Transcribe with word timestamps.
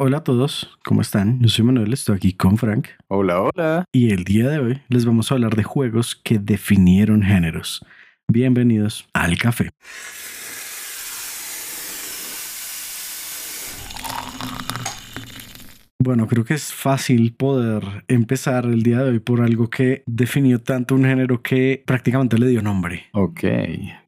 Hola 0.00 0.18
a 0.18 0.22
todos, 0.22 0.78
¿cómo 0.84 1.00
están? 1.00 1.40
Yo 1.40 1.48
soy 1.48 1.64
Manuel, 1.64 1.92
estoy 1.92 2.14
aquí 2.14 2.32
con 2.32 2.56
Frank. 2.56 2.86
Hola, 3.08 3.40
hola. 3.42 3.84
Y 3.90 4.12
el 4.12 4.22
día 4.22 4.48
de 4.48 4.60
hoy 4.60 4.82
les 4.88 5.04
vamos 5.04 5.32
a 5.32 5.34
hablar 5.34 5.56
de 5.56 5.64
juegos 5.64 6.14
que 6.14 6.38
definieron 6.38 7.20
géneros. 7.20 7.84
Bienvenidos 8.28 9.08
al 9.12 9.36
café. 9.38 9.70
Bueno, 16.08 16.26
creo 16.26 16.42
que 16.42 16.54
es 16.54 16.72
fácil 16.72 17.34
poder 17.34 17.82
empezar 18.08 18.64
el 18.64 18.82
día 18.82 19.02
de 19.02 19.10
hoy 19.10 19.18
por 19.18 19.42
algo 19.42 19.68
que 19.68 20.04
definió 20.06 20.58
tanto 20.58 20.94
un 20.94 21.04
género 21.04 21.42
que 21.42 21.82
prácticamente 21.84 22.38
le 22.38 22.48
dio 22.48 22.62
nombre. 22.62 23.08
Ok. 23.12 23.44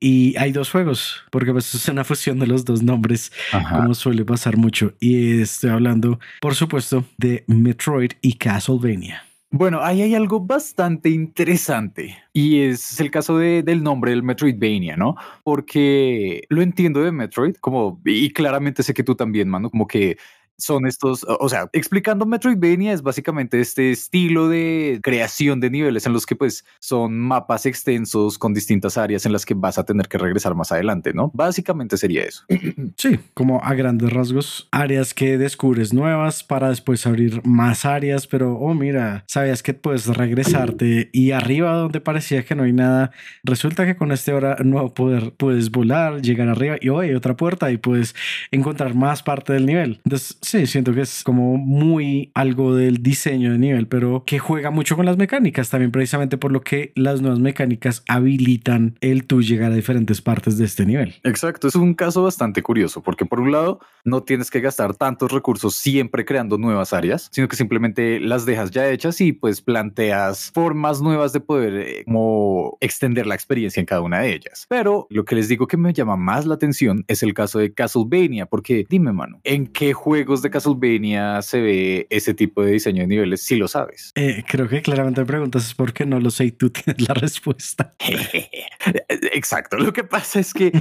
Y 0.00 0.34
hay 0.38 0.50
dos 0.50 0.70
juegos, 0.70 1.22
porque 1.30 1.52
pues 1.52 1.74
es 1.74 1.86
una 1.90 2.02
fusión 2.02 2.38
de 2.38 2.46
los 2.46 2.64
dos 2.64 2.82
nombres, 2.82 3.30
como 3.70 3.92
suele 3.92 4.24
pasar 4.24 4.56
mucho. 4.56 4.94
Y 4.98 5.42
estoy 5.42 5.68
hablando, 5.68 6.18
por 6.40 6.54
supuesto, 6.54 7.04
de 7.18 7.44
Metroid 7.48 8.12
y 8.22 8.32
Castlevania. 8.32 9.22
Bueno, 9.52 9.80
ahí 9.82 10.00
hay 10.00 10.14
algo 10.14 10.40
bastante 10.40 11.10
interesante 11.10 12.16
y 12.32 12.60
es 12.60 13.00
el 13.00 13.10
caso 13.10 13.36
del 13.36 13.82
nombre 13.82 14.12
del 14.12 14.22
Metroidvania, 14.22 14.96
¿no? 14.96 15.16
Porque 15.42 16.44
lo 16.48 16.62
entiendo 16.62 17.02
de 17.02 17.10
Metroid, 17.10 17.56
como, 17.56 18.00
y 18.06 18.30
claramente 18.30 18.84
sé 18.84 18.94
que 18.94 19.02
tú 19.02 19.16
también, 19.16 19.48
mano, 19.48 19.68
como 19.68 19.88
que 19.88 20.16
son 20.60 20.86
estos, 20.86 21.26
o 21.28 21.48
sea, 21.48 21.68
explicando 21.72 22.26
Metroidvania 22.26 22.92
es 22.92 23.02
básicamente 23.02 23.60
este 23.60 23.90
estilo 23.90 24.48
de 24.48 25.00
creación 25.02 25.60
de 25.60 25.70
niveles 25.70 26.06
en 26.06 26.12
los 26.12 26.26
que 26.26 26.36
pues 26.36 26.64
son 26.78 27.18
mapas 27.18 27.66
extensos 27.66 28.38
con 28.38 28.54
distintas 28.54 28.96
áreas 28.96 29.26
en 29.26 29.32
las 29.32 29.44
que 29.44 29.54
vas 29.54 29.78
a 29.78 29.84
tener 29.84 30.08
que 30.08 30.18
regresar 30.18 30.54
más 30.54 30.72
adelante, 30.72 31.12
¿no? 31.12 31.30
Básicamente 31.34 31.96
sería 31.96 32.22
eso. 32.22 32.44
Sí, 32.96 33.18
como 33.34 33.62
a 33.62 33.74
grandes 33.74 34.12
rasgos, 34.12 34.68
áreas 34.72 35.14
que 35.14 35.38
descubres 35.38 35.94
nuevas 35.94 36.42
para 36.42 36.68
después 36.68 37.06
abrir 37.06 37.40
más 37.46 37.84
áreas, 37.84 38.26
pero 38.26 38.56
oh 38.56 38.74
mira, 38.74 39.24
sabías 39.26 39.62
que 39.62 39.74
puedes 39.74 40.06
regresarte 40.06 41.08
y 41.12 41.30
arriba 41.30 41.72
donde 41.72 42.00
parecía 42.00 42.44
que 42.44 42.54
no 42.54 42.64
hay 42.64 42.72
nada, 42.72 43.12
resulta 43.42 43.86
que 43.86 43.96
con 43.96 44.12
este 44.12 44.32
hora 44.32 44.56
nuevo 44.62 44.92
poder 44.92 45.32
puedes 45.36 45.70
volar, 45.70 46.20
llegar 46.20 46.48
arriba 46.48 46.76
y 46.80 46.88
hoy 46.88 47.08
hay 47.08 47.14
otra 47.14 47.36
puerta 47.36 47.70
y 47.70 47.78
puedes 47.78 48.14
encontrar 48.50 48.94
más 48.94 49.22
parte 49.22 49.52
del 49.52 49.66
nivel. 49.66 50.00
Entonces, 50.04 50.38
Sí, 50.50 50.66
siento 50.66 50.92
que 50.92 51.02
es 51.02 51.22
como 51.22 51.56
muy 51.58 52.32
algo 52.34 52.74
del 52.74 53.04
diseño 53.04 53.52
de 53.52 53.58
nivel, 53.58 53.86
pero 53.86 54.24
que 54.26 54.40
juega 54.40 54.72
mucho 54.72 54.96
con 54.96 55.06
las 55.06 55.16
mecánicas 55.16 55.70
también, 55.70 55.92
precisamente 55.92 56.38
por 56.38 56.50
lo 56.50 56.62
que 56.62 56.90
las 56.96 57.20
nuevas 57.20 57.38
mecánicas 57.38 58.02
habilitan 58.08 58.96
el 59.00 59.28
tú 59.28 59.42
llegar 59.42 59.70
a 59.70 59.76
diferentes 59.76 60.20
partes 60.20 60.58
de 60.58 60.64
este 60.64 60.86
nivel. 60.86 61.14
Exacto, 61.22 61.68
es 61.68 61.76
un 61.76 61.94
caso 61.94 62.24
bastante 62.24 62.64
curioso, 62.64 63.00
porque 63.00 63.26
por 63.26 63.38
un 63.38 63.52
lado 63.52 63.78
no 64.04 64.22
tienes 64.22 64.50
que 64.50 64.60
gastar 64.60 64.94
tantos 64.94 65.32
recursos 65.32 65.76
siempre 65.76 66.24
creando 66.24 66.58
nuevas 66.58 66.92
áreas, 66.92 67.28
sino 67.32 67.48
que 67.48 67.56
simplemente 67.56 68.20
las 68.20 68.46
dejas 68.46 68.70
ya 68.70 68.88
hechas 68.88 69.20
y 69.20 69.32
pues 69.32 69.60
planteas 69.62 70.50
formas 70.52 71.00
nuevas 71.00 71.32
de 71.32 71.40
poder 71.40 71.74
eh, 71.74 72.04
como 72.04 72.78
extender 72.80 73.26
la 73.26 73.34
experiencia 73.34 73.80
en 73.80 73.86
cada 73.86 74.00
una 74.00 74.20
de 74.20 74.34
ellas. 74.34 74.66
Pero 74.68 75.06
lo 75.10 75.24
que 75.24 75.34
les 75.34 75.48
digo 75.48 75.66
que 75.66 75.76
me 75.76 75.92
llama 75.92 76.16
más 76.16 76.46
la 76.46 76.54
atención 76.54 77.04
es 77.08 77.22
el 77.22 77.34
caso 77.34 77.58
de 77.58 77.72
Castlevania, 77.72 78.46
porque 78.46 78.86
dime, 78.88 79.12
mano, 79.12 79.40
¿en 79.44 79.66
qué 79.66 79.92
juegos 79.92 80.42
de 80.42 80.50
Castlevania 80.50 81.42
se 81.42 81.60
ve 81.60 82.06
ese 82.10 82.34
tipo 82.34 82.62
de 82.62 82.72
diseño 82.72 83.02
de 83.02 83.06
niveles, 83.08 83.42
si 83.42 83.56
lo 83.56 83.68
sabes. 83.68 84.12
Eh, 84.14 84.44
creo 84.46 84.68
que 84.68 84.82
claramente 84.82 85.24
preguntas 85.24 85.66
es 85.66 85.74
por 85.74 85.92
qué 85.92 86.06
no 86.06 86.20
lo 86.20 86.30
sé 86.30 86.46
y 86.46 86.52
tú 86.52 86.70
tienes 86.70 87.06
la 87.06 87.14
respuesta. 87.14 87.94
Exacto. 89.32 89.76
Lo 89.78 89.92
que 89.92 90.04
pasa 90.04 90.40
es 90.40 90.52
que 90.52 90.72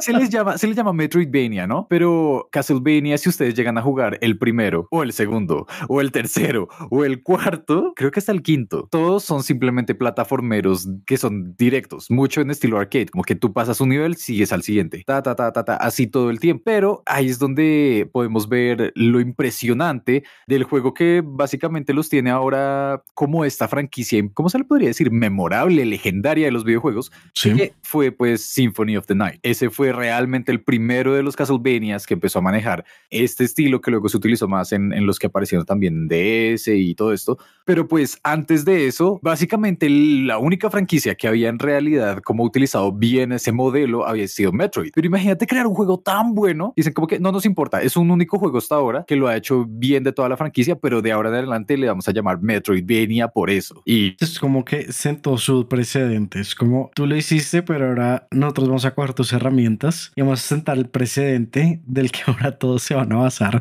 se 0.00 0.12
les 0.12 0.30
llama, 0.30 0.58
se 0.58 0.66
les 0.66 0.76
llama 0.76 0.92
Metroidvania, 0.92 1.66
¿no? 1.66 1.86
Pero 1.88 2.48
Castlevania, 2.52 3.18
si 3.18 3.28
ustedes 3.28 3.54
llegan 3.54 3.78
a 3.78 3.82
jugar 3.82 4.18
el 4.20 4.38
primero 4.38 4.88
o 4.90 5.02
el 5.02 5.12
segundo 5.12 5.66
o 5.88 6.00
el 6.00 6.12
tercero 6.12 6.68
o 6.90 7.04
el 7.04 7.22
cuarto, 7.22 7.92
creo 7.96 8.10
que 8.10 8.20
hasta 8.20 8.32
el 8.32 8.42
quinto, 8.42 8.88
todos 8.90 9.24
son 9.24 9.42
simplemente 9.42 9.94
plataformeros 9.94 10.88
que 11.06 11.16
son 11.16 11.54
directos, 11.56 12.10
mucho 12.10 12.40
en 12.40 12.50
estilo 12.50 12.78
arcade, 12.78 13.06
como 13.06 13.24
que 13.24 13.34
tú 13.34 13.52
pasas 13.52 13.80
un 13.80 13.90
nivel, 13.90 14.16
sigues 14.16 14.52
al 14.52 14.62
siguiente, 14.62 15.02
ta, 15.06 15.22
ta, 15.22 15.34
ta, 15.34 15.52
ta, 15.52 15.64
ta, 15.64 15.76
así 15.76 16.06
todo 16.06 16.30
el 16.30 16.40
tiempo. 16.40 16.62
Pero 16.64 17.02
ahí 17.06 17.26
es 17.26 17.38
donde 17.38 18.08
podemos 18.12 18.48
ver 18.48 18.92
lo 18.94 19.20
impresionante 19.20 20.24
del 20.46 20.64
juego 20.64 20.94
que 20.94 21.22
básicamente 21.24 21.92
los 21.92 22.08
tiene 22.08 22.30
ahora 22.30 23.02
como 23.14 23.44
esta 23.44 23.68
franquicia, 23.68 24.22
¿cómo 24.34 24.48
se 24.48 24.58
le 24.58 24.64
podría 24.64 24.88
decir? 24.88 25.10
Memorable, 25.10 25.84
legendaria 25.84 26.46
de 26.46 26.52
los 26.52 26.64
videojuegos, 26.64 27.12
sí. 27.34 27.54
que 27.54 27.74
fue 27.86 28.12
pues 28.12 28.44
Symphony 28.44 28.96
of 28.96 29.06
the 29.06 29.14
Night. 29.14 29.38
Ese 29.42 29.70
fue 29.70 29.92
realmente 29.92 30.52
el 30.52 30.60
primero 30.60 31.14
de 31.14 31.22
los 31.22 31.36
Castlevanias 31.36 32.06
que 32.06 32.14
empezó 32.14 32.40
a 32.40 32.42
manejar 32.42 32.84
este 33.10 33.44
estilo 33.44 33.80
que 33.80 33.90
luego 33.90 34.08
se 34.08 34.16
utilizó 34.16 34.48
más 34.48 34.72
en, 34.72 34.92
en 34.92 35.06
los 35.06 35.18
que 35.18 35.28
aparecieron 35.28 35.64
también 35.64 36.08
DS 36.08 36.68
y 36.68 36.94
todo 36.94 37.12
esto. 37.12 37.38
Pero 37.64 37.88
pues 37.88 38.18
antes 38.22 38.64
de 38.64 38.86
eso, 38.86 39.20
básicamente 39.22 39.88
la 39.88 40.38
única 40.38 40.70
franquicia 40.70 41.14
que 41.14 41.28
había 41.28 41.48
en 41.48 41.58
realidad 41.58 42.22
como 42.22 42.44
utilizado 42.44 42.92
bien 42.92 43.32
ese 43.32 43.52
modelo 43.52 44.06
había 44.06 44.26
sido 44.28 44.52
Metroid. 44.52 44.90
Pero 44.94 45.06
imagínate 45.06 45.46
crear 45.46 45.66
un 45.66 45.74
juego 45.74 45.98
tan 45.98 46.34
bueno. 46.34 46.72
Dicen 46.76 46.92
como 46.92 47.06
que 47.06 47.20
no 47.20 47.32
nos 47.32 47.46
importa, 47.46 47.82
es 47.82 47.96
un 47.96 48.10
único 48.10 48.38
juego 48.38 48.58
hasta 48.58 48.74
ahora 48.74 49.04
que 49.06 49.16
lo 49.16 49.28
ha 49.28 49.36
hecho 49.36 49.64
bien 49.68 50.02
de 50.02 50.12
toda 50.12 50.28
la 50.28 50.36
franquicia, 50.36 50.76
pero 50.76 51.02
de 51.02 51.12
ahora 51.12 51.28
en 51.28 51.36
adelante 51.36 51.76
le 51.76 51.86
vamos 51.86 52.08
a 52.08 52.12
llamar 52.12 52.40
Metroidvania 52.40 53.28
por 53.28 53.50
eso. 53.50 53.82
Y 53.84 54.16
es 54.20 54.38
como 54.38 54.64
que 54.64 54.92
sentó 54.92 55.38
su 55.38 55.68
precedente. 55.68 56.40
Es 56.40 56.54
como 56.54 56.90
tú 56.94 57.06
lo 57.06 57.16
hiciste, 57.16 57.62
pero 57.62 57.75
ahora 57.82 58.28
nosotros 58.30 58.68
vamos 58.68 58.84
a 58.84 58.94
coger 58.94 59.14
tus 59.14 59.32
herramientas 59.32 60.12
y 60.16 60.22
vamos 60.22 60.44
a 60.44 60.46
sentar 60.46 60.78
el 60.78 60.88
precedente 60.88 61.80
del 61.84 62.10
que 62.10 62.20
ahora 62.26 62.58
todos 62.58 62.82
se 62.82 62.94
van 62.94 63.12
a 63.12 63.16
basar. 63.16 63.60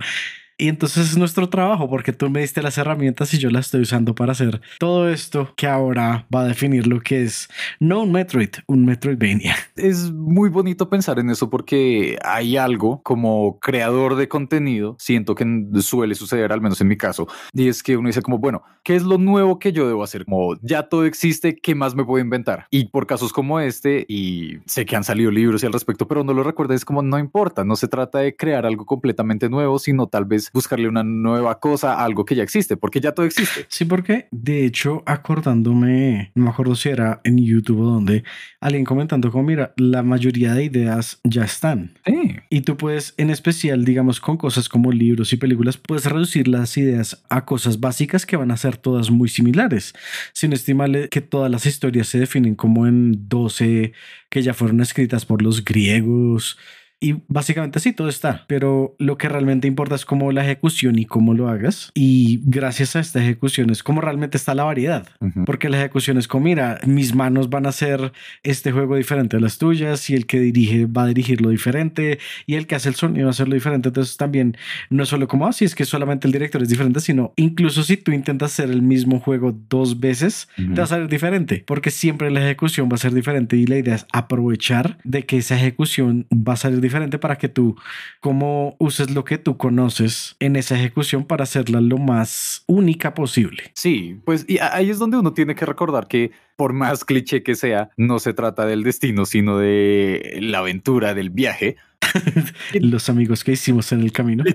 Y 0.58 0.70
entonces 0.70 1.10
es 1.10 1.18
nuestro 1.18 1.50
trabajo 1.50 1.90
porque 1.90 2.14
tú 2.14 2.30
me 2.30 2.40
diste 2.40 2.62
las 2.62 2.78
herramientas 2.78 3.34
y 3.34 3.40
yo 3.40 3.50
las 3.50 3.66
estoy 3.66 3.82
usando 3.82 4.16
para 4.16 4.32
hacer 4.32 4.62
todo 4.80 5.10
esto 5.10 5.54
que 5.58 5.68
ahora 5.68 6.28
va 6.34 6.42
a 6.42 6.48
definir 6.48 6.88
lo 6.88 7.02
que 7.02 7.24
es 7.24 7.50
no 7.82 8.04
un 8.04 8.14
Metroid, 8.14 8.52
un 8.68 8.86
Metroidvania. 8.86 9.58
Es 9.76 10.12
muy 10.14 10.50
bonito 10.50 10.90
pensar 10.90 11.20
en 11.20 11.30
eso 11.30 11.50
porque 11.50 12.18
hay 12.24 12.56
algo 12.56 13.02
como 13.04 13.60
creador 13.60 14.16
de 14.16 14.30
contenido, 14.30 14.96
siento 14.98 15.36
que 15.36 15.46
suele 15.82 16.16
suceder, 16.16 16.54
al 16.54 16.62
menos 16.62 16.80
en 16.80 16.88
mi 16.88 16.96
caso, 16.96 17.28
y 17.52 17.68
es 17.68 17.84
que 17.84 17.98
uno 17.98 18.08
dice 18.08 18.22
como, 18.22 18.38
bueno, 18.38 18.64
¿qué 18.84 18.96
es 18.96 19.04
lo 19.04 19.18
nuevo 19.18 19.60
que 19.60 19.74
yo 19.74 19.88
debo 19.88 20.04
hacer? 20.04 20.24
Como 20.24 20.56
ya 20.62 20.84
todo 20.84 21.04
existe, 21.04 21.58
¿qué 21.58 21.76
más 21.76 21.96
me 21.96 22.06
puedo 22.06 22.24
inventar? 22.24 22.68
Y 22.72 22.86
por 22.86 23.08
casos 23.08 23.34
como 23.34 23.60
este, 23.60 24.06
y 24.08 24.60
sé 24.68 24.86
que 24.86 24.96
han 24.96 25.04
salido 25.04 25.32
libros 25.32 25.64
y 25.64 25.66
al 25.66 25.74
respecto, 25.74 26.08
pero 26.08 26.24
no 26.24 26.34
lo 26.34 26.44
recuerdo, 26.44 26.74
es 26.74 26.86
como 26.86 27.02
no 27.02 27.20
importa, 27.20 27.66
no 27.66 27.76
se 27.76 27.90
trata 27.90 28.20
de 28.20 28.38
crear 28.38 28.66
algo 28.66 28.86
completamente 28.86 29.50
nuevo, 29.50 29.80
sino 29.80 30.08
tal 30.08 30.24
vez 30.24 30.45
buscarle 30.54 30.88
una 30.88 31.04
nueva 31.04 31.60
cosa 31.60 31.94
a 31.94 32.06
algo 32.06 32.26
que 32.26 32.36
ya 32.36 32.44
existe, 32.44 32.78
porque 32.78 33.00
ya 33.00 33.14
todo 33.14 33.26
existe. 33.26 33.66
Sí, 33.70 33.86
porque 33.86 34.28
de 34.32 34.66
hecho, 34.66 35.04
acordándome, 35.06 36.32
no 36.36 36.46
me 36.46 36.50
acuerdo 36.50 36.76
si 36.76 36.90
era 36.90 37.22
en 37.24 37.38
YouTube 37.38 37.82
o 37.82 37.86
donde, 37.86 38.24
alguien 38.60 38.86
comentando 38.86 39.32
como, 39.32 39.44
mira, 39.44 39.74
la 39.78 40.04
mayoría 40.04 40.54
de 40.54 40.64
ideas 40.64 41.20
ya 41.24 41.44
están. 41.44 41.94
Sí. 42.06 42.36
Y 42.50 42.62
tú 42.62 42.78
puedes, 42.78 43.14
en 43.18 43.30
especial, 43.30 43.86
digamos, 43.86 44.20
con 44.20 44.38
cosas 44.38 44.70
como 44.70 44.92
libros 44.92 45.34
y 45.34 45.38
películas, 45.38 45.78
puedes 45.78 46.06
reducir 46.06 46.48
las 46.48 46.78
ideas 46.78 47.24
a 47.30 47.46
cosas 47.46 47.80
básicas 47.80 48.26
que 48.26 48.38
van 48.38 48.52
a 48.52 48.58
ser 48.58 48.78
todas 48.78 49.12
muy 49.12 49.30
similares, 49.30 49.94
sin 50.34 50.54
estimarle 50.54 51.10
que 51.10 51.22
todas 51.22 51.52
las 51.52 51.66
historias 51.66 52.08
se 52.08 52.20
definen 52.20 52.56
como 52.56 52.88
en 52.88 53.28
12 53.30 53.94
que 54.30 54.42
ya 54.42 54.54
fueron 54.54 54.82
escritas 54.82 55.26
por 55.26 55.42
los 55.42 55.64
griegos 55.64 56.58
y 57.00 57.18
básicamente 57.28 57.80
sí, 57.80 57.94
todo 57.94 58.10
está, 58.10 58.46
pero 58.48 58.96
lo 59.00 59.18
que 59.18 59.30
realmente 59.30 59.68
importa 59.68 59.96
es 59.96 60.06
cómo 60.06 60.32
la 60.32 60.44
ejecución 60.44 60.98
y 60.98 61.06
cómo 61.06 61.34
lo 61.34 61.50
hagas. 61.50 61.92
Y 61.94 62.42
gracias 62.46 62.96
a 62.96 63.00
esta 63.00 63.22
ejecución 63.22 63.70
es 63.70 63.84
como 63.84 64.02
realmente 64.02 64.38
está 64.38 64.56
la 64.56 64.64
variedad, 64.64 65.08
porque 65.46 65.70
la 65.70 65.78
ejecución 65.78 66.18
es 66.18 66.28
como, 66.28 66.46
mira, 66.46 66.80
mis 66.86 67.14
manos 67.14 67.50
van 67.50 67.66
a 67.66 67.70
hacer 67.70 68.14
este 68.44 68.72
juego 68.72 68.96
diferente 68.96 69.38
a 69.38 69.40
las 69.40 69.58
tuyas 69.58 70.10
y 70.10 70.16
el 70.16 70.26
que 70.26 70.40
dirige 70.40 70.86
va 70.86 71.04
a 71.04 71.08
dirigirlo 71.08 71.50
diferente 71.50 72.20
y 72.46 72.56
el 72.56 72.66
que 72.66 72.76
hace 72.76 72.90
el 72.90 72.96
sonido 72.96 73.26
va 73.26 73.30
a 73.30 73.32
hacerlo 73.32 73.56
diferente. 73.56 73.90
Entonces 73.90 74.18
también 74.18 74.58
no 74.90 75.04
es 75.04 75.10
solo 75.10 75.28
como 75.28 75.48
así, 75.48 75.66
ah, 75.66 75.68
es 75.68 75.76
que 75.76 75.86
solamente 75.86 76.28
el 76.28 76.34
director 76.34 76.62
es 76.62 76.70
diferente, 76.70 77.02
sino 77.02 77.34
incluso 77.36 77.84
si 77.84 77.98
tú 77.98 78.12
intentas 78.14 78.54
hacer 78.54 78.70
el 78.70 78.82
mismo 78.82 79.20
juego 79.20 79.56
dos 79.70 80.00
veces, 80.00 80.48
te 80.56 80.64
va 80.64 80.84
a 80.84 80.88
salir 80.88 81.08
diferente, 81.08 81.64
porque 81.66 81.92
siempre 81.92 82.32
la 82.32 82.42
ejecución 82.42 82.90
va 82.90 82.96
a 82.96 83.00
ser 83.00 83.14
diferente 83.14 83.58
y 83.58 83.66
la 83.66 83.78
idea 83.78 83.96
es 83.96 84.06
aprovechar 84.12 84.98
de 85.04 85.24
que 85.24 85.38
esa 85.38 85.56
ejecución 85.56 86.28
va 86.32 86.54
a 86.54 86.58
salir 86.58 86.85
diferente 86.86 87.20
para 87.20 87.38
que 87.38 87.50
tú, 87.50 87.76
como 88.20 88.76
uses 88.80 89.12
lo 89.12 89.26
que 89.26 89.38
tú 89.38 89.58
conoces 89.58 90.36
en 90.40 90.56
esa 90.56 90.76
ejecución 90.76 91.26
para 91.26 91.44
hacerla 91.44 91.82
lo 91.82 91.98
más 91.98 92.64
única 92.68 93.14
posible. 93.14 93.72
Sí, 93.74 94.22
pues 94.26 94.46
y 94.48 94.60
ahí 94.60 94.90
es 94.90 95.00
donde 95.00 95.18
uno 95.18 95.34
tiene 95.34 95.56
que 95.56 95.66
recordar 95.66 96.08
que 96.08 96.32
por 96.56 96.74
más 96.74 97.04
cliché 97.04 97.44
que 97.44 97.56
sea, 97.56 97.90
no 97.98 98.20
se 98.20 98.34
trata 98.34 98.66
del 98.66 98.84
destino, 98.84 99.26
sino 99.26 99.58
de 99.58 100.38
la 100.42 100.60
aventura, 100.60 101.14
del 101.14 101.30
viaje. 101.30 101.76
Los 102.74 103.10
amigos 103.10 103.44
que 103.44 103.54
hicimos 103.54 103.92
en 103.92 104.02
el 104.02 104.12
camino. 104.12 104.44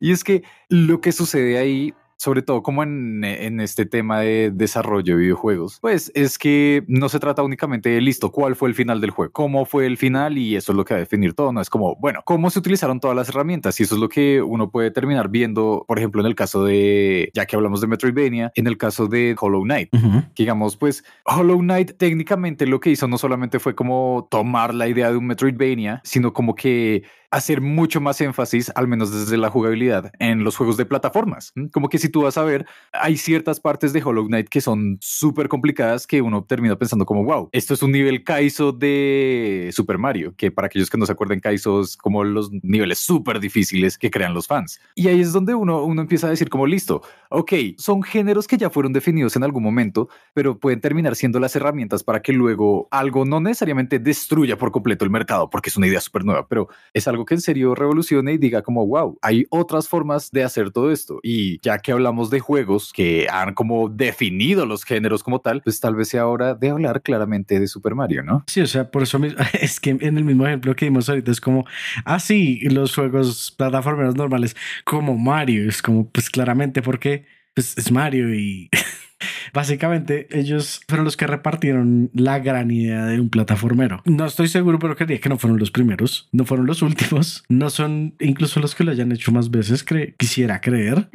Y 0.00 0.12
es 0.12 0.22
que 0.22 0.44
lo 0.68 1.00
que 1.00 1.10
sucede 1.10 1.58
ahí 1.58 1.92
sobre 2.18 2.42
todo 2.42 2.62
como 2.62 2.82
en, 2.82 3.24
en 3.24 3.60
este 3.60 3.86
tema 3.86 4.20
de 4.20 4.50
desarrollo 4.52 5.14
de 5.14 5.22
videojuegos, 5.22 5.78
pues 5.80 6.10
es 6.14 6.36
que 6.36 6.84
no 6.88 7.08
se 7.08 7.20
trata 7.20 7.42
únicamente 7.42 7.88
de 7.88 8.00
listo, 8.00 8.30
cuál 8.30 8.56
fue 8.56 8.68
el 8.68 8.74
final 8.74 9.00
del 9.00 9.10
juego, 9.10 9.32
cómo 9.32 9.64
fue 9.64 9.86
el 9.86 9.96
final 9.96 10.36
y 10.36 10.56
eso 10.56 10.72
es 10.72 10.76
lo 10.76 10.84
que 10.84 10.94
va 10.94 10.98
a 10.98 11.00
definir 11.00 11.34
todo, 11.34 11.52
no 11.52 11.60
es 11.60 11.70
como, 11.70 11.96
bueno, 11.96 12.20
cómo 12.24 12.50
se 12.50 12.58
utilizaron 12.58 13.00
todas 13.00 13.16
las 13.16 13.28
herramientas 13.28 13.78
y 13.78 13.84
eso 13.84 13.94
es 13.94 14.00
lo 14.00 14.08
que 14.08 14.42
uno 14.42 14.70
puede 14.70 14.90
terminar 14.90 15.28
viendo, 15.28 15.84
por 15.86 15.98
ejemplo, 15.98 16.20
en 16.20 16.26
el 16.26 16.34
caso 16.34 16.64
de, 16.64 17.30
ya 17.34 17.46
que 17.46 17.56
hablamos 17.56 17.80
de 17.80 17.86
Metroidvania, 17.86 18.52
en 18.54 18.66
el 18.66 18.76
caso 18.76 19.06
de 19.06 19.36
Hollow 19.38 19.62
Knight, 19.62 19.90
digamos, 20.36 20.76
pues 20.76 21.04
Hollow 21.24 21.60
Knight 21.60 21.92
técnicamente 21.96 22.66
lo 22.66 22.80
que 22.80 22.90
hizo 22.90 23.06
no 23.06 23.16
solamente 23.16 23.60
fue 23.60 23.74
como 23.74 24.26
tomar 24.30 24.74
la 24.74 24.88
idea 24.88 25.10
de 25.10 25.16
un 25.16 25.26
Metroidvania, 25.26 26.00
sino 26.02 26.32
como 26.32 26.54
que 26.54 27.04
hacer 27.30 27.60
mucho 27.60 28.00
más 28.00 28.20
énfasis, 28.20 28.72
al 28.74 28.88
menos 28.88 29.12
desde 29.12 29.36
la 29.36 29.50
jugabilidad, 29.50 30.12
en 30.18 30.44
los 30.44 30.56
juegos 30.56 30.76
de 30.76 30.86
plataformas. 30.86 31.52
Como 31.72 31.88
que 31.88 31.98
si 31.98 32.07
tú 32.08 32.22
vas 32.22 32.38
a 32.38 32.44
ver, 32.44 32.66
hay 32.92 33.16
ciertas 33.16 33.60
partes 33.60 33.92
de 33.92 34.02
Hollow 34.02 34.26
Knight 34.26 34.48
que 34.48 34.60
son 34.60 34.98
súper 35.00 35.48
complicadas 35.48 36.06
que 36.06 36.22
uno 36.22 36.44
termina 36.44 36.76
pensando 36.76 37.06
como, 37.06 37.24
wow, 37.24 37.48
esto 37.52 37.74
es 37.74 37.82
un 37.82 37.92
nivel 37.92 38.24
Kaizo 38.24 38.72
de 38.72 39.70
Super 39.72 39.98
Mario, 39.98 40.34
que 40.36 40.50
para 40.50 40.66
aquellos 40.66 40.90
que 40.90 40.98
no 40.98 41.06
se 41.06 41.12
acuerden, 41.12 41.40
Kaizo 41.40 41.80
es 41.80 41.96
como 41.96 42.24
los 42.24 42.50
niveles 42.62 42.98
súper 42.98 43.40
difíciles 43.40 43.98
que 43.98 44.10
crean 44.10 44.34
los 44.34 44.46
fans. 44.46 44.80
Y 44.94 45.08
ahí 45.08 45.20
es 45.20 45.32
donde 45.32 45.54
uno, 45.54 45.82
uno 45.84 46.02
empieza 46.02 46.26
a 46.26 46.30
decir 46.30 46.48
como, 46.48 46.66
listo, 46.66 47.02
ok, 47.30 47.52
son 47.76 48.02
géneros 48.02 48.46
que 48.46 48.56
ya 48.56 48.70
fueron 48.70 48.92
definidos 48.92 49.36
en 49.36 49.44
algún 49.44 49.62
momento, 49.62 50.08
pero 50.34 50.58
pueden 50.58 50.80
terminar 50.80 51.16
siendo 51.16 51.40
las 51.40 51.54
herramientas 51.56 52.02
para 52.02 52.20
que 52.22 52.32
luego 52.32 52.88
algo 52.90 53.24
no 53.24 53.40
necesariamente 53.40 53.98
destruya 53.98 54.56
por 54.56 54.70
completo 54.70 55.04
el 55.04 55.10
mercado, 55.10 55.50
porque 55.50 55.70
es 55.70 55.76
una 55.76 55.86
idea 55.86 56.00
súper 56.00 56.24
nueva, 56.24 56.46
pero 56.48 56.68
es 56.92 57.08
algo 57.08 57.24
que 57.24 57.34
en 57.34 57.40
serio 57.40 57.74
revolucione 57.74 58.32
y 58.32 58.38
diga 58.38 58.62
como, 58.62 58.86
wow, 58.86 59.18
hay 59.22 59.46
otras 59.50 59.88
formas 59.88 60.30
de 60.30 60.44
hacer 60.44 60.70
todo 60.70 60.90
esto. 60.90 61.20
Y 61.22 61.60
ya 61.60 61.78
que 61.78 61.92
hablamos 61.98 62.30
de 62.30 62.40
juegos 62.40 62.92
que 62.92 63.26
han 63.30 63.54
como 63.54 63.88
definido 63.88 64.66
los 64.66 64.84
géneros 64.84 65.22
como 65.22 65.40
tal, 65.40 65.62
pues 65.62 65.80
tal 65.80 65.94
vez 65.94 66.08
sea 66.08 66.26
hora 66.26 66.54
de 66.54 66.70
hablar 66.70 67.02
claramente 67.02 67.60
de 67.60 67.66
Super 67.66 67.94
Mario, 67.94 68.22
¿no? 68.22 68.44
Sí, 68.46 68.60
o 68.60 68.66
sea, 68.66 68.90
por 68.90 69.02
eso 69.02 69.18
mismo, 69.18 69.38
es 69.60 69.80
que 69.80 69.90
en 69.90 70.16
el 70.16 70.24
mismo 70.24 70.46
ejemplo 70.46 70.74
que 70.74 70.86
dimos 70.86 71.08
ahorita 71.08 71.30
es 71.30 71.40
como, 71.40 71.66
ah, 72.04 72.18
sí, 72.18 72.60
los 72.62 72.94
juegos 72.94 73.54
plataformeros 73.56 74.16
normales 74.16 74.56
como 74.84 75.16
Mario, 75.16 75.68
es 75.68 75.82
como, 75.82 76.08
pues 76.08 76.30
claramente 76.30 76.82
porque 76.82 77.26
pues, 77.54 77.76
es 77.76 77.90
Mario 77.90 78.32
y 78.34 78.70
Básicamente, 79.52 80.28
ellos 80.30 80.80
fueron 80.88 81.04
los 81.04 81.16
que 81.16 81.26
repartieron 81.26 82.10
la 82.14 82.38
gran 82.38 82.70
idea 82.70 83.04
de 83.06 83.20
un 83.20 83.30
plataformero. 83.30 84.02
No 84.04 84.26
estoy 84.26 84.48
seguro, 84.48 84.78
pero 84.78 84.96
creía 84.96 85.20
que 85.20 85.28
no 85.28 85.38
fueron 85.38 85.58
los 85.58 85.70
primeros, 85.70 86.28
no 86.32 86.44
fueron 86.44 86.66
los 86.66 86.82
últimos, 86.82 87.44
no 87.48 87.70
son 87.70 88.14
incluso 88.20 88.60
los 88.60 88.74
que 88.74 88.84
lo 88.84 88.92
hayan 88.92 89.12
hecho 89.12 89.32
más 89.32 89.50
veces, 89.50 89.84
quisiera 90.16 90.60
creer, 90.60 91.08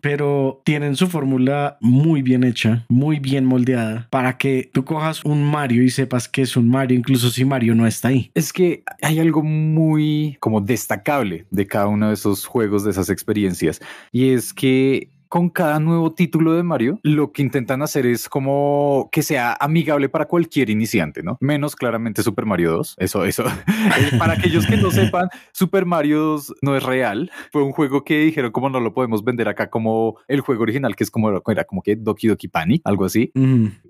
pero 0.00 0.62
tienen 0.64 0.96
su 0.96 1.06
fórmula 1.08 1.78
muy 1.80 2.22
bien 2.22 2.44
hecha, 2.44 2.84
muy 2.88 3.18
bien 3.18 3.44
moldeada 3.44 4.08
para 4.10 4.38
que 4.38 4.70
tú 4.72 4.84
cojas 4.84 5.24
un 5.24 5.44
Mario 5.44 5.82
y 5.82 5.90
sepas 5.90 6.28
que 6.28 6.42
es 6.42 6.56
un 6.56 6.68
Mario, 6.68 6.98
incluso 6.98 7.30
si 7.30 7.44
Mario 7.44 7.74
no 7.74 7.86
está 7.86 8.08
ahí. 8.08 8.30
Es 8.34 8.52
que 8.52 8.82
hay 9.02 9.18
algo 9.18 9.42
muy 9.42 10.36
como 10.40 10.60
destacable 10.60 11.46
de 11.50 11.66
cada 11.66 11.88
uno 11.88 12.08
de 12.08 12.14
esos 12.14 12.46
juegos, 12.46 12.84
de 12.84 12.90
esas 12.90 13.10
experiencias, 13.10 13.80
y 14.12 14.30
es 14.30 14.52
que 14.52 15.10
con 15.34 15.50
cada 15.50 15.80
nuevo 15.80 16.12
título 16.12 16.52
de 16.54 16.62
Mario, 16.62 17.00
lo 17.02 17.32
que 17.32 17.42
intentan 17.42 17.82
hacer 17.82 18.06
es 18.06 18.28
como 18.28 19.08
que 19.10 19.24
sea 19.24 19.56
amigable 19.58 20.08
para 20.08 20.26
cualquier 20.26 20.70
iniciante, 20.70 21.24
¿no? 21.24 21.38
Menos 21.40 21.74
claramente 21.74 22.22
Super 22.22 22.46
Mario 22.46 22.70
2. 22.70 22.94
Eso, 22.98 23.24
eso. 23.24 23.42
Eh, 23.94 24.16
para 24.18 24.32
aquellos 24.34 24.66
que 24.66 24.76
no 24.76 24.90
sepan, 24.90 25.28
Super 25.52 25.86
Mario 25.86 26.20
2 26.20 26.54
no 26.62 26.76
es 26.76 26.82
real. 26.82 27.30
Fue 27.52 27.62
un 27.62 27.72
juego 27.72 28.02
que 28.02 28.18
dijeron 28.20 28.50
como 28.50 28.70
no 28.70 28.80
lo 28.80 28.94
podemos 28.94 29.22
vender 29.22 29.48
acá 29.48 29.70
como 29.70 30.16
el 30.26 30.40
juego 30.40 30.62
original, 30.62 30.96
que 30.96 31.04
es 31.04 31.10
como 31.10 31.30
era 31.46 31.64
como 31.64 31.82
que 31.82 31.96
Doki 31.96 32.28
Doki 32.28 32.48
Panic, 32.48 32.82
algo 32.84 33.04
así. 33.04 33.32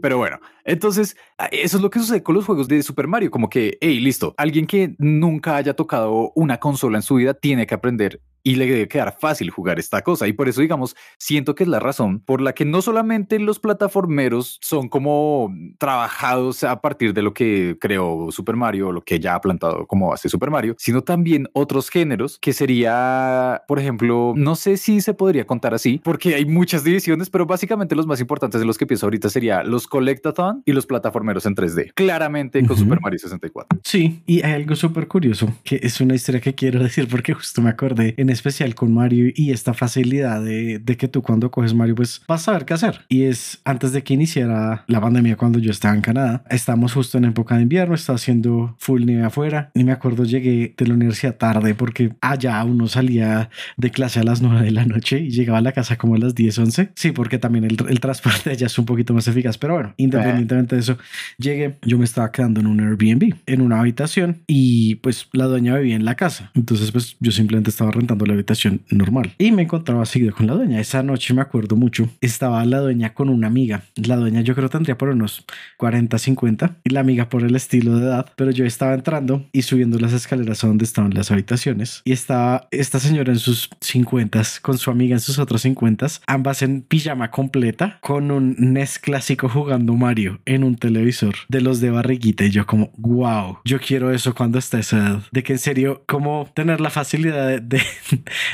Pero 0.00 0.18
bueno, 0.18 0.40
entonces 0.64 1.16
eso 1.52 1.76
es 1.76 1.82
lo 1.82 1.90
que 1.90 2.00
sucede 2.00 2.22
con 2.22 2.34
los 2.34 2.44
juegos 2.44 2.68
de 2.68 2.82
Super 2.82 3.06
Mario, 3.06 3.30
como 3.30 3.48
que, 3.48 3.78
hey, 3.80 4.00
listo, 4.00 4.34
alguien 4.36 4.66
que 4.66 4.94
nunca 4.98 5.56
haya 5.56 5.74
tocado 5.74 6.32
una 6.34 6.58
consola 6.58 6.98
en 6.98 7.02
su 7.02 7.14
vida 7.16 7.34
tiene 7.34 7.66
que 7.66 7.74
aprender 7.74 8.20
y 8.44 8.56
le 8.56 8.66
debe 8.66 8.86
quedar 8.86 9.16
fácil 9.18 9.50
jugar 9.50 9.78
esta 9.78 10.02
cosa. 10.02 10.28
Y 10.28 10.34
por 10.34 10.48
eso, 10.48 10.60
digamos, 10.60 10.94
siento 11.34 11.56
que 11.56 11.64
es 11.64 11.68
la 11.68 11.80
razón 11.80 12.20
por 12.20 12.40
la 12.40 12.52
que 12.52 12.64
no 12.64 12.80
solamente 12.80 13.40
los 13.40 13.58
plataformeros 13.58 14.58
son 14.60 14.88
como 14.88 15.52
trabajados 15.78 16.62
a 16.62 16.80
partir 16.80 17.12
de 17.12 17.22
lo 17.22 17.34
que 17.34 17.76
creó 17.80 18.30
Super 18.30 18.54
Mario, 18.54 18.92
lo 18.92 19.02
que 19.02 19.18
ya 19.18 19.34
ha 19.34 19.40
plantado 19.40 19.84
como 19.88 20.12
hace 20.12 20.28
Super 20.28 20.52
Mario, 20.52 20.76
sino 20.78 21.02
también 21.02 21.48
otros 21.52 21.90
géneros 21.90 22.38
que 22.38 22.52
sería, 22.52 23.62
por 23.66 23.80
ejemplo, 23.80 24.32
no 24.36 24.54
sé 24.54 24.76
si 24.76 25.00
se 25.00 25.12
podría 25.12 25.44
contar 25.44 25.74
así, 25.74 26.00
porque 26.04 26.36
hay 26.36 26.44
muchas 26.44 26.84
divisiones, 26.84 27.30
pero 27.30 27.46
básicamente 27.46 27.96
los 27.96 28.06
más 28.06 28.20
importantes 28.20 28.60
de 28.60 28.66
los 28.68 28.78
que 28.78 28.86
pienso 28.86 29.06
ahorita 29.06 29.28
sería 29.28 29.64
los 29.64 29.88
Collectathon 29.88 30.62
y 30.64 30.70
los 30.70 30.86
plataformeros 30.86 31.46
en 31.46 31.56
3D. 31.56 31.94
Claramente 31.94 32.64
con 32.64 32.76
Super 32.76 33.00
Mario 33.00 33.18
64. 33.18 33.80
Sí, 33.82 34.22
y 34.24 34.42
hay 34.42 34.52
algo 34.52 34.76
súper 34.76 35.08
curioso, 35.08 35.52
que 35.64 35.80
es 35.82 36.00
una 36.00 36.14
historia 36.14 36.40
que 36.40 36.54
quiero 36.54 36.80
decir 36.84 37.08
porque 37.08 37.34
justo 37.34 37.60
me 37.60 37.70
acordé 37.70 38.14
en 38.18 38.30
especial 38.30 38.76
con 38.76 38.94
Mario 38.94 39.32
y 39.34 39.50
esta 39.50 39.74
facilidad 39.74 40.40
de, 40.40 40.78
de, 40.78 40.96
que 40.96 41.08
tú 41.08 41.23
cuando 41.24 41.50
coges 41.50 41.74
Mario 41.74 41.94
pues 41.94 42.22
vas 42.28 42.42
a 42.42 42.44
saber 42.44 42.64
qué 42.64 42.74
hacer. 42.74 43.00
Y 43.08 43.24
es 43.24 43.60
antes 43.64 43.92
de 43.92 44.02
que 44.02 44.14
iniciara 44.14 44.84
la 44.86 45.00
pandemia 45.00 45.36
cuando 45.36 45.58
yo 45.58 45.70
estaba 45.70 45.94
en 45.94 46.00
Canadá, 46.00 46.44
estamos 46.50 46.92
justo 46.92 47.18
en 47.18 47.24
época 47.24 47.56
de 47.56 47.62
invierno, 47.62 47.94
estaba 47.94 48.16
haciendo 48.16 48.76
full 48.78 49.04
nieve 49.04 49.24
afuera 49.24 49.70
y 49.74 49.84
me 49.84 49.92
acuerdo 49.92 50.24
llegué 50.24 50.74
de 50.76 50.86
la 50.86 50.94
universidad 50.94 51.36
tarde 51.36 51.74
porque 51.74 52.14
allá 52.20 52.62
uno 52.64 52.86
salía 52.88 53.50
de 53.76 53.90
clase 53.90 54.20
a 54.20 54.24
las 54.24 54.42
9 54.42 54.62
de 54.64 54.70
la 54.70 54.84
noche 54.84 55.20
y 55.20 55.30
llegaba 55.30 55.58
a 55.58 55.62
la 55.62 55.72
casa 55.72 55.96
como 55.96 56.14
a 56.14 56.18
las 56.18 56.34
10, 56.34 56.58
11. 56.58 56.90
Sí, 56.94 57.12
porque 57.12 57.38
también 57.38 57.64
el, 57.64 57.76
el 57.88 58.00
transporte 58.00 58.50
allá 58.50 58.66
es 58.66 58.78
un 58.78 58.86
poquito 58.86 59.14
más 59.14 59.28
eficaz, 59.28 59.58
pero 59.58 59.74
bueno, 59.74 59.94
independientemente 59.96 60.76
de 60.76 60.80
eso, 60.80 60.98
llegué, 61.38 61.78
yo 61.82 61.98
me 61.98 62.04
estaba 62.04 62.30
quedando 62.32 62.60
en 62.60 62.66
un 62.66 62.80
Airbnb, 62.80 63.34
en 63.46 63.60
una 63.60 63.80
habitación 63.80 64.42
y 64.46 64.96
pues 64.96 65.28
la 65.32 65.46
dueña 65.46 65.76
vivía 65.76 65.96
en 65.96 66.04
la 66.04 66.14
casa. 66.14 66.50
Entonces 66.54 66.90
pues 66.92 67.16
yo 67.20 67.32
simplemente 67.32 67.70
estaba 67.70 67.90
rentando 67.90 68.26
la 68.26 68.34
habitación 68.34 68.82
normal 68.90 69.34
y 69.38 69.52
me 69.52 69.62
encontraba 69.62 70.04
seguido 70.06 70.34
con 70.34 70.46
la 70.46 70.54
dueña. 70.54 70.80
Esa 70.80 71.02
noche 71.04 71.34
me 71.34 71.42
acuerdo 71.42 71.76
mucho, 71.76 72.08
estaba 72.20 72.64
la 72.64 72.80
dueña 72.80 73.14
con 73.14 73.28
una 73.28 73.46
amiga. 73.46 73.82
La 73.96 74.16
dueña 74.16 74.40
yo 74.40 74.54
creo 74.54 74.68
tendría 74.68 74.98
por 74.98 75.10
unos 75.10 75.44
40, 75.76 76.18
50 76.18 76.76
y 76.84 76.90
la 76.90 77.00
amiga 77.00 77.28
por 77.28 77.42
el 77.42 77.54
estilo 77.54 77.98
de 77.98 78.06
edad, 78.06 78.26
pero 78.36 78.50
yo 78.50 78.64
estaba 78.64 78.94
entrando 78.94 79.46
y 79.52 79.62
subiendo 79.62 79.98
las 79.98 80.12
escaleras 80.12 80.64
a 80.64 80.66
donde 80.66 80.84
estaban 80.84 81.14
las 81.14 81.30
habitaciones 81.30 82.02
y 82.04 82.12
estaba 82.12 82.68
esta 82.70 82.98
señora 82.98 83.32
en 83.32 83.38
sus 83.38 83.70
50 83.80 84.42
con 84.62 84.78
su 84.78 84.90
amiga 84.90 85.14
en 85.14 85.20
sus 85.20 85.38
otros 85.38 85.62
50, 85.62 86.06
ambas 86.26 86.62
en 86.62 86.82
pijama 86.82 87.30
completa 87.30 87.98
con 88.00 88.30
un 88.30 88.56
NES 88.58 88.98
clásico 88.98 89.48
jugando 89.48 89.94
Mario 89.94 90.40
en 90.44 90.64
un 90.64 90.76
televisor 90.76 91.34
de 91.48 91.60
los 91.60 91.80
de 91.80 91.90
barriguita 91.90 92.44
y 92.44 92.50
yo 92.50 92.66
como 92.66 92.90
wow, 92.96 93.58
yo 93.64 93.78
quiero 93.80 94.12
eso 94.12 94.34
cuando 94.34 94.58
está 94.58 94.78
esa 94.78 94.98
edad, 94.98 95.22
de 95.30 95.42
que 95.42 95.52
en 95.52 95.58
serio 95.58 96.02
como 96.06 96.50
tener 96.54 96.80
la 96.80 96.90
facilidad 96.90 97.60
de, 97.60 97.82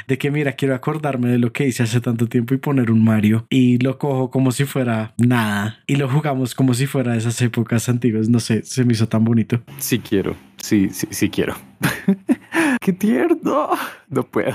de 0.07 0.19
que 0.19 0.31
mira, 0.31 0.53
quiero 0.53 0.75
acordarme 0.75 1.29
de 1.29 1.39
lo 1.39 1.53
que 1.53 1.67
hice 1.67 1.83
hace 1.83 2.01
tanto 2.01 2.27
tiempo 2.27 2.40
y 2.49 2.59
poner 2.59 2.91
un 2.91 3.05
Mario 3.05 3.47
y 3.51 3.79
lo 3.79 3.99
cojo 3.99 4.31
como 4.31 4.53
si 4.53 4.65
fuera 4.65 5.15
nada 5.19 5.79
y 5.87 5.97
lo 5.97 6.09
jugamos 6.09 6.55
como 6.55 6.75
si 6.75 6.87
fuera 6.87 7.17
esas 7.17 7.41
épocas 7.43 7.89
antiguas. 7.89 8.29
No 8.29 8.41
sé, 8.41 8.63
se 8.65 8.85
me 8.85 8.93
hizo 8.93 9.09
tan 9.09 9.25
bonito. 9.25 9.61
Sí 9.79 9.99
quiero, 9.99 10.37
sí, 10.59 10.89
sí, 10.91 11.07
sí 11.11 11.31
quiero. 11.31 11.55
¡Qué 12.81 12.93
tierno! 12.93 13.71
No 14.09 14.23
puedo. 14.23 14.55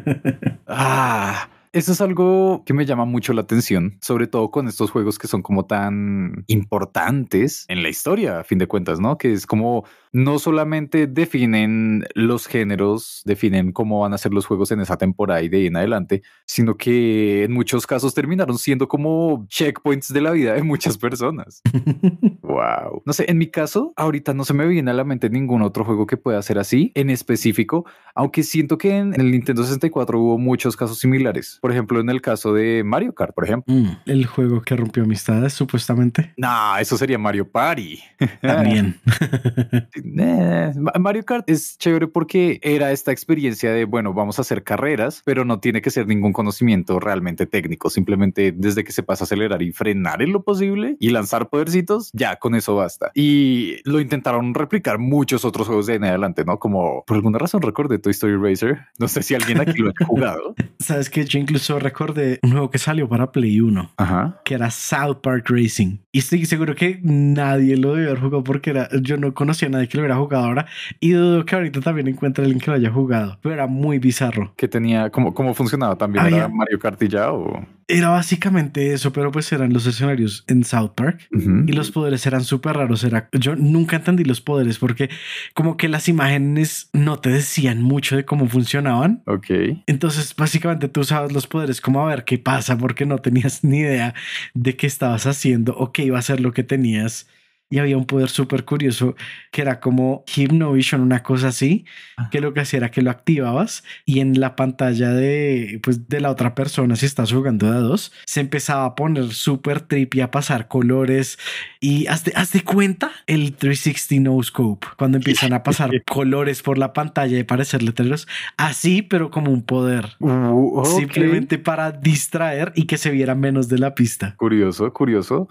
ah. 0.66 1.48
Eso 1.76 1.92
es 1.92 2.00
algo 2.00 2.62
que 2.64 2.72
me 2.72 2.86
llama 2.86 3.04
mucho 3.04 3.34
la 3.34 3.42
atención, 3.42 3.98
sobre 4.00 4.26
todo 4.26 4.50
con 4.50 4.66
estos 4.66 4.90
juegos 4.90 5.18
que 5.18 5.28
son 5.28 5.42
como 5.42 5.66
tan 5.66 6.42
importantes 6.46 7.66
en 7.68 7.82
la 7.82 7.90
historia, 7.90 8.40
a 8.40 8.44
fin 8.44 8.56
de 8.56 8.66
cuentas, 8.66 8.98
¿no? 8.98 9.18
Que 9.18 9.34
es 9.34 9.46
como 9.46 9.84
no 10.16 10.38
solamente 10.38 11.06
definen 11.06 12.06
los 12.14 12.46
géneros, 12.46 13.22
definen 13.26 13.72
cómo 13.72 14.00
van 14.00 14.14
a 14.14 14.18
ser 14.18 14.32
los 14.32 14.46
juegos 14.46 14.72
en 14.72 14.80
esa 14.80 14.96
temporada 14.96 15.42
y 15.42 15.48
de 15.48 15.58
ahí 15.58 15.66
en 15.66 15.76
adelante, 15.76 16.22
sino 16.46 16.76
que 16.76 17.44
en 17.44 17.52
muchos 17.52 17.86
casos 17.86 18.14
terminaron 18.14 18.56
siendo 18.56 18.88
como 18.88 19.46
checkpoints 19.48 20.12
de 20.12 20.20
la 20.22 20.30
vida 20.30 20.54
de 20.54 20.62
muchas 20.62 20.96
personas. 20.96 21.60
wow. 22.42 23.02
No 23.04 23.12
sé, 23.12 23.26
en 23.28 23.36
mi 23.36 23.48
caso, 23.48 23.92
ahorita 23.96 24.32
no 24.32 24.44
se 24.44 24.54
me 24.54 24.66
viene 24.66 24.90
a 24.90 24.94
la 24.94 25.04
mente 25.04 25.28
ningún 25.28 25.60
otro 25.60 25.84
juego 25.84 26.06
que 26.06 26.16
pueda 26.16 26.40
ser 26.40 26.58
así 26.58 26.92
en 26.94 27.10
específico, 27.10 27.84
aunque 28.14 28.42
siento 28.42 28.78
que 28.78 28.96
en 28.96 29.20
el 29.20 29.30
Nintendo 29.30 29.64
64 29.64 30.18
hubo 30.18 30.38
muchos 30.38 30.76
casos 30.76 30.98
similares 30.98 31.26
por 31.60 31.72
ejemplo, 31.72 32.00
en 32.00 32.08
el 32.10 32.20
caso 32.20 32.52
de 32.54 32.82
Mario 32.84 33.14
Kart, 33.14 33.34
por 33.34 33.44
ejemplo. 33.44 33.74
Mm, 33.74 33.88
el 34.06 34.26
juego 34.26 34.62
que 34.62 34.76
rompió 34.76 35.02
amistades, 35.02 35.52
supuestamente. 35.52 36.32
No, 36.36 36.76
eso 36.78 36.96
sería 36.96 37.18
Mario 37.18 37.48
Party. 37.50 38.00
También. 38.40 39.00
Eh, 40.18 40.72
Mario 40.98 41.24
Kart 41.24 41.48
es 41.48 41.76
chévere 41.78 42.06
porque 42.06 42.58
era 42.62 42.92
esta 42.92 43.12
experiencia 43.12 43.72
de, 43.72 43.84
bueno, 43.84 44.14
vamos 44.14 44.38
a 44.38 44.42
hacer 44.42 44.62
carreras, 44.62 45.22
pero 45.24 45.44
no 45.44 45.60
tiene 45.60 45.82
que 45.82 45.90
ser 45.90 46.06
ningún 46.06 46.32
conocimiento 46.32 47.00
realmente 47.00 47.46
técnico. 47.46 47.90
Simplemente 47.90 48.52
desde 48.52 48.84
que 48.84 48.92
se 48.92 49.02
pasa 49.02 49.24
a 49.24 49.26
acelerar 49.26 49.62
y 49.62 49.72
frenar 49.72 50.22
en 50.22 50.32
lo 50.32 50.42
posible 50.42 50.96
y 51.00 51.10
lanzar 51.10 51.48
podercitos, 51.48 52.10
ya 52.12 52.36
con 52.36 52.54
eso 52.54 52.76
basta. 52.76 53.10
Y 53.14 53.76
lo 53.84 54.00
intentaron 54.00 54.54
replicar 54.54 54.98
muchos 54.98 55.44
otros 55.44 55.66
juegos 55.66 55.86
de 55.86 55.96
en 55.96 56.04
adelante, 56.04 56.44
¿no? 56.44 56.58
Como 56.58 57.04
por 57.06 57.16
alguna 57.16 57.38
razón 57.38 57.62
recordé 57.62 57.98
Toy 57.98 58.12
Story 58.12 58.36
Racer. 58.36 58.78
No 58.98 59.08
sé 59.08 59.22
si 59.22 59.34
alguien 59.34 59.60
aquí 59.60 59.78
lo 59.78 59.90
ha 59.90 60.04
jugado. 60.04 60.54
Sabes 60.78 61.10
que 61.10 61.24
yo 61.24 61.38
incluso 61.38 61.78
recordé 61.78 62.38
un 62.42 62.52
juego 62.52 62.70
que 62.70 62.78
salió 62.78 63.08
para 63.08 63.32
Play 63.32 63.60
1, 63.60 63.92
Ajá. 63.96 64.40
que 64.44 64.54
era 64.54 64.70
South 64.70 65.18
Park 65.22 65.46
Racing. 65.48 65.98
Y 66.12 66.18
estoy 66.20 66.44
seguro 66.46 66.74
que 66.74 67.00
nadie 67.02 67.76
lo 67.76 67.94
debe 67.94 68.08
haber 68.08 68.20
jugado 68.20 68.44
porque 68.44 68.70
era, 68.70 68.88
yo 69.02 69.16
no 69.16 69.34
conocía 69.34 69.68
a 69.68 69.70
nadie 69.72 69.88
que 69.88 69.95
lo 69.96 70.02
hubiera 70.02 70.16
jugado 70.16 70.44
ahora. 70.44 70.66
Y 71.00 71.10
dudo 71.10 71.44
que 71.44 71.54
ahorita 71.54 71.80
también 71.80 72.08
encuentre 72.08 72.44
alguien 72.44 72.60
que 72.60 72.70
lo 72.70 72.76
haya 72.76 72.90
jugado. 72.90 73.38
Pero 73.42 73.54
era 73.54 73.66
muy 73.66 73.98
bizarro. 73.98 74.52
Que 74.56 74.68
tenía, 74.68 75.10
¿cómo, 75.10 75.34
cómo 75.34 75.54
funcionaba 75.54 75.96
también? 75.96 76.24
Había- 76.24 76.36
¿Era 76.38 76.48
Mario 76.48 76.78
Kart 76.78 77.02
y 77.02 77.08
ya 77.08 77.32
o...? 77.32 77.64
Era 77.88 78.08
básicamente 78.08 78.92
eso, 78.94 79.12
pero 79.12 79.30
pues 79.30 79.52
eran 79.52 79.72
los 79.72 79.86
escenarios 79.86 80.42
en 80.48 80.64
South 80.64 80.90
Park. 80.96 81.28
Y 81.30 81.70
los 81.72 81.92
poderes 81.92 82.26
eran 82.26 82.42
súper 82.42 82.74
raros. 82.76 83.04
Era, 83.04 83.28
yo 83.30 83.54
nunca 83.54 83.94
entendí 83.94 84.24
los 84.24 84.40
poderes 84.40 84.80
porque 84.80 85.08
como 85.54 85.76
que 85.76 85.88
las 85.88 86.08
imágenes 86.08 86.90
no 86.92 87.20
te 87.20 87.30
decían 87.30 87.82
mucho 87.82 88.16
de 88.16 88.24
cómo 88.24 88.48
funcionaban. 88.48 89.22
Ok. 89.26 89.46
Entonces, 89.86 90.34
básicamente 90.34 90.88
tú 90.88 91.02
usabas 91.02 91.30
los 91.30 91.46
poderes 91.46 91.80
como 91.80 92.02
a 92.04 92.08
ver 92.08 92.24
qué 92.24 92.38
pasa 92.38 92.76
porque 92.76 93.06
no 93.06 93.18
tenías 93.18 93.62
ni 93.62 93.78
idea 93.78 94.14
de 94.54 94.74
qué 94.76 94.88
estabas 94.88 95.24
haciendo 95.28 95.76
o 95.76 95.92
qué 95.92 96.02
iba 96.02 96.18
a 96.18 96.22
ser 96.22 96.40
lo 96.40 96.52
que 96.52 96.64
tenías. 96.64 97.28
Y 97.68 97.78
había 97.78 97.96
un 97.96 98.06
poder 98.06 98.28
súper 98.28 98.64
curioso 98.64 99.16
que 99.50 99.62
era 99.62 99.80
como 99.80 100.24
Hypnovision, 100.26 101.00
una 101.00 101.22
cosa 101.22 101.48
así, 101.48 101.84
que 102.30 102.40
lo 102.40 102.54
que 102.54 102.60
hacía 102.60 102.78
era 102.78 102.90
que 102.90 103.02
lo 103.02 103.10
activabas 103.10 103.82
y 104.04 104.20
en 104.20 104.38
la 104.38 104.54
pantalla 104.54 105.10
de, 105.10 105.80
pues, 105.82 106.08
de 106.08 106.20
la 106.20 106.30
otra 106.30 106.54
persona, 106.54 106.94
si 106.96 107.06
estás 107.06 107.32
jugando 107.32 107.66
a 107.68 107.76
dos, 107.76 108.12
se 108.24 108.40
empezaba 108.40 108.84
a 108.84 108.94
poner 108.94 109.32
súper 109.32 109.80
trippy, 109.80 110.20
a 110.20 110.30
pasar 110.30 110.68
colores 110.68 111.38
y 111.80 112.06
hazte, 112.06 112.32
hazte 112.36 112.62
cuenta 112.62 113.10
el 113.26 113.54
360 113.54 114.16
no 114.20 114.42
scope, 114.42 114.86
cuando 114.96 115.18
empiezan 115.18 115.52
a 115.52 115.62
pasar 115.62 115.90
colores 116.06 116.62
por 116.62 116.78
la 116.78 116.92
pantalla 116.92 117.38
y 117.38 117.44
parecer 117.44 117.82
letreros, 117.82 118.28
así, 118.56 119.02
pero 119.02 119.30
como 119.30 119.50
un 119.50 119.62
poder. 119.62 120.16
Uh. 120.20 120.84
Simplemente 120.84 121.58
para 121.58 121.92
distraer 121.92 122.72
y 122.74 122.84
que 122.84 122.96
se 122.96 123.10
viera 123.10 123.34
menos 123.34 123.68
de 123.68 123.78
la 123.78 123.94
pista. 123.94 124.34
Curioso, 124.36 124.92
curioso. 124.92 125.48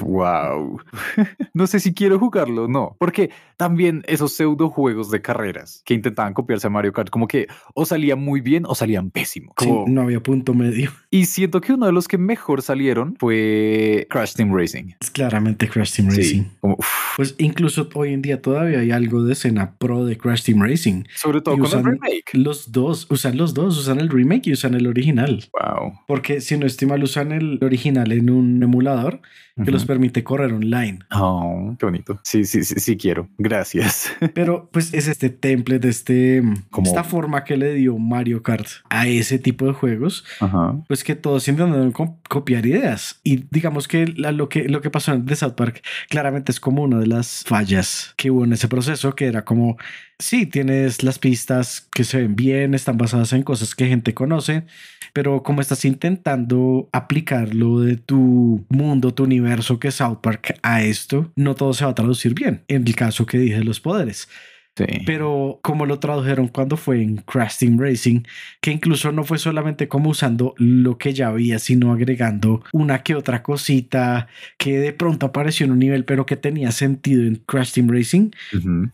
Wow. 0.00 0.80
No 1.52 1.66
sé 1.66 1.80
si 1.80 1.94
quiero 1.94 2.18
jugarlo, 2.18 2.68
no. 2.68 2.96
Porque 2.98 3.30
también 3.56 4.02
esos 4.06 4.32
pseudo 4.34 4.68
juegos 4.70 5.10
de 5.10 5.22
carreras 5.22 5.82
que 5.84 5.94
intentaban 5.94 6.34
copiarse 6.34 6.66
a 6.66 6.70
Mario 6.70 6.92
Kart, 6.92 7.10
como 7.10 7.28
que 7.28 7.46
o 7.74 7.84
salían 7.86 8.20
muy 8.20 8.40
bien 8.40 8.64
o 8.66 8.74
salían 8.74 9.10
pésimo. 9.10 9.52
Sí, 9.58 9.66
Como- 9.66 9.84
no 9.88 10.02
había 10.02 10.20
punto 10.22 10.54
medio. 10.54 10.90
Y 11.10 11.26
siento 11.26 11.60
que 11.60 11.72
uno 11.72 11.86
de 11.86 11.92
los 11.92 12.08
que 12.08 12.18
mejor 12.18 12.62
salieron 12.62 13.16
fue 13.18 14.06
Crash 14.10 14.34
Team 14.34 14.54
Racing. 14.54 14.92
Es 15.00 15.10
claramente 15.10 15.68
Crash 15.68 15.94
Team 15.94 16.08
Racing. 16.08 16.42
Sí. 16.42 16.50
Como, 16.60 16.76
Pues 17.16 17.34
incluso 17.38 17.88
hoy 17.94 18.12
en 18.12 18.22
día 18.22 18.42
todavía 18.42 18.80
hay 18.80 18.90
algo 18.90 19.22
de 19.22 19.32
escena 19.34 19.76
pro 19.78 20.04
de 20.04 20.16
Crash 20.18 20.42
Team 20.44 20.60
Racing. 20.62 21.04
sobre 21.14 21.40
todo 21.40 21.54
Y 21.56 21.58
con 21.60 21.78
el 21.78 21.84
remake. 21.84 22.24
Los 22.34 22.72
dos, 22.72 23.06
usan 23.10 23.36
los 23.36 23.54
dos, 23.54 23.78
usan 23.78 24.00
el 24.00 24.08
remake 24.08 24.48
y 24.48 24.52
usan 24.52 24.74
el 24.74 24.86
original. 24.86 25.44
Wow. 25.52 25.92
Porque 26.08 26.40
si 26.40 26.58
no 26.58 26.66
estoy 26.66 26.88
mal, 26.88 27.02
usan 27.02 27.32
el 27.32 27.58
original 27.62 28.10
en 28.12 28.30
un 28.30 28.62
emulador 28.62 29.20
que 29.64 29.70
los 29.70 29.82
Ujú. 29.82 29.88
permite 29.88 30.24
correr 30.24 30.52
online. 30.52 30.98
Oh, 31.14 31.23
qué 31.78 31.86
bonito. 31.86 32.18
Sí, 32.22 32.44
sí, 32.44 32.64
sí, 32.64 32.74
sí 32.78 32.96
quiero. 32.96 33.28
Gracias. 33.38 34.12
Pero 34.34 34.68
pues 34.72 34.92
es 34.94 35.08
este 35.08 35.30
template, 35.30 35.88
este, 35.88 36.42
Como- 36.70 36.86
esta 36.86 37.04
forma 37.04 37.44
que 37.44 37.56
le 37.56 37.74
dio 37.74 37.96
Mario 37.98 38.42
Kart 38.42 38.66
a 38.90 39.06
ese 39.06 39.38
tipo 39.38 39.66
de 39.66 39.72
juegos, 39.72 40.24
Ajá. 40.40 40.76
pues 40.88 41.04
que 41.04 41.14
todos 41.14 41.46
intentaron 41.48 41.92
co- 41.92 42.18
copiar 42.28 42.66
ideas. 42.66 43.20
Y 43.24 43.44
digamos 43.50 43.88
que 43.88 44.06
la- 44.06 44.32
lo, 44.32 44.48
que 44.48 44.68
lo 44.68 44.80
que 44.80 44.90
pasó 44.90 45.12
en 45.12 45.24
The 45.26 45.36
South 45.36 45.54
Park 45.54 45.82
claramente 46.08 46.52
es 46.52 46.60
como 46.60 46.82
una 46.82 46.98
de 46.98 47.06
las 47.06 47.44
fallas 47.46 48.14
que 48.16 48.30
hubo 48.30 48.44
en 48.44 48.52
ese 48.52 48.68
proceso, 48.68 49.14
que 49.14 49.26
era 49.26 49.44
como, 49.44 49.76
sí, 50.18 50.46
tienes 50.46 51.02
las 51.02 51.18
pistas 51.18 51.88
que 51.92 52.04
se 52.04 52.18
ven 52.18 52.36
bien, 52.36 52.74
están 52.74 52.96
basadas 52.96 53.32
en 53.32 53.42
cosas 53.42 53.74
que 53.74 53.86
gente 53.86 54.14
conoce, 54.14 54.64
pero 55.12 55.42
como 55.42 55.60
estás 55.60 55.84
intentando 55.84 56.88
aplicar 56.92 57.54
lo 57.54 57.80
de 57.80 57.96
tu 57.96 58.66
mundo, 58.68 59.14
tu 59.14 59.24
universo 59.24 59.78
que 59.78 59.88
es 59.88 59.96
South 59.96 60.18
Park 60.22 60.58
a 60.62 60.82
esto, 60.82 61.32
no 61.36 61.54
todo 61.54 61.72
se 61.72 61.84
va 61.84 61.92
a 61.92 61.94
traducir 61.94 62.34
bien. 62.34 62.64
En 62.68 62.86
el 62.86 62.96
caso 62.96 63.26
que 63.26 63.38
dije 63.38 63.62
los 63.64 63.80
poderes. 63.80 64.28
Sí. 64.76 64.84
Pero 65.06 65.60
como 65.62 65.86
lo 65.86 65.98
tradujeron 65.98 66.48
cuando 66.48 66.76
fue 66.76 67.02
en 67.02 67.16
Crash 67.18 67.58
Team 67.58 67.78
Racing, 67.78 68.22
que 68.60 68.72
incluso 68.72 69.12
no 69.12 69.24
fue 69.24 69.38
solamente 69.38 69.88
como 69.88 70.10
usando 70.10 70.54
lo 70.56 70.98
que 70.98 71.14
ya 71.14 71.28
había, 71.28 71.58
sino 71.58 71.92
agregando 71.92 72.62
una 72.72 73.02
que 73.02 73.14
otra 73.14 73.42
cosita 73.42 74.26
que 74.58 74.78
de 74.78 74.92
pronto 74.92 75.26
apareció 75.26 75.66
en 75.66 75.72
un 75.72 75.78
nivel, 75.78 76.04
pero 76.04 76.26
que 76.26 76.36
tenía 76.36 76.72
sentido 76.72 77.22
en 77.22 77.36
Crash 77.46 77.72
Team 77.72 77.88
Racing, 77.88 78.30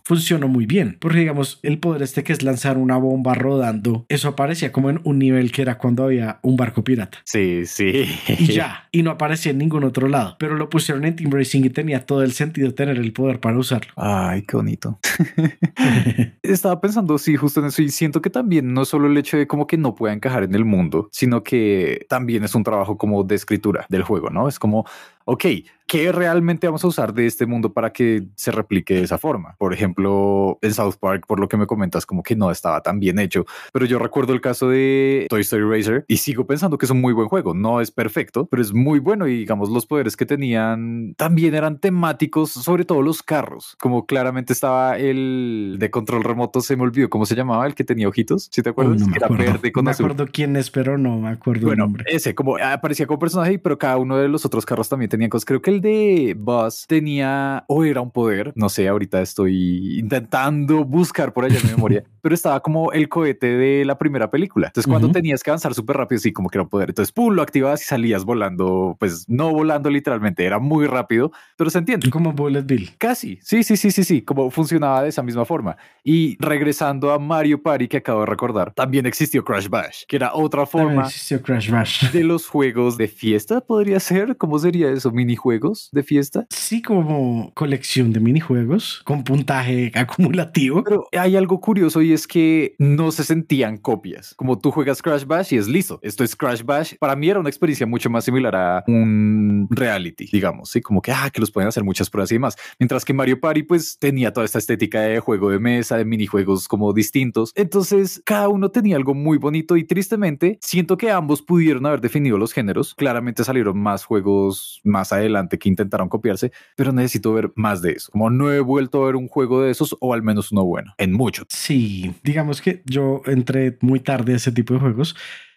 funcionó 0.04 0.48
muy 0.48 0.66
bien. 0.66 0.96
Porque 1.00 1.18
digamos, 1.18 1.60
el 1.62 1.78
poder 1.78 2.02
este 2.02 2.24
que 2.24 2.32
es 2.32 2.42
lanzar 2.42 2.76
una 2.76 2.96
bomba 2.96 3.34
rodando, 3.34 4.04
eso 4.08 4.28
aparecía 4.28 4.72
como 4.72 4.90
en 4.90 5.00
un 5.04 5.18
nivel 5.18 5.52
que 5.52 5.62
era 5.62 5.78
cuando 5.78 6.04
había 6.04 6.40
un 6.42 6.56
barco 6.56 6.84
pirata. 6.84 7.18
Sí, 7.24 7.64
sí. 7.64 8.04
Y 8.28 8.46
ya, 8.46 8.88
y 8.92 9.02
no 9.02 9.12
aparecía 9.12 9.52
en 9.52 9.58
ningún 9.58 9.84
otro 9.84 10.08
lado, 10.08 10.36
pero 10.38 10.56
lo 10.56 10.68
pusieron 10.68 11.04
en 11.04 11.16
Team 11.16 11.30
Racing 11.30 11.64
y 11.64 11.70
tenía 11.70 12.04
todo 12.04 12.22
el 12.22 12.32
sentido 12.32 12.74
tener 12.74 12.98
el 12.98 13.12
poder 13.12 13.40
para 13.40 13.58
usarlo. 13.58 13.92
Ay, 13.96 14.42
qué 14.42 14.56
bonito. 14.56 14.98
Estaba 16.42 16.80
pensando, 16.80 17.18
sí, 17.18 17.36
justo 17.36 17.60
en 17.60 17.66
eso, 17.66 17.82
y 17.82 17.90
siento 17.90 18.20
que 18.22 18.30
también 18.30 18.72
no 18.72 18.84
solo 18.84 19.08
el 19.08 19.16
hecho 19.16 19.36
de 19.36 19.46
como 19.46 19.66
que 19.66 19.76
no 19.76 19.94
pueda 19.94 20.14
encajar 20.14 20.42
en 20.42 20.54
el 20.54 20.64
mundo, 20.64 21.08
sino 21.12 21.42
que 21.42 22.06
también 22.08 22.44
es 22.44 22.54
un 22.54 22.64
trabajo 22.64 22.96
como 22.96 23.24
de 23.24 23.34
escritura 23.34 23.86
del 23.88 24.02
juego, 24.02 24.30
¿no? 24.30 24.48
Es 24.48 24.58
como, 24.58 24.86
ok, 25.32 25.44
¿qué 25.86 26.12
realmente 26.12 26.66
vamos 26.68 26.84
a 26.84 26.86
usar 26.86 27.12
de 27.12 27.26
este 27.26 27.46
mundo 27.46 27.72
para 27.72 27.92
que 27.92 28.22
se 28.36 28.52
replique 28.52 28.94
de 28.94 29.02
esa 29.02 29.18
forma? 29.18 29.56
Por 29.58 29.74
ejemplo, 29.74 30.58
en 30.62 30.72
South 30.72 30.94
Park, 31.00 31.24
por 31.26 31.40
lo 31.40 31.48
que 31.48 31.56
me 31.56 31.66
comentas, 31.66 32.06
como 32.06 32.22
que 32.22 32.36
no 32.36 32.50
estaba 32.50 32.80
tan 32.80 33.00
bien 33.00 33.18
hecho, 33.18 33.44
pero 33.72 33.86
yo 33.86 33.98
recuerdo 33.98 34.32
el 34.32 34.40
caso 34.40 34.68
de 34.68 35.26
Toy 35.28 35.40
Story 35.40 35.64
Racer 35.64 36.04
y 36.06 36.18
sigo 36.18 36.46
pensando 36.46 36.78
que 36.78 36.86
es 36.86 36.90
un 36.92 37.00
muy 37.00 37.12
buen 37.12 37.28
juego, 37.28 37.54
no 37.54 37.80
es 37.80 37.90
perfecto, 37.90 38.46
pero 38.46 38.62
es 38.62 38.72
muy 38.72 38.98
bueno 39.00 39.26
y 39.26 39.38
digamos 39.38 39.68
los 39.70 39.86
poderes 39.86 40.16
que 40.16 40.26
tenían 40.26 41.14
también 41.16 41.54
eran 41.54 41.78
temáticos, 41.80 42.50
sobre 42.52 42.84
todo 42.84 43.02
los 43.02 43.22
carros, 43.24 43.76
como 43.80 44.06
claramente 44.06 44.52
estaba 44.52 44.96
el 44.98 45.76
de 45.78 45.90
control 45.90 46.22
remoto, 46.24 46.60
se 46.60 46.76
me 46.76 46.82
olvidó 46.84 47.08
cómo 47.10 47.26
se 47.26 47.34
llamaba, 47.34 47.66
el 47.66 47.74
que 47.74 47.84
tenía 47.84 48.08
ojitos, 48.08 48.48
si 48.52 48.62
te 48.62 48.70
acuerdas? 48.70 49.00
No 49.00 49.06
me 49.06 49.12
Que 49.12 49.18
era 49.18 49.26
acuerdo. 49.26 49.44
verde 49.52 49.72
con 49.72 49.84
me 49.84 49.90
azul. 49.92 50.06
acuerdo 50.06 50.28
quién 50.32 50.54
es, 50.56 50.70
pero 50.70 50.98
no 50.98 51.18
me 51.18 51.28
acuerdo 51.30 51.60
el 51.62 51.66
Bueno, 51.66 51.84
nombre. 51.84 52.04
ese 52.08 52.34
como 52.34 52.56
aparecía 52.58 53.06
como 53.08 53.18
personaje, 53.18 53.58
pero 53.58 53.76
cada 53.78 53.96
uno 53.96 54.16
de 54.16 54.28
los 54.28 54.44
otros 54.44 54.64
carros 54.64 54.88
también 54.88 55.08
tenían 55.08 55.19
cosas. 55.28 55.44
Creo 55.44 55.60
que 55.60 55.70
el 55.70 55.80
de 55.80 56.34
Buzz 56.38 56.86
tenía 56.86 57.64
o 57.68 57.84
era 57.84 58.00
un 58.00 58.10
poder, 58.10 58.52
no 58.54 58.68
sé, 58.68 58.88
ahorita 58.88 59.20
estoy 59.20 59.98
intentando 59.98 60.84
buscar 60.84 61.32
por 61.32 61.44
allá 61.44 61.58
en 61.58 61.64
mi 61.66 61.70
memoria, 61.70 62.04
pero 62.22 62.34
estaba 62.34 62.60
como 62.60 62.92
el 62.92 63.08
cohete 63.08 63.46
de 63.46 63.84
la 63.84 63.98
primera 63.98 64.30
película. 64.30 64.68
Entonces, 64.68 64.88
cuando 64.88 65.08
Ujú. 65.08 65.14
tenías 65.14 65.42
que 65.42 65.50
avanzar 65.50 65.74
súper 65.74 65.96
rápido, 65.96 66.18
sí, 66.20 66.32
como 66.32 66.48
que 66.48 66.58
era 66.58 66.62
un 66.62 66.68
poder. 66.68 66.90
Entonces, 66.90 67.12
pum, 67.12 67.34
lo 67.34 67.42
activabas 67.42 67.82
y 67.82 67.84
salías 67.84 68.24
volando, 68.24 68.96
pues 68.98 69.28
no 69.28 69.52
volando 69.52 69.90
literalmente, 69.90 70.44
era 70.44 70.58
muy 70.58 70.86
rápido, 70.86 71.32
pero 71.56 71.70
se 71.70 71.78
entiende. 71.78 72.10
Como 72.10 72.32
Bullet 72.32 72.62
Bill. 72.62 72.90
Casi, 72.98 73.38
sí, 73.42 73.62
sí, 73.62 73.76
sí, 73.76 73.90
sí, 73.90 74.04
sí, 74.04 74.22
como 74.22 74.50
funcionaba 74.50 75.02
de 75.02 75.08
esa 75.08 75.22
misma 75.22 75.44
forma. 75.44 75.76
Y 76.04 76.36
regresando 76.40 77.12
a 77.12 77.18
Mario 77.18 77.62
Party 77.62 77.88
que 77.88 77.98
acabo 77.98 78.20
de 78.20 78.26
recordar, 78.26 78.72
también 78.74 79.06
existió 79.06 79.44
Crash 79.44 79.68
Bash, 79.68 80.04
que 80.06 80.16
era 80.16 80.34
otra 80.34 80.66
forma 80.66 81.06
existió 81.06 81.42
Crash 81.42 81.70
Bash. 81.70 82.10
de 82.12 82.24
los 82.24 82.46
juegos 82.46 82.96
de 82.96 83.08
fiesta, 83.08 83.60
podría 83.60 84.00
ser. 84.00 84.36
¿Cómo 84.36 84.58
sería 84.58 84.90
eso? 84.90 84.99
¿Minijuegos 85.06 85.88
de 85.92 86.02
fiesta? 86.02 86.46
Sí, 86.50 86.82
como 86.82 87.52
colección 87.54 88.12
de 88.12 88.20
minijuegos 88.20 89.02
con 89.04 89.24
puntaje 89.24 89.90
acumulativo. 89.94 90.84
Pero 90.84 91.04
hay 91.12 91.36
algo 91.36 91.60
curioso 91.60 92.02
y 92.02 92.12
es 92.12 92.26
que 92.26 92.74
no 92.78 93.10
se 93.12 93.24
sentían 93.24 93.76
copias. 93.78 94.34
Como 94.36 94.58
tú 94.58 94.70
juegas 94.70 95.02
Crash 95.02 95.24
Bash 95.24 95.54
y 95.54 95.56
es 95.56 95.68
listo. 95.68 95.98
Esto 96.02 96.24
es 96.24 96.36
Crash 96.36 96.62
Bash. 96.62 96.94
Para 96.98 97.16
mí 97.16 97.28
era 97.28 97.40
una 97.40 97.48
experiencia 97.48 97.86
mucho 97.86 98.10
más 98.10 98.24
similar 98.24 98.54
a 98.54 98.84
un 98.86 99.66
reality, 99.70 100.28
digamos. 100.32 100.70
Sí, 100.70 100.80
como 100.80 101.00
que, 101.00 101.12
ah, 101.12 101.30
que 101.32 101.40
los 101.40 101.50
pueden 101.50 101.68
hacer 101.68 101.84
muchas 101.84 102.10
pruebas 102.10 102.30
y 102.32 102.36
demás. 102.36 102.56
Mientras 102.78 103.04
que 103.04 103.14
Mario 103.14 103.40
Party, 103.40 103.62
pues 103.62 103.98
tenía 103.98 104.32
toda 104.32 104.46
esta 104.46 104.58
estética 104.58 105.00
de 105.00 105.20
juego 105.20 105.50
de 105.50 105.58
mesa, 105.58 105.96
de 105.96 106.04
minijuegos 106.04 106.68
como 106.68 106.92
distintos. 106.92 107.52
Entonces, 107.54 108.22
cada 108.24 108.48
uno 108.48 108.70
tenía 108.70 108.96
algo 108.96 109.14
muy 109.14 109.38
bonito 109.38 109.76
y 109.76 109.84
tristemente 109.84 110.58
siento 110.60 110.96
que 110.96 111.10
ambos 111.10 111.42
pudieron 111.42 111.86
haber 111.86 112.00
definido 112.00 112.38
los 112.38 112.52
géneros. 112.52 112.94
Claramente 112.94 113.44
salieron 113.44 113.78
más 113.78 114.04
juegos 114.04 114.80
más 114.90 115.12
adelante 115.12 115.58
que 115.58 115.68
intentaron 115.68 116.08
copiarse, 116.08 116.52
pero 116.76 116.92
necesito 116.92 117.32
ver 117.32 117.52
más 117.54 117.80
de 117.82 117.92
eso. 117.92 118.10
Como 118.12 118.30
no 118.30 118.52
he 118.52 118.60
vuelto 118.60 119.02
a 119.02 119.06
ver 119.06 119.16
un 119.16 119.28
juego 119.28 119.62
de 119.62 119.70
esos 119.70 119.96
o 120.00 120.12
al 120.12 120.22
menos 120.22 120.52
uno 120.52 120.64
bueno 120.64 120.94
en 120.98 121.12
mucho. 121.12 121.44
Sí, 121.48 122.12
digamos 122.22 122.60
que 122.60 122.82
yo 122.84 123.22
entré 123.26 123.78
muy 123.80 124.00
tarde 124.00 124.34
a 124.34 124.36
ese 124.36 124.52
tipo 124.52 124.74
de 124.74 124.80
juegos 124.80 125.16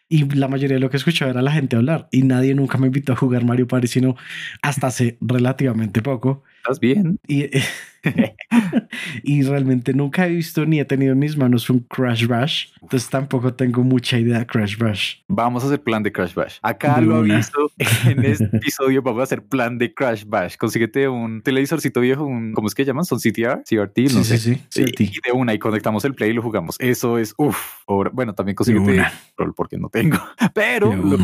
y 0.10 0.26
la 0.36 0.48
mayoría 0.48 0.76
de 0.76 0.80
lo 0.80 0.90
que 0.90 0.98
escuchaba 0.98 1.32
era 1.32 1.42
la 1.42 1.52
gente 1.52 1.76
hablar 1.76 2.08
y 2.12 2.22
nadie 2.24 2.54
nunca 2.54 2.78
me 2.78 2.88
invitó 2.88 3.14
a 3.14 3.16
jugar 3.16 3.46
Mario 3.46 3.68
Party, 3.68 3.88
sino 3.88 4.16
hasta 4.62 4.88
hace 4.88 5.18
relativamente 5.22 6.02
poco. 6.02 6.44
¿Estás 6.64 6.80
bien? 6.80 7.20
Y, 7.28 7.50
y 9.24 9.44
realmente 9.44 9.94
nunca 9.94 10.26
he 10.28 10.30
visto 10.30 10.66
ni 10.66 10.80
he 10.80 10.86
tenido 10.86 11.12
en 11.12 11.20
mis 11.20 11.36
manos 11.36 11.70
un 11.70 11.80
Crash 11.80 12.26
Bash. 12.26 12.68
Entonces 12.82 13.10
tampoco 13.10 13.54
tengo 13.54 13.84
mucha 13.84 14.18
idea 14.18 14.40
de 14.40 14.46
Crash 14.46 14.78
Bash. 14.78 15.16
Vamos 15.28 15.64
a 15.64 15.68
hacer 15.68 15.84
plan 15.84 16.04
de 16.04 16.14
Crash 16.14 16.34
Bash. 16.34 16.60
Acá 16.62 17.02
lo 17.02 17.18
aviso 17.18 17.70
en 18.06 18.24
este 18.24 18.46
episodio. 18.46 19.02
Vamos 19.02 19.20
a 19.20 19.24
hacer 19.24 19.44
plan 19.44 19.78
de 19.78 19.94
Crash 19.94 20.24
Bash. 20.26 20.56
Consíguete 20.56 21.10
un 21.10 21.42
televisorcito 21.42 22.00
viejo, 22.00 22.24
un, 22.24 22.54
¿cómo 22.54 22.70
es 22.70 22.76
que 22.76 22.86
llaman? 22.86 23.04
Son 23.04 23.20
CTR, 23.20 23.64
CRT, 23.64 23.98
no 24.14 24.24
sí, 24.24 24.38
sé. 24.38 24.38
Sí, 24.38 24.62
sí, 24.70 24.86
y, 25.00 25.04
y, 25.04 25.20
de 25.26 25.34
una 25.34 25.54
y 25.54 25.60
conectamos 25.60 26.06
el 26.06 26.16
play 26.16 26.30
y 26.30 26.34
lo 26.34 26.42
jugamos. 26.42 26.78
Eso 26.80 27.18
es, 27.18 27.34
uff. 27.38 27.84
Bueno, 28.14 28.34
también 28.34 28.56
consíguete 28.56 29.06
rol 29.38 29.54
porque 29.54 29.78
no 29.78 29.90
tengo, 29.90 30.18
pero 30.54 30.96
lo 30.96 31.18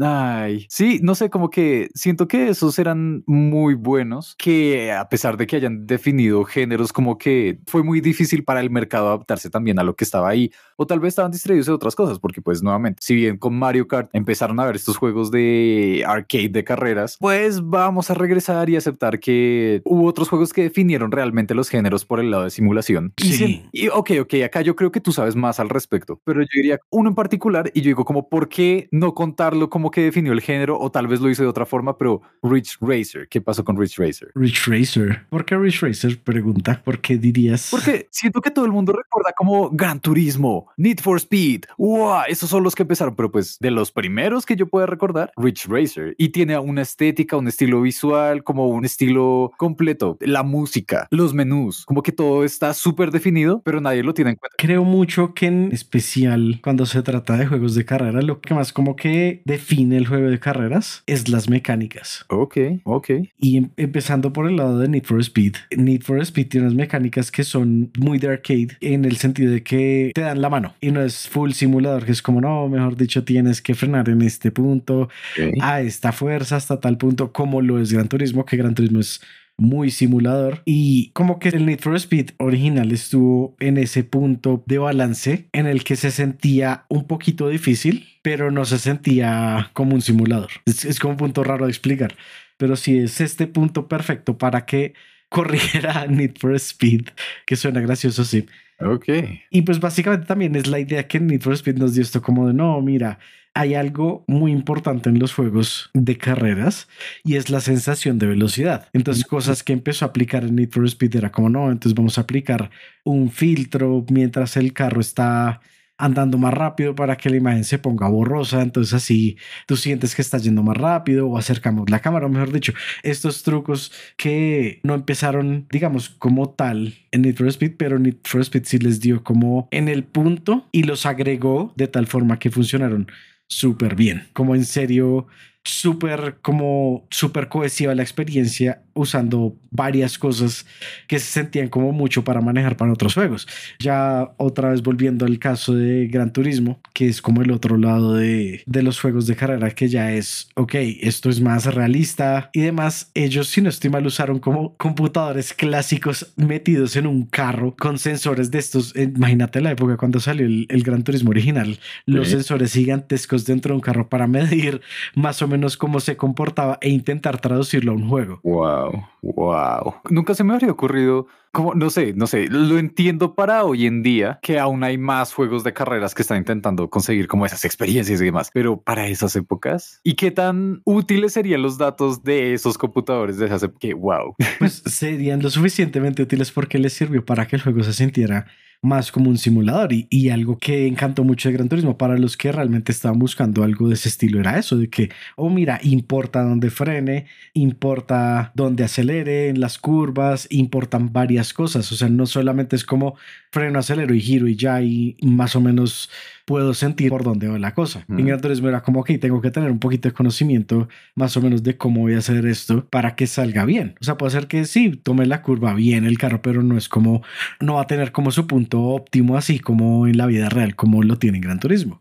Ay, 0.00 0.66
sí, 0.68 1.00
no 1.02 1.14
sé, 1.14 1.30
como 1.30 1.50
que 1.50 1.88
siento 1.94 2.28
que 2.28 2.48
esos 2.48 2.78
eran 2.78 3.22
muy 3.26 3.74
buenos, 3.74 4.34
que 4.38 4.59
a 4.92 5.08
pesar 5.08 5.36
de 5.36 5.46
que 5.46 5.56
hayan 5.56 5.86
definido 5.86 6.44
géneros, 6.44 6.92
como 6.92 7.18
que 7.18 7.58
fue 7.66 7.82
muy 7.82 8.00
difícil 8.00 8.44
para 8.44 8.60
el 8.60 8.70
mercado 8.70 9.08
adaptarse 9.08 9.50
también 9.50 9.78
a 9.78 9.84
lo 9.84 9.94
que 9.94 10.04
estaba 10.04 10.28
ahí, 10.28 10.50
o 10.76 10.86
tal 10.86 11.00
vez 11.00 11.08
estaban 11.12 11.30
distraídos 11.30 11.66
de 11.66 11.72
otras 11.72 11.94
cosas, 11.94 12.18
porque 12.18 12.42
pues 12.42 12.62
nuevamente, 12.62 13.00
si 13.02 13.14
bien 13.14 13.36
con 13.36 13.58
Mario 13.58 13.86
Kart 13.86 14.10
empezaron 14.12 14.58
a 14.60 14.64
ver 14.64 14.76
estos 14.76 14.96
juegos 14.96 15.30
de 15.30 16.04
arcade 16.06 16.48
de 16.48 16.64
carreras, 16.64 17.16
pues 17.20 17.60
vamos 17.62 18.10
a 18.10 18.14
regresar 18.14 18.70
y 18.70 18.76
aceptar 18.76 19.20
que 19.20 19.82
hubo 19.84 20.06
otros 20.06 20.28
juegos 20.28 20.52
que 20.52 20.62
definieron 20.62 21.12
realmente 21.12 21.54
los 21.54 21.68
géneros 21.68 22.04
por 22.04 22.20
el 22.20 22.30
lado 22.30 22.44
de 22.44 22.50
simulación. 22.50 23.12
Sí. 23.16 23.64
Y, 23.72 23.84
y 23.84 23.88
ok, 23.88 24.12
ok, 24.22 24.34
acá 24.44 24.62
yo 24.62 24.76
creo 24.76 24.90
que 24.90 25.00
tú 25.00 25.12
sabes 25.12 25.36
más 25.36 25.60
al 25.60 25.68
respecto, 25.68 26.20
pero 26.24 26.40
yo 26.40 26.48
diría 26.54 26.78
uno 26.90 27.10
en 27.10 27.14
particular 27.14 27.70
y 27.74 27.80
yo 27.80 27.88
digo 27.88 28.04
como, 28.04 28.28
¿por 28.28 28.48
qué 28.48 28.88
no 28.90 29.14
contarlo 29.14 29.70
como 29.70 29.90
que 29.90 30.02
definió 30.02 30.32
el 30.32 30.40
género 30.40 30.78
o 30.78 30.90
tal 30.90 31.06
vez 31.06 31.20
lo 31.20 31.30
hizo 31.30 31.42
de 31.42 31.48
otra 31.48 31.66
forma, 31.66 31.96
pero 31.96 32.22
Rich 32.42 32.78
Racer, 32.80 33.28
¿qué 33.28 33.40
pasó 33.40 33.64
con 33.64 33.76
Rich 33.76 33.98
Racer? 33.98 34.30
Rich 34.34 34.49
Racer, 34.66 35.26
¿por 35.28 35.44
qué 35.44 35.56
Rich 35.56 35.80
Racer? 35.80 36.18
Pregunta, 36.18 36.80
¿por 36.84 37.00
qué 37.00 37.16
dirías? 37.16 37.68
Porque 37.70 38.08
siento 38.10 38.40
que 38.40 38.50
todo 38.50 38.64
el 38.64 38.72
mundo 38.72 38.92
recuerda 38.92 39.32
como 39.36 39.70
Gran 39.70 40.00
Turismo, 40.00 40.68
Need 40.76 41.00
for 41.00 41.16
Speed, 41.18 41.64
wow, 41.78 42.22
esos 42.28 42.50
son 42.50 42.62
los 42.62 42.74
que 42.74 42.82
empezaron, 42.82 43.14
pero 43.14 43.30
pues 43.30 43.58
de 43.60 43.70
los 43.70 43.92
primeros 43.92 44.46
que 44.46 44.56
yo 44.56 44.66
pueda 44.66 44.86
recordar, 44.86 45.32
Rich 45.36 45.66
Racer, 45.66 46.14
y 46.18 46.30
tiene 46.30 46.58
una 46.58 46.82
estética, 46.82 47.36
un 47.36 47.48
estilo 47.48 47.82
visual, 47.82 48.44
como 48.44 48.68
un 48.68 48.84
estilo 48.84 49.52
completo, 49.56 50.16
la 50.20 50.42
música, 50.42 51.06
los 51.10 51.34
menús, 51.34 51.84
como 51.86 52.02
que 52.02 52.12
todo 52.12 52.44
está 52.44 52.74
súper 52.74 53.10
definido, 53.10 53.62
pero 53.64 53.80
nadie 53.80 54.02
lo 54.02 54.14
tiene 54.14 54.32
en 54.32 54.36
cuenta. 54.36 54.56
Creo 54.58 54.84
mucho 54.84 55.34
que 55.34 55.46
en 55.46 55.70
especial 55.72 56.60
cuando 56.62 56.86
se 56.86 57.02
trata 57.02 57.36
de 57.36 57.46
juegos 57.46 57.74
de 57.74 57.84
carrera, 57.84 58.22
lo 58.22 58.40
que 58.40 58.54
más 58.54 58.72
como 58.72 58.96
que 58.96 59.42
define 59.44 59.96
el 59.96 60.06
juego 60.06 60.28
de 60.28 60.38
carreras 60.38 61.02
es 61.06 61.28
las 61.28 61.48
mecánicas. 61.48 62.24
Ok, 62.28 62.56
ok. 62.84 63.10
Y 63.38 63.56
em 63.56 63.70
empezando 63.76 64.32
por 64.32 64.39
el 64.46 64.56
lado 64.56 64.78
de 64.78 64.88
Need 64.88 65.04
for 65.04 65.20
Speed. 65.20 65.56
Need 65.76 66.02
for 66.02 66.20
Speed 66.20 66.48
tiene 66.48 66.66
unas 66.66 66.76
mecánicas 66.76 67.30
que 67.30 67.44
son 67.44 67.90
muy 67.98 68.18
de 68.18 68.28
arcade 68.28 68.76
en 68.80 69.04
el 69.04 69.16
sentido 69.16 69.52
de 69.52 69.62
que 69.62 70.12
te 70.14 70.22
dan 70.22 70.40
la 70.40 70.48
mano 70.48 70.74
y 70.80 70.90
no 70.90 71.02
es 71.02 71.28
full 71.28 71.52
simulador, 71.52 72.04
que 72.04 72.12
es 72.12 72.22
como, 72.22 72.40
no, 72.40 72.68
mejor 72.68 72.96
dicho, 72.96 73.24
tienes 73.24 73.62
que 73.62 73.74
frenar 73.74 74.08
en 74.08 74.22
este 74.22 74.50
punto, 74.50 75.08
okay. 75.32 75.52
a 75.60 75.80
esta 75.80 76.12
fuerza, 76.12 76.56
hasta 76.56 76.80
tal 76.80 76.98
punto, 76.98 77.32
como 77.32 77.60
lo 77.60 77.80
es 77.80 77.92
Gran 77.92 78.08
Turismo, 78.08 78.44
que 78.44 78.56
Gran 78.56 78.74
Turismo 78.74 79.00
es 79.00 79.20
muy 79.60 79.90
simulador 79.90 80.62
y 80.64 81.10
como 81.10 81.38
que 81.38 81.50
el 81.50 81.66
Need 81.66 81.80
for 81.80 81.94
Speed 81.94 82.30
original 82.38 82.90
estuvo 82.92 83.54
en 83.60 83.76
ese 83.76 84.02
punto 84.04 84.64
de 84.66 84.78
balance 84.78 85.48
en 85.52 85.66
el 85.66 85.84
que 85.84 85.96
se 85.96 86.10
sentía 86.10 86.86
un 86.88 87.06
poquito 87.06 87.48
difícil, 87.48 88.08
pero 88.22 88.50
no 88.50 88.64
se 88.64 88.78
sentía 88.78 89.70
como 89.74 89.94
un 89.94 90.00
simulador. 90.00 90.50
Es, 90.64 90.84
es 90.84 90.98
como 90.98 91.12
un 91.12 91.18
punto 91.18 91.44
raro 91.44 91.66
de 91.66 91.70
explicar, 91.70 92.16
pero 92.60 92.76
sí 92.76 92.98
es 92.98 93.22
este 93.22 93.46
punto 93.46 93.88
perfecto 93.88 94.36
para 94.36 94.66
que 94.66 94.92
corriera 95.30 96.06
Need 96.06 96.36
for 96.38 96.54
Speed, 96.56 97.08
que 97.46 97.56
suena 97.56 97.80
gracioso, 97.80 98.22
sí. 98.22 98.46
Ok. 98.78 99.08
Y 99.50 99.62
pues 99.62 99.80
básicamente 99.80 100.26
también 100.26 100.54
es 100.56 100.66
la 100.66 100.78
idea 100.78 101.08
que 101.08 101.18
Need 101.20 101.40
for 101.40 101.54
Speed 101.54 101.78
nos 101.78 101.94
dio 101.94 102.02
esto 102.02 102.20
como 102.20 102.46
de 102.46 102.52
no, 102.52 102.80
mira, 102.82 103.18
hay 103.54 103.74
algo 103.74 104.24
muy 104.26 104.52
importante 104.52 105.08
en 105.08 105.18
los 105.18 105.32
juegos 105.32 105.90
de 105.94 106.18
carreras 106.18 106.86
y 107.24 107.36
es 107.36 107.48
la 107.48 107.60
sensación 107.60 108.18
de 108.18 108.26
velocidad. 108.26 108.88
Entonces, 108.92 109.24
cosas 109.24 109.62
que 109.62 109.72
empezó 109.72 110.04
a 110.04 110.08
aplicar 110.08 110.44
en 110.44 110.56
Need 110.56 110.70
for 110.70 110.84
Speed 110.84 111.16
era 111.16 111.32
como 111.32 111.48
no, 111.48 111.70
entonces 111.70 111.94
vamos 111.94 112.18
a 112.18 112.22
aplicar 112.22 112.70
un 113.04 113.30
filtro 113.30 114.04
mientras 114.10 114.58
el 114.58 114.74
carro 114.74 115.00
está 115.00 115.62
andando 116.00 116.38
más 116.38 116.54
rápido 116.54 116.94
para 116.94 117.16
que 117.16 117.30
la 117.30 117.36
imagen 117.36 117.64
se 117.64 117.78
ponga 117.78 118.08
borrosa. 118.08 118.62
Entonces 118.62 118.94
así 118.94 119.36
tú 119.66 119.76
sientes 119.76 120.14
que 120.14 120.22
estás 120.22 120.42
yendo 120.42 120.62
más 120.62 120.76
rápido 120.76 121.28
o 121.28 121.38
acercamos 121.38 121.90
la 121.90 122.00
cámara, 122.00 122.26
o 122.26 122.28
mejor 122.28 122.52
dicho, 122.52 122.72
estos 123.02 123.42
trucos 123.42 123.92
que 124.16 124.80
no 124.82 124.94
empezaron, 124.94 125.66
digamos, 125.70 126.08
como 126.08 126.50
tal 126.50 126.94
en 127.12 127.22
Need 127.22 127.36
for 127.36 127.48
Speed, 127.48 127.72
pero 127.76 127.98
Need 127.98 128.16
for 128.24 128.40
Speed 128.40 128.64
sí 128.64 128.78
les 128.78 129.00
dio 129.00 129.22
como 129.22 129.68
en 129.70 129.88
el 129.88 130.04
punto 130.04 130.68
y 130.72 130.84
los 130.84 131.06
agregó 131.06 131.72
de 131.76 131.88
tal 131.88 132.06
forma 132.06 132.38
que 132.38 132.50
funcionaron 132.50 133.08
súper 133.46 133.96
bien, 133.96 134.28
como 134.32 134.54
en 134.54 134.64
serio 134.64 135.26
súper 135.64 136.38
como 136.40 137.06
súper 137.10 137.48
cohesiva 137.48 137.94
la 137.94 138.02
experiencia 138.02 138.82
usando 139.00 139.56
varias 139.70 140.18
cosas 140.18 140.66
que 141.08 141.18
se 141.18 141.26
sentían 141.26 141.68
como 141.68 141.92
mucho 141.92 142.24
para 142.24 142.40
manejar 142.40 142.76
para 142.76 142.92
otros 142.92 143.14
juegos. 143.14 143.46
Ya 143.78 144.32
otra 144.36 144.70
vez 144.70 144.82
volviendo 144.82 145.26
al 145.26 145.38
caso 145.38 145.74
de 145.74 146.06
Gran 146.08 146.32
Turismo, 146.32 146.80
que 146.94 147.08
es 147.08 147.20
como 147.22 147.42
el 147.42 147.50
otro 147.50 147.76
lado 147.76 148.14
de, 148.14 148.62
de 148.66 148.82
los 148.82 149.00
juegos 149.00 149.26
de 149.26 149.36
carrera, 149.36 149.70
que 149.70 149.88
ya 149.88 150.12
es, 150.12 150.48
ok, 150.54 150.74
esto 151.00 151.30
es 151.30 151.40
más 151.40 151.66
realista 151.66 152.50
y 152.52 152.60
demás. 152.60 153.10
Ellos, 153.14 153.48
si 153.48 153.60
no 153.60 153.68
estoy 153.68 153.90
mal, 153.90 154.06
usaron 154.06 154.38
como 154.38 154.76
computadores 154.76 155.52
clásicos 155.54 156.32
metidos 156.36 156.96
en 156.96 157.06
un 157.06 157.24
carro 157.26 157.74
con 157.78 157.98
sensores 157.98 158.50
de 158.50 158.58
estos. 158.58 158.94
Imagínate 158.96 159.60
la 159.60 159.70
época 159.72 159.96
cuando 159.96 160.20
salió 160.20 160.46
el, 160.46 160.66
el 160.68 160.82
Gran 160.82 161.02
Turismo 161.02 161.30
original, 161.30 161.78
los 162.06 162.28
Sí. 162.30 162.32
sensores 162.36 162.72
gigantescos 162.74 163.44
dentro 163.44 163.72
de 163.72 163.76
un 163.76 163.80
carro 163.80 164.08
para 164.08 164.26
medir 164.28 164.80
más 165.14 165.42
o 165.42 165.48
menos 165.48 165.76
cómo 165.76 166.00
se 166.00 166.16
comportaba 166.16 166.78
e 166.80 166.88
intentar 166.90 167.40
traducirlo 167.40 167.92
a 167.92 167.94
un 167.96 168.08
juego. 168.08 168.40
Wow, 168.42 168.89
wow. 169.22 169.94
Nunca 170.08 170.34
se 170.34 170.44
me 170.44 170.54
habría 170.54 170.70
ocurrido, 170.70 171.26
como, 171.52 171.74
no 171.74 171.90
sé, 171.90 172.12
no 172.14 172.26
sé, 172.26 172.48
lo 172.48 172.78
entiendo 172.78 173.34
para 173.34 173.64
hoy 173.64 173.86
en 173.86 174.02
día 174.02 174.38
que 174.42 174.58
aún 174.58 174.84
hay 174.84 174.98
más 174.98 175.32
juegos 175.32 175.64
de 175.64 175.72
carreras 175.72 176.14
que 176.14 176.22
están 176.22 176.38
intentando 176.38 176.88
conseguir 176.90 177.26
como 177.26 177.46
esas 177.46 177.64
experiencias 177.64 178.20
y 178.20 178.24
demás, 178.24 178.50
pero 178.52 178.80
para 178.80 179.08
esas 179.08 179.34
épocas, 179.36 180.00
¿y 180.04 180.14
qué 180.14 180.30
tan 180.30 180.82
útiles 180.84 181.32
serían 181.32 181.62
los 181.62 181.78
datos 181.78 182.22
de 182.22 182.54
esos 182.54 182.78
computadores 182.78 183.38
de 183.38 183.46
esas 183.46 183.62
épocas? 183.62 183.80
Que 183.80 183.94
wow. 183.94 184.34
Pues 184.58 184.82
serían 184.86 185.42
lo 185.42 185.50
suficientemente 185.50 186.22
útiles 186.22 186.50
porque 186.52 186.78
les 186.78 186.92
sirvió 186.92 187.24
para 187.24 187.46
que 187.46 187.56
el 187.56 187.62
juego 187.62 187.82
se 187.82 187.92
sintiera 187.92 188.46
más 188.82 189.12
como 189.12 189.30
un 189.30 189.38
simulador. 189.38 189.92
Y, 189.92 190.06
y 190.10 190.30
algo 190.30 190.58
que 190.58 190.86
encantó 190.86 191.24
mucho 191.24 191.48
de 191.48 191.54
Gran 191.54 191.68
Turismo 191.68 191.98
para 191.98 192.16
los 192.18 192.36
que 192.36 192.52
realmente 192.52 192.92
estaban 192.92 193.18
buscando 193.18 193.62
algo 193.62 193.88
de 193.88 193.94
ese 193.94 194.08
estilo 194.08 194.40
era 194.40 194.58
eso 194.58 194.76
de 194.76 194.88
que, 194.88 195.10
oh 195.36 195.50
mira, 195.50 195.78
importa 195.82 196.42
dónde 196.42 196.70
frene, 196.70 197.26
importa 197.54 198.52
dónde 198.54 198.84
acelere 198.84 199.48
en 199.48 199.60
las 199.60 199.78
curvas, 199.78 200.46
importan 200.50 201.12
varias 201.12 201.52
cosas, 201.52 201.90
o 201.92 201.96
sea, 201.96 202.08
no 202.08 202.26
solamente 202.26 202.76
es 202.76 202.84
como 202.84 203.16
freno, 203.50 203.78
acelero 203.78 204.14
y 204.14 204.20
giro 204.20 204.48
y 204.48 204.56
ya 204.56 204.80
y 204.82 205.16
más 205.22 205.56
o 205.56 205.60
menos 205.60 206.10
puedo 206.50 206.74
sentir 206.74 207.10
por 207.10 207.22
dónde 207.22 207.46
va 207.46 207.60
la 207.60 207.74
cosa. 207.74 208.02
Mm. 208.08 208.18
En 208.18 208.26
Gran 208.26 208.40
Turismo 208.40 208.68
era 208.68 208.82
como, 208.82 209.02
ok, 209.02 209.12
tengo 209.20 209.40
que 209.40 209.52
tener 209.52 209.70
un 209.70 209.78
poquito 209.78 210.08
de 210.08 210.12
conocimiento 210.12 210.88
más 211.14 211.36
o 211.36 211.40
menos 211.40 211.62
de 211.62 211.76
cómo 211.76 212.00
voy 212.00 212.14
a 212.14 212.18
hacer 212.18 212.44
esto 212.44 212.88
para 212.90 213.14
que 213.14 213.28
salga 213.28 213.64
bien. 213.64 213.94
O 214.00 214.04
sea, 214.04 214.16
puede 214.16 214.32
ser 214.32 214.48
que 214.48 214.64
sí, 214.64 215.00
tome 215.00 215.26
la 215.26 215.42
curva 215.42 215.74
bien 215.74 216.04
el 216.04 216.18
carro, 216.18 216.42
pero 216.42 216.64
no 216.64 216.76
es 216.76 216.88
como, 216.88 217.22
no 217.60 217.74
va 217.74 217.82
a 217.82 217.86
tener 217.86 218.10
como 218.10 218.32
su 218.32 218.48
punto 218.48 218.82
óptimo 218.82 219.36
así 219.36 219.60
como 219.60 220.08
en 220.08 220.16
la 220.16 220.26
vida 220.26 220.48
real, 220.48 220.74
como 220.74 221.04
lo 221.04 221.18
tiene 221.18 221.38
en 221.38 221.42
Gran 221.42 221.60
Turismo. 221.60 222.00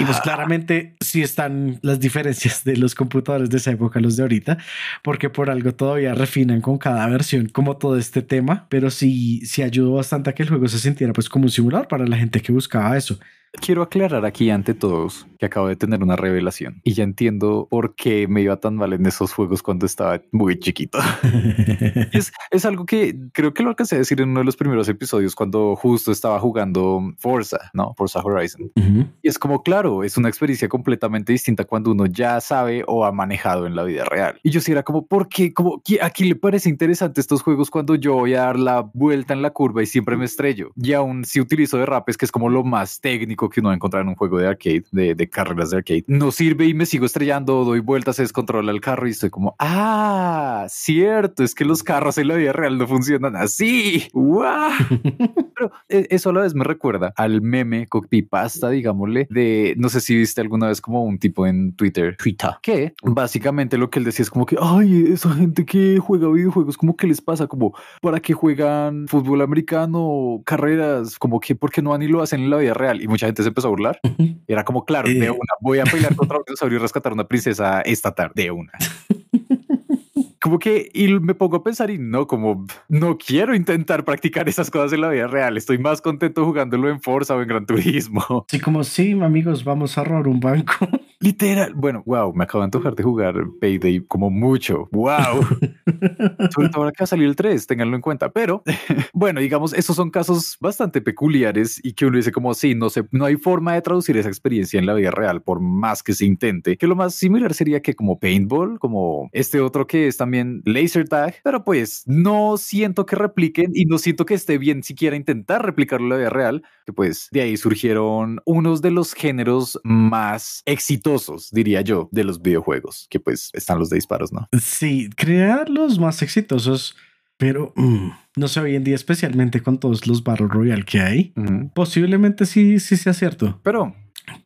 Y 0.00 0.04
pues 0.04 0.20
claramente 0.22 0.96
sí 0.98 1.22
están 1.22 1.78
las 1.82 2.00
diferencias 2.00 2.64
de 2.64 2.76
los 2.76 2.96
computadores 2.96 3.48
de 3.48 3.58
esa 3.58 3.70
época 3.70 4.00
a 4.00 4.02
los 4.02 4.16
de 4.16 4.24
ahorita, 4.24 4.58
porque 5.04 5.30
por 5.30 5.50
algo 5.50 5.72
todavía 5.72 6.16
refinan 6.16 6.60
con 6.62 6.78
cada 6.78 7.06
versión 7.06 7.46
como 7.46 7.76
todo 7.76 7.96
este 7.96 8.22
tema, 8.22 8.66
pero 8.70 8.90
sí, 8.90 9.46
sí 9.46 9.62
ayudó 9.62 9.92
bastante 9.92 10.30
a 10.30 10.32
que 10.32 10.42
el 10.42 10.48
juego 10.48 10.66
se 10.66 10.80
sintiera 10.80 11.12
pues 11.12 11.28
como 11.28 11.44
un 11.44 11.52
simulador 11.52 11.86
para 11.86 12.08
la 12.08 12.16
gente 12.16 12.40
que 12.40 12.50
buscaba 12.50 12.96
eso. 12.96 13.20
Quiero 13.60 13.82
aclarar 13.82 14.24
aquí 14.26 14.50
ante 14.50 14.74
todos 14.74 15.26
que 15.38 15.46
acabo 15.46 15.68
de 15.68 15.76
tener 15.76 16.02
una 16.02 16.16
revelación 16.16 16.80
y 16.84 16.92
ya 16.94 17.04
entiendo 17.04 17.66
por 17.70 17.94
qué 17.94 18.26
me 18.28 18.42
iba 18.42 18.56
tan 18.58 18.76
mal 18.76 18.92
en 18.92 19.06
esos 19.06 19.32
juegos 19.32 19.62
cuando 19.62 19.86
estaba 19.86 20.20
muy 20.32 20.58
chiquito. 20.58 20.98
es, 22.12 22.32
es 22.50 22.64
algo 22.64 22.84
que 22.84 23.16
creo 23.32 23.54
que 23.54 23.62
lo 23.62 23.70
alcancé 23.70 23.94
a 23.94 23.98
decir 23.98 24.20
en 24.20 24.30
uno 24.30 24.40
de 24.40 24.44
los 24.44 24.56
primeros 24.56 24.88
episodios 24.88 25.34
cuando 25.34 25.76
justo 25.76 26.12
estaba 26.12 26.38
jugando 26.40 27.00
Forza, 27.18 27.58
¿no? 27.72 27.94
Forza 27.96 28.20
Horizon. 28.20 28.70
Ujú. 28.76 29.06
Y 29.22 29.28
es 29.28 29.38
como, 29.38 29.62
claro, 29.62 30.04
es 30.04 30.16
una 30.16 30.28
experiencia 30.28 30.68
completamente 30.68 31.32
distinta 31.32 31.64
cuando 31.64 31.92
uno 31.92 32.06
ya 32.06 32.40
sabe 32.40 32.84
o 32.86 33.04
ha 33.04 33.12
manejado 33.12 33.66
en 33.66 33.76
la 33.76 33.84
vida 33.84 34.04
real. 34.04 34.38
Y 34.42 34.50
yo 34.50 34.60
sí 34.60 34.72
era 34.72 34.82
como, 34.82 35.06
¿por 35.06 35.28
qué? 35.28 35.52
Como, 35.54 35.80
¿qui- 35.82 36.02
¿A 36.02 36.10
quién 36.10 36.28
le 36.28 36.36
parece 36.36 36.68
interesante 36.68 37.20
estos 37.20 37.42
juegos 37.42 37.70
cuando 37.70 37.94
yo 37.94 38.14
voy 38.14 38.34
a 38.34 38.40
dar 38.42 38.58
la 38.58 38.80
vuelta 38.92 39.32
en 39.32 39.42
la 39.42 39.50
curva 39.50 39.82
y 39.82 39.86
siempre 39.86 40.16
me 40.16 40.24
estrello? 40.24 40.70
Y 40.76 40.92
aún 40.92 41.24
si 41.24 41.40
utilizo 41.40 41.78
derrapes, 41.78 42.16
que 42.16 42.24
es 42.24 42.32
como 42.32 42.48
lo 42.50 42.64
más 42.64 43.00
técnico 43.00 43.43
que 43.48 43.60
uno 43.60 43.68
va 43.68 43.74
a 43.74 43.76
encontrar 43.76 44.02
en 44.02 44.08
un 44.08 44.14
juego 44.14 44.38
de 44.38 44.48
arcade, 44.48 44.84
de, 44.92 45.14
de 45.14 45.28
carreras 45.28 45.70
de 45.70 45.78
arcade. 45.78 46.04
No 46.06 46.30
sirve 46.30 46.66
y 46.66 46.74
me 46.74 46.86
sigo 46.86 47.06
estrellando, 47.06 47.64
doy 47.64 47.80
vueltas, 47.80 48.16
se 48.16 48.22
descontrola 48.22 48.72
el 48.72 48.80
carro 48.80 49.06
y 49.06 49.10
estoy 49.10 49.30
como, 49.30 49.54
ah, 49.58 50.66
cierto, 50.68 51.44
es 51.44 51.54
que 51.54 51.64
los 51.64 51.82
carros 51.82 52.18
en 52.18 52.28
la 52.28 52.36
vida 52.36 52.52
real 52.52 52.78
no 52.78 52.86
funcionan 52.86 53.36
así. 53.36 54.08
¡Wow! 54.12 54.70
Pero 55.54 55.72
eh, 55.88 56.06
eso 56.10 56.30
a 56.30 56.32
la 56.32 56.40
vez 56.42 56.54
me 56.54 56.64
recuerda 56.64 57.12
al 57.16 57.40
meme 57.40 57.86
pasta, 58.22 58.70
digámosle, 58.70 59.26
de 59.30 59.74
no 59.76 59.88
sé 59.88 60.00
si 60.00 60.16
viste 60.16 60.40
alguna 60.40 60.68
vez 60.68 60.80
como 60.80 61.04
un 61.04 61.18
tipo 61.18 61.46
en 61.46 61.74
Twitter, 61.74 62.16
Twitter, 62.16 62.50
que 62.62 62.94
básicamente 63.02 63.78
lo 63.78 63.90
que 63.90 63.98
él 63.98 64.04
decía 64.04 64.22
es 64.22 64.30
como 64.30 64.46
que, 64.46 64.56
ay, 64.60 65.12
esa 65.12 65.32
gente 65.32 65.64
que 65.64 65.98
juega 65.98 66.28
videojuegos, 66.28 66.76
como 66.76 66.96
que 66.96 67.06
les 67.06 67.20
pasa, 67.20 67.46
como 67.46 67.74
para 68.00 68.20
que 68.20 68.32
juegan 68.32 69.06
fútbol 69.08 69.42
americano, 69.42 70.42
carreras, 70.44 71.18
como 71.18 71.40
que 71.40 71.54
porque 71.54 71.82
no 71.82 71.90
van 71.90 72.02
y 72.02 72.08
lo 72.08 72.22
hacen 72.22 72.42
en 72.42 72.50
la 72.50 72.58
vida 72.58 72.74
real. 72.74 73.02
Y 73.02 73.08
mucha 73.08 73.26
gente 73.26 73.33
se 73.42 73.48
empezó 73.48 73.68
a 73.68 73.70
burlar. 73.70 74.00
Era 74.46 74.64
como, 74.64 74.84
claro, 74.84 75.08
de 75.08 75.26
eh. 75.26 75.30
una, 75.30 75.54
voy 75.60 75.78
a 75.78 75.84
pelear 75.84 76.14
contra 76.16 76.38
un 76.38 76.44
dinosaurio 76.46 76.78
y 76.78 76.80
rescatar 76.82 77.12
a 77.12 77.14
una 77.14 77.26
princesa 77.26 77.80
esta 77.82 78.14
tarde, 78.14 78.42
de 78.44 78.50
una. 78.50 78.72
como 80.44 80.58
que 80.58 80.90
y 80.92 81.08
me 81.08 81.34
pongo 81.34 81.56
a 81.56 81.64
pensar 81.64 81.90
y 81.90 81.96
no, 81.96 82.26
como 82.26 82.66
no 82.90 83.16
quiero 83.16 83.54
intentar 83.54 84.04
practicar 84.04 84.46
esas 84.46 84.70
cosas 84.70 84.92
en 84.92 85.00
la 85.00 85.08
vida 85.08 85.26
real. 85.26 85.56
Estoy 85.56 85.78
más 85.78 86.02
contento 86.02 86.44
jugándolo 86.44 86.90
en 86.90 87.00
Forza 87.00 87.34
o 87.34 87.40
en 87.40 87.48
Gran 87.48 87.64
Turismo. 87.64 88.44
Sí, 88.50 88.60
como 88.60 88.84
sí, 88.84 89.12
amigos, 89.12 89.64
vamos 89.64 89.96
a 89.96 90.04
robar 90.04 90.28
un 90.28 90.40
banco. 90.40 90.86
Literal. 91.24 91.72
Bueno, 91.74 92.02
wow, 92.04 92.34
me 92.34 92.44
acabo 92.44 92.60
de 92.60 92.64
antojar 92.66 92.94
de 92.94 93.02
jugar 93.02 93.34
Payday 93.58 94.04
como 94.06 94.28
mucho. 94.28 94.90
Wow. 94.92 95.40
Sobre 96.54 96.68
todo 96.68 96.82
ahora 96.82 96.92
que 96.92 97.00
va 97.00 97.04
a 97.04 97.06
salir 97.06 97.26
el 97.26 97.34
3, 97.34 97.66
ténganlo 97.66 97.96
en 97.96 98.02
cuenta. 98.02 98.30
Pero 98.30 98.62
bueno, 99.14 99.40
digamos, 99.40 99.72
esos 99.72 99.96
son 99.96 100.10
casos 100.10 100.58
bastante 100.60 101.00
peculiares 101.00 101.80
y 101.82 101.94
que 101.94 102.04
uno 102.04 102.18
dice 102.18 102.30
como 102.30 102.52
sí, 102.52 102.74
no 102.74 102.90
sé, 102.90 103.04
no 103.10 103.24
hay 103.24 103.36
forma 103.36 103.72
de 103.72 103.80
traducir 103.80 104.18
esa 104.18 104.28
experiencia 104.28 104.78
en 104.78 104.84
la 104.84 104.92
vida 104.92 105.10
real 105.12 105.40
por 105.40 105.60
más 105.60 106.02
que 106.02 106.12
se 106.12 106.26
intente. 106.26 106.76
Que 106.76 106.86
lo 106.86 106.94
más 106.94 107.14
similar 107.14 107.54
sería 107.54 107.80
que 107.80 107.94
como 107.94 108.18
paintball, 108.18 108.78
como 108.78 109.30
este 109.32 109.60
otro 109.60 109.86
que 109.86 110.08
es 110.08 110.18
también 110.18 110.60
laser 110.66 111.08
tag, 111.08 111.36
pero 111.42 111.64
pues 111.64 112.02
no 112.04 112.58
siento 112.58 113.06
que 113.06 113.16
repliquen 113.16 113.70
y 113.72 113.86
no 113.86 113.96
siento 113.96 114.26
que 114.26 114.34
esté 114.34 114.58
bien 114.58 114.82
siquiera 114.82 115.16
intentar 115.16 115.64
replicarlo 115.64 116.04
en 116.04 116.10
la 116.10 116.16
vida 116.18 116.30
real, 116.30 116.62
que 116.84 116.92
pues 116.92 117.28
de 117.32 117.40
ahí 117.40 117.56
surgieron 117.56 118.40
unos 118.44 118.82
de 118.82 118.90
los 118.90 119.14
géneros 119.14 119.80
más 119.84 120.62
exitosos 120.66 121.13
diría 121.52 121.80
yo, 121.80 122.08
de 122.12 122.24
los 122.24 122.42
videojuegos, 122.42 123.06
que 123.10 123.20
pues 123.20 123.50
están 123.52 123.78
los 123.78 123.90
de 123.90 123.96
disparos, 123.96 124.32
¿no? 124.32 124.48
Sí, 124.60 125.10
crear 125.16 125.68
los 125.68 125.98
más 125.98 126.22
exitosos, 126.22 126.96
pero 127.36 127.72
mm, 127.76 128.10
no 128.36 128.48
sé, 128.48 128.60
hoy 128.60 128.76
en 128.76 128.84
día, 128.84 128.94
especialmente 128.94 129.62
con 129.62 129.78
todos 129.78 130.06
los 130.06 130.22
Battle 130.22 130.48
Royale 130.48 130.84
que 130.84 131.00
hay, 131.00 131.34
posiblemente 131.74 132.46
sí, 132.46 132.80
sí 132.80 132.96
sea 132.96 133.12
cierto. 133.12 133.60
Pero 133.62 133.94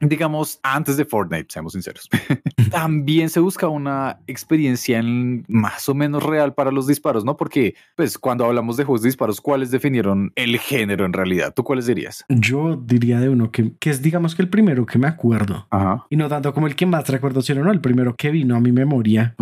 digamos, 0.01 0.61
antes 0.63 0.97
de 0.97 1.05
Fortnite, 1.05 1.47
seamos 1.49 1.73
sinceros, 1.73 2.09
también 2.71 3.31
se 3.31 3.41
busca 3.41 3.69
una 3.69 4.21
experiencia 4.27 5.03
más 5.49 5.89
o 5.89 5.95
menos 5.95 6.23
real 6.23 6.55
para 6.55 6.71
los 6.71 6.87
disparos, 6.87 7.25
¿no? 7.25 7.37
Porque, 7.37 7.75
pues, 7.97 8.19
cuando 8.19 8.45
hablamos 8.45 8.77
de 8.77 8.85
juegos 8.85 9.03
de 9.03 9.09
disparos, 9.09 9.41
¿cuáles 9.41 9.71
definieron 9.71 10.33
el 10.35 10.59
género 10.59 11.05
en 11.05 11.13
realidad? 11.13 11.53
¿Tú 11.55 11.65
cuáles 11.65 11.87
dirías? 11.87 12.25
Yo 12.29 12.77
diría 12.77 13.21
de 13.21 13.29
uno 13.29 13.51
que, 13.51 13.73
que 13.79 13.91
es, 13.91 14.03
digamos 14.03 14.35
que 14.35 14.43
el 14.43 14.49
primero 14.49 14.87
que 14.87 14.99
me 14.99 15.07
acuerdo. 15.07 15.67
Ajá. 15.71 16.07
Y 16.11 16.17
no 16.17 16.29
tanto 16.29 16.53
como 16.53 16.67
el 16.67 16.77
que 16.77 16.87
más 16.87 17.09
recuerdo, 17.09 17.43
sino 17.43 17.63
no, 17.63 17.73
el 17.73 17.81
primero 17.81 18.15
que 18.17 18.31
vino 18.31 18.57
a 18.57 18.61
mi 18.61 18.73
memoria 18.73 19.35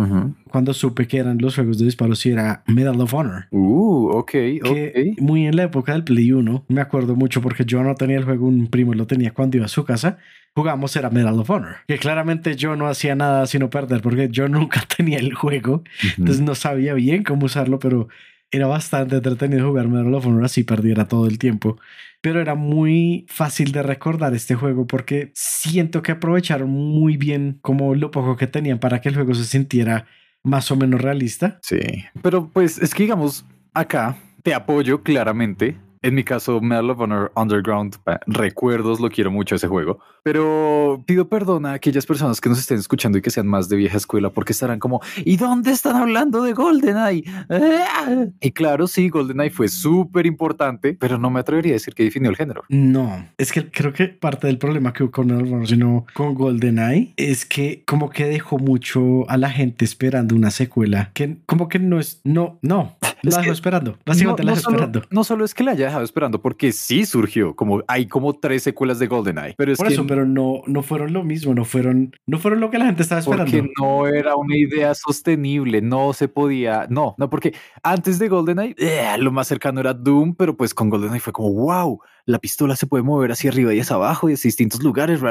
cuando 0.49 0.73
supe 0.73 1.07
que 1.07 1.17
eran 1.17 1.37
los 1.39 1.55
juegos 1.55 1.77
de 1.77 1.85
disparos 1.85 2.25
y 2.25 2.31
era 2.31 2.63
Medal 2.67 2.99
of 3.01 3.13
Honor. 3.13 3.47
Uh, 3.51 4.09
ok, 4.09 4.31
que 4.31 5.15
Muy 5.19 5.47
en 5.47 5.55
la 5.55 5.63
época 5.63 5.93
del 5.93 6.03
Play 6.03 6.31
1, 6.31 6.65
me 6.67 6.81
acuerdo 6.81 7.15
mucho 7.15 7.41
porque 7.41 7.65
yo 7.65 7.83
no 7.83 7.95
tenía 7.95 8.17
el 8.17 8.25
juego, 8.25 8.47
un 8.47 8.67
primo 8.67 8.93
lo 8.93 9.07
tenía 9.07 9.33
cuando 9.33 9.57
iba 9.57 9.65
a 9.65 9.69
su 9.69 9.83
casa 9.83 10.17
jugamos 10.55 10.95
era 10.95 11.09
Medal 11.09 11.39
of 11.39 11.49
Honor, 11.49 11.77
que 11.87 11.99
claramente 11.99 12.55
yo 12.55 12.75
no 12.75 12.87
hacía 12.87 13.15
nada 13.15 13.45
sino 13.45 13.69
perder 13.69 14.01
porque 14.01 14.29
yo 14.29 14.47
nunca 14.47 14.81
tenía 14.97 15.19
el 15.19 15.33
juego, 15.35 15.83
entonces 16.17 16.41
no 16.41 16.55
sabía 16.55 16.93
bien 16.93 17.23
cómo 17.23 17.45
usarlo, 17.45 17.77
pero 17.77 18.07
era 18.49 18.67
bastante 18.67 19.17
entretenido 19.17 19.67
jugar 19.67 19.87
Medal 19.87 20.13
of 20.15 20.25
Honor 20.25 20.45
así 20.45 20.63
perdiera 20.63 21.07
todo 21.07 21.27
el 21.27 21.37
tiempo. 21.37 21.77
Pero 22.21 22.41
era 22.41 22.55
muy 22.55 23.25
fácil 23.29 23.71
de 23.71 23.83
recordar 23.83 24.33
este 24.33 24.55
juego 24.55 24.87
porque 24.87 25.31
siento 25.35 26.01
que 26.01 26.13
aprovecharon 26.13 26.69
muy 26.69 27.17
bien 27.17 27.59
como 27.61 27.93
lo 27.93 28.09
poco 28.09 28.35
que 28.35 28.47
tenían 28.47 28.79
para 28.79 29.01
que 29.01 29.09
el 29.09 29.15
juego 29.15 29.35
se 29.35 29.43
sintiera 29.43 30.07
más 30.43 30.71
o 30.71 30.75
menos 30.75 31.01
realista. 31.01 31.59
Sí, 31.61 31.79
pero 32.21 32.49
pues 32.51 32.79
es 32.79 32.93
que 32.95 33.03
digamos, 33.03 33.45
acá 33.73 34.17
te 34.41 34.53
apoyo 34.53 35.03
claramente 35.03 35.77
en 36.07 36.15
mi 36.15 36.23
caso, 36.23 36.61
Medal 36.61 36.91
of 36.91 37.01
Honor 37.01 37.31
Underground, 37.35 37.97
recuerdos, 38.27 39.01
lo 39.01 39.09
quiero 39.09 39.29
mucho 39.29 39.55
ese 39.55 39.67
juego, 39.67 39.99
pero 40.23 41.03
pido 41.05 41.27
perdón 41.27 41.65
a 41.65 41.73
aquellas 41.73 42.05
personas 42.05 42.39
que 42.39 42.47
nos 42.47 42.59
estén 42.59 42.77
escuchando 42.77 43.17
y 43.17 43.21
que 43.21 43.29
sean 43.29 43.45
más 43.45 43.67
de 43.67 43.75
vieja 43.75 43.97
escuela 43.97 44.29
porque 44.29 44.53
estarán 44.53 44.79
como, 44.79 45.01
¿y 45.17 45.35
dónde 45.35 45.71
están 45.71 45.97
hablando 45.97 46.43
de 46.43 46.53
GoldenEye? 46.53 47.25
¡Ah! 47.49 48.25
Y 48.39 48.51
claro, 48.51 48.87
sí, 48.87 49.09
GoldenEye 49.09 49.49
fue 49.49 49.67
súper 49.67 50.25
importante, 50.25 50.93
pero 50.93 51.17
no 51.17 51.29
me 51.29 51.41
atrevería 51.41 51.73
a 51.73 51.73
decir 51.73 51.93
que 51.93 52.03
definió 52.03 52.29
el 52.29 52.37
género. 52.37 52.63
No, 52.69 53.27
es 53.37 53.51
que 53.51 53.69
creo 53.69 53.91
que 53.91 54.07
parte 54.07 54.47
del 54.47 54.57
problema 54.57 54.93
que 54.93 55.03
hubo 55.03 55.11
con 55.11 55.27
Medal 55.27 55.61
of 55.61 55.67
sino 55.67 56.05
con 56.13 56.35
GoldenEye, 56.35 57.13
es 57.17 57.45
que 57.45 57.83
como 57.85 58.09
que 58.09 58.25
dejó 58.27 58.59
mucho 58.59 59.29
a 59.29 59.35
la 59.35 59.49
gente 59.49 59.83
esperando 59.83 60.35
una 60.35 60.51
secuela 60.51 61.11
que 61.13 61.37
como 61.45 61.67
que 61.67 61.79
no 61.79 61.99
es, 61.99 62.21
no, 62.23 62.59
no, 62.61 62.95
la 63.21 63.37
dejó 63.39 63.51
esperando, 63.51 63.97
básicamente 64.05 64.43
la 64.43 64.53
dejó 64.53 64.71
esperando. 64.71 65.01
No 65.09 65.23
solo 65.23 65.45
es 65.45 65.53
que 65.53 65.63
la 65.63 65.71
haya 65.71 65.85
dejado 65.85 66.03
esperando 66.03 66.41
porque 66.41 66.71
sí 66.71 67.05
surgió, 67.05 67.55
como 67.55 67.83
hay 67.87 68.07
como 68.07 68.33
tres 68.33 68.63
secuelas 68.63 68.99
de 68.99 69.07
GoldenEye. 69.07 69.55
Pero 69.57 69.71
es 69.71 69.77
Por 69.77 69.87
que 69.87 69.93
eso, 69.93 70.05
pero 70.07 70.25
no, 70.25 70.61
no 70.67 70.83
fueron 70.83 71.13
lo 71.13 71.23
mismo, 71.23 71.53
no 71.53 71.65
fueron, 71.65 72.15
no 72.25 72.39
fueron 72.39 72.59
lo 72.59 72.69
que 72.69 72.77
la 72.77 72.85
gente 72.85 73.03
estaba 73.03 73.19
esperando. 73.19 73.51
Porque 73.51 73.69
no 73.79 74.07
era 74.07 74.35
una 74.35 74.57
idea 74.57 74.93
sostenible, 74.95 75.81
no 75.81 76.13
se 76.13 76.27
podía, 76.27 76.87
no, 76.89 77.15
no, 77.17 77.29
porque 77.29 77.53
antes 77.83 78.19
de 78.19 78.27
GoldenEye, 78.27 78.75
eh, 78.77 79.15
lo 79.19 79.31
más 79.31 79.47
cercano 79.47 79.79
era 79.79 79.93
Doom, 79.93 80.35
pero 80.35 80.55
pues 80.55 80.73
con 80.73 80.89
GoldenEye 80.89 81.19
fue 81.19 81.33
como, 81.33 81.51
wow, 81.53 81.99
la 82.25 82.39
pistola 82.39 82.75
se 82.75 82.85
puede 82.85 83.03
mover 83.03 83.31
hacia 83.31 83.49
arriba 83.49 83.73
y 83.73 83.79
hacia 83.79 83.95
abajo 83.95 84.29
y 84.29 84.33
hacia 84.33 84.49
distintos 84.49 84.83
lugares, 84.83 85.21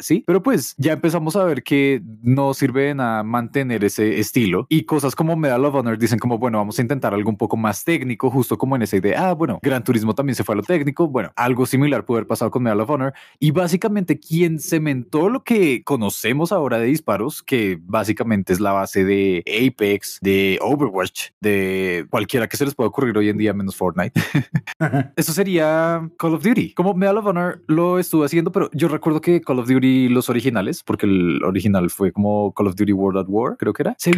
sí, 0.00 0.24
pero 0.26 0.42
pues 0.42 0.74
ya 0.78 0.92
empezamos 0.92 1.36
a 1.36 1.44
ver 1.44 1.62
que 1.62 2.02
no 2.22 2.54
sirven 2.54 3.00
a 3.00 3.22
mantener 3.22 3.84
ese 3.84 4.18
estilo 4.18 4.66
y 4.68 4.84
cosas 4.84 5.14
como 5.14 5.36
Medal 5.36 5.64
of 5.64 5.76
Honor 5.76 5.96
dicen 5.96 6.18
como, 6.18 6.38
bueno, 6.38 6.58
vamos 6.58 6.78
a 6.78 6.82
intentar 6.82 7.14
algo 7.14 7.29
un 7.30 7.36
poco 7.36 7.56
más 7.56 7.84
técnico, 7.84 8.30
justo 8.30 8.58
como 8.58 8.76
en 8.76 8.82
esa 8.82 8.96
idea, 8.96 9.30
ah, 9.30 9.34
bueno, 9.34 9.58
Gran 9.62 9.84
Turismo 9.84 10.14
también 10.14 10.36
se 10.36 10.44
fue 10.44 10.54
a 10.54 10.56
lo 10.56 10.62
técnico, 10.62 11.08
bueno, 11.08 11.32
algo 11.36 11.66
similar 11.66 12.04
pudo 12.04 12.18
haber 12.18 12.26
pasado 12.26 12.50
con 12.50 12.62
Medal 12.62 12.80
of 12.80 12.90
Honor 12.90 13.14
y 13.38 13.50
básicamente 13.50 14.18
quien 14.18 14.58
cementó 14.58 15.28
lo 15.28 15.42
que 15.42 15.82
conocemos 15.84 16.52
ahora 16.52 16.78
de 16.78 16.86
disparos, 16.86 17.42
que 17.42 17.78
básicamente 17.80 18.52
es 18.52 18.60
la 18.60 18.72
base 18.72 19.04
de 19.04 19.44
Apex, 19.46 20.18
de 20.20 20.58
Overwatch, 20.60 21.30
de 21.40 22.06
cualquiera 22.10 22.48
que 22.48 22.56
se 22.56 22.64
les 22.64 22.74
pueda 22.74 22.88
ocurrir 22.88 23.16
hoy 23.16 23.28
en 23.28 23.38
día 23.38 23.52
menos 23.52 23.76
Fortnite. 23.76 24.20
Eso 25.16 25.32
sería 25.32 26.08
Call 26.18 26.34
of 26.34 26.42
Duty. 26.42 26.74
Como 26.74 26.94
Medal 26.94 27.18
of 27.18 27.26
Honor 27.26 27.62
lo 27.66 27.98
estuve 27.98 28.26
haciendo, 28.26 28.52
pero 28.52 28.70
yo 28.72 28.88
recuerdo 28.88 29.20
que 29.20 29.40
Call 29.40 29.58
of 29.58 29.68
Duty, 29.68 30.08
los 30.08 30.28
originales, 30.28 30.82
porque 30.82 31.06
el 31.06 31.42
original 31.44 31.90
fue 31.90 32.12
como 32.12 32.52
Call 32.52 32.68
of 32.68 32.76
Duty 32.76 32.92
World 32.92 33.18
at 33.20 33.26
War, 33.28 33.56
creo 33.56 33.72
que 33.72 33.82
era. 33.82 33.94
Se 33.98 34.12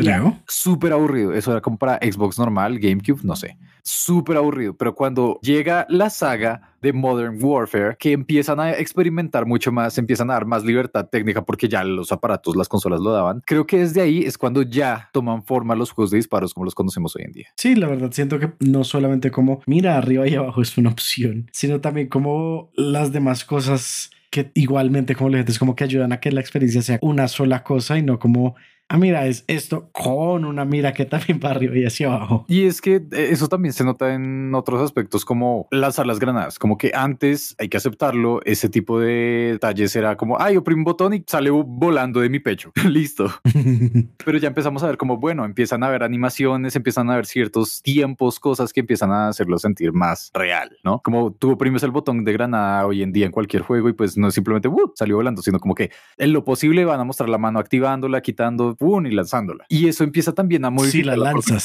súper 0.47 0.93
aburrido. 0.93 1.33
Eso 1.33 1.53
era 1.53 1.61
como 1.61 1.79
para 1.79 1.99
Xbox 1.99 2.39
normal, 2.39 2.79
No 3.23 3.37
sé. 3.37 3.57
Súper 3.83 4.37
aburrido. 4.37 4.77
Pero 4.77 4.95
cuando 4.95 5.39
llega 5.43 5.87
la 5.89 6.11
saga 6.11 6.73
de 6.81 6.93
Modern 6.93 7.43
Warfare, 7.43 7.97
que 7.99 8.13
empiezan 8.13 8.61
a 8.61 8.73
experimentar 8.73 9.47
mucho 9.47 9.73
más, 9.73 9.99
empiezan 9.99 10.31
a 10.31 10.35
dar 10.35 10.47
más 10.47 10.65
libertad 10.65 11.09
técnica 11.09 11.45
porque 11.45 11.69
ya 11.69 11.85
los 11.85 12.13
aparatos, 12.13 12.57
las 12.57 12.69
consolas 12.69 13.01
lo 13.01 13.13
daban. 13.13 13.43
Creo 13.47 13.67
que 13.67 13.79
desde 13.79 14.01
ahí 14.01 14.23
es 14.23 14.39
cuando 14.39 14.63
ya 14.63 15.09
toman 15.13 15.45
forma 15.45 15.75
los 15.75 15.93
juegos 15.93 16.11
de 16.11 16.19
disparos 16.19 16.55
como 16.55 16.65
los 16.65 16.75
conocemos 16.75 17.15
hoy 17.17 17.23
en 17.25 17.33
día. 17.33 17.49
Sí, 17.57 17.75
la 17.75 17.89
verdad, 17.89 18.11
siento 18.13 18.39
que 18.39 18.53
no 18.61 18.85
solamente 18.85 19.31
como 19.31 19.63
mira 19.67 19.97
arriba 19.97 20.27
y 20.29 20.35
abajo 20.35 20.63
es 20.63 20.77
una 20.79 20.91
opción, 20.91 21.49
sino 21.53 21.81
también 21.81 22.09
como 22.09 22.71
las 22.75 23.13
demás 23.13 23.45
cosas 23.45 24.11
que 24.31 24.51
igualmente, 24.55 25.15
como 25.15 25.29
le 25.29 25.39
dices, 25.39 25.59
como 25.59 25.77
que 25.77 25.85
ayudan 25.85 26.13
a 26.13 26.19
que 26.19 26.33
la 26.33 26.41
experiencia 26.41 26.81
sea 26.81 26.99
una 27.03 27.29
sola 27.29 27.63
cosa 27.63 27.99
y 27.99 28.03
no 28.03 28.19
como 28.19 28.57
ah, 28.93 28.99
mira, 28.99 29.27
es 29.27 29.45
esto 29.47 29.89
con 29.93 30.45
una 30.45 30.65
mira 30.65 30.93
que 30.93 31.07
también 31.07 31.41
para 31.41 31.55
arriba 31.55 31.79
y 31.79 31.85
hacia 31.85 32.09
abajo. 32.09 32.45
Y 32.47 32.67
es 32.67 32.81
que 32.81 32.97
eh, 32.97 33.29
eso 33.31 33.49
también 33.49 33.73
se 33.73 33.85
nota 33.85 34.13
en 34.13 34.55
otros 34.55 34.83
aspectos 34.83 35.25
como 35.25 35.67
lanzar 35.71 36.07
las 36.07 36.19
granadas, 36.19 36.59
como 36.59 36.77
que 36.77 36.93
antes 36.95 37.57
hay 37.59 37.69
que 37.69 37.79
aceptarlo, 37.79 38.41
ese 38.45 38.69
tipo 38.69 39.01
de 39.01 39.53
detalles 39.53 39.97
era 39.97 40.17
como, 40.17 40.39
ay, 40.39 40.57
oprimo 40.59 40.81
un 40.81 40.85
botón 40.85 41.15
y 41.15 41.25
sale 41.27 41.51
volando 41.51 42.21
de 42.21 42.29
mi 42.29 42.39
pecho, 42.39 42.73
listo. 42.89 43.31
Pero 44.25 44.39
ya 44.39 44.49
empezamos 44.49 44.83
a 44.83 44.89
ver 44.89 44.99
como, 44.99 45.17
bueno, 45.17 45.45
empiezan 45.45 45.83
a 45.85 45.89
ver 45.89 46.03
animaciones, 46.03 46.77
empiezan 46.77 47.11
a 47.11 47.17
ver 47.17 47.27
ciertos 47.27 47.81
tiempos, 47.83 48.41
cosas 48.41 48.73
que 48.73 48.81
empiezan 48.81 49.11
a 49.11 49.29
hacerlo 49.29 49.59
sentir 49.59 49.93
más 49.93 50.31
real, 50.35 50.77
¿no? 50.85 51.01
Como 51.03 51.33
tú 51.33 51.53
oprimes 51.53 51.83
el 51.83 51.93
botón 51.93 52.25
de 52.25 52.33
granada 52.33 52.87
hoy 52.87 53.03
en 53.03 53.13
día 53.13 53.27
en 53.27 53.33
cualquier 53.33 53.63
juego 53.63 53.89
y 53.89 53.95
pues 53.95 54.19
no 54.19 54.29
es 54.29 54.35
simplemente, 54.35 54.69
uh, 54.69 54.93
salió 54.95 55.17
volando, 55.17 55.41
sino 55.41 55.59
como 55.59 55.75
que 55.75 55.91
en 56.19 56.33
lo 56.33 56.45
posible 56.45 56.85
van 56.85 57.01
a 57.01 57.05
mostrar 57.05 57.29
la 57.29 57.39
mano 57.39 57.59
activándola, 57.59 58.21
quitando, 58.21 58.77
pum, 58.83 59.07
y 59.07 59.13
lanzándola. 59.13 59.65
Y 59.69 59.87
eso 59.87 60.03
empieza 60.03 60.33
también 60.33 60.65
a 60.65 60.71
modificar. 60.71 61.15
Sí, 61.15 61.21
la 61.21 61.33
lanzas. 61.33 61.63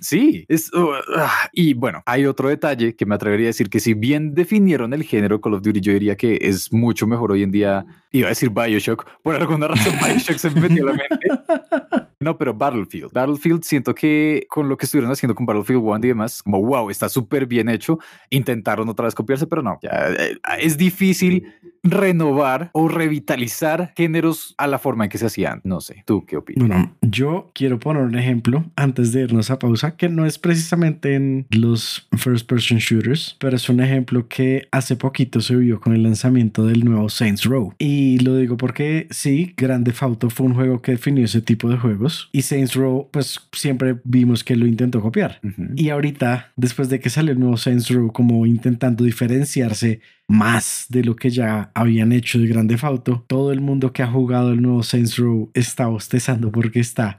sí, 0.00 0.44
es, 0.48 0.72
uh, 0.72 0.92
ah, 1.16 1.48
y 1.52 1.74
bueno, 1.74 2.02
hay 2.06 2.26
otro 2.26 2.48
detalle 2.48 2.94
que 2.94 3.06
me 3.06 3.16
atrevería 3.16 3.46
a 3.46 3.48
decir 3.48 3.68
que 3.68 3.80
si 3.80 3.94
bien 3.94 4.34
definieron 4.34 4.92
el 4.92 5.02
género 5.02 5.40
Call 5.40 5.54
of 5.54 5.62
Duty, 5.62 5.80
yo 5.80 5.92
diría 5.92 6.16
que 6.16 6.38
es 6.40 6.72
mucho 6.72 7.06
mejor 7.08 7.32
hoy 7.32 7.42
en 7.42 7.50
día. 7.50 7.84
Iba 8.12 8.28
a 8.28 8.30
decir 8.30 8.50
Bioshock, 8.50 9.04
por 9.22 9.34
alguna 9.34 9.68
razón 9.68 9.94
Bioshock 10.04 10.36
se 10.36 10.50
me 10.50 10.60
metió 10.60 10.88
a 10.88 10.92
la 10.92 10.92
mente. 10.92 12.06
No, 12.22 12.36
pero 12.36 12.52
Battlefield. 12.52 13.14
Battlefield 13.14 13.62
siento 13.62 13.94
que 13.94 14.44
con 14.50 14.68
lo 14.68 14.76
que 14.76 14.84
estuvieron 14.84 15.10
haciendo 15.10 15.34
con 15.34 15.46
Battlefield 15.46 15.80
1 15.82 16.00
y 16.04 16.08
demás, 16.08 16.42
como 16.42 16.60
wow, 16.62 16.90
está 16.90 17.08
súper 17.08 17.46
bien 17.46 17.70
hecho. 17.70 17.98
Intentaron 18.28 18.86
otra 18.90 19.06
vez 19.06 19.14
copiarse, 19.14 19.46
pero 19.46 19.62
no, 19.62 19.78
ya, 19.82 20.10
eh, 20.10 20.36
es 20.58 20.76
difícil 20.76 21.46
renovar 21.82 22.70
o 22.72 22.88
revitalizar 22.88 23.92
géneros 23.96 24.54
a 24.58 24.66
la 24.66 24.78
forma 24.78 25.04
en 25.04 25.10
que 25.10 25.18
se 25.18 25.26
hacían. 25.26 25.60
No 25.64 25.80
sé, 25.80 26.02
¿tú 26.06 26.24
qué 26.26 26.36
opinas? 26.36 26.68
Bueno, 26.68 26.96
yo 27.02 27.50
quiero 27.54 27.78
poner 27.78 28.02
un 28.02 28.18
ejemplo 28.18 28.64
antes 28.76 29.12
de 29.12 29.22
irnos 29.22 29.50
a 29.50 29.58
pausa, 29.58 29.96
que 29.96 30.08
no 30.08 30.26
es 30.26 30.38
precisamente 30.38 31.14
en 31.14 31.46
los 31.50 32.08
first 32.16 32.46
person 32.46 32.78
shooters, 32.78 33.36
pero 33.38 33.56
es 33.56 33.68
un 33.68 33.80
ejemplo 33.80 34.28
que 34.28 34.68
hace 34.70 34.96
poquito 34.96 35.40
se 35.40 35.56
vio 35.56 35.80
con 35.80 35.94
el 35.94 36.02
lanzamiento 36.02 36.66
del 36.66 36.84
nuevo 36.84 37.08
Saints 37.08 37.44
Row. 37.44 37.74
Y 37.78 38.18
lo 38.20 38.36
digo 38.36 38.56
porque 38.56 39.06
sí, 39.10 39.54
Grande 39.56 39.92
Auto 40.00 40.30
fue 40.30 40.46
un 40.46 40.54
juego 40.54 40.80
que 40.80 40.92
definió 40.92 41.24
ese 41.24 41.42
tipo 41.42 41.68
de 41.68 41.76
juegos 41.76 42.28
y 42.32 42.42
Saints 42.42 42.74
Row 42.74 43.08
pues 43.10 43.48
siempre 43.52 43.96
vimos 44.04 44.44
que 44.44 44.56
lo 44.56 44.66
intentó 44.66 45.00
copiar. 45.00 45.40
Y 45.76 45.90
ahorita, 45.90 46.52
después 46.56 46.88
de 46.88 47.00
que 47.00 47.10
salió 47.10 47.32
el 47.32 47.40
nuevo 47.40 47.56
Saints 47.56 47.90
Row 47.90 48.12
como 48.12 48.46
intentando 48.46 49.04
diferenciarse 49.04 50.00
más 50.30 50.86
de 50.88 51.02
lo 51.02 51.16
que 51.16 51.28
ya 51.28 51.72
habían 51.74 52.12
hecho 52.12 52.38
de 52.38 52.46
Grande 52.46 52.78
Auto, 52.80 53.24
todo 53.26 53.50
el 53.50 53.60
mundo 53.60 53.92
que 53.92 54.04
ha 54.04 54.06
jugado 54.06 54.52
el 54.52 54.62
nuevo 54.62 54.84
Saints 54.84 55.18
Row 55.18 55.50
está 55.54 55.88
bostezando 55.88 56.52
porque 56.52 56.78
está 56.78 57.18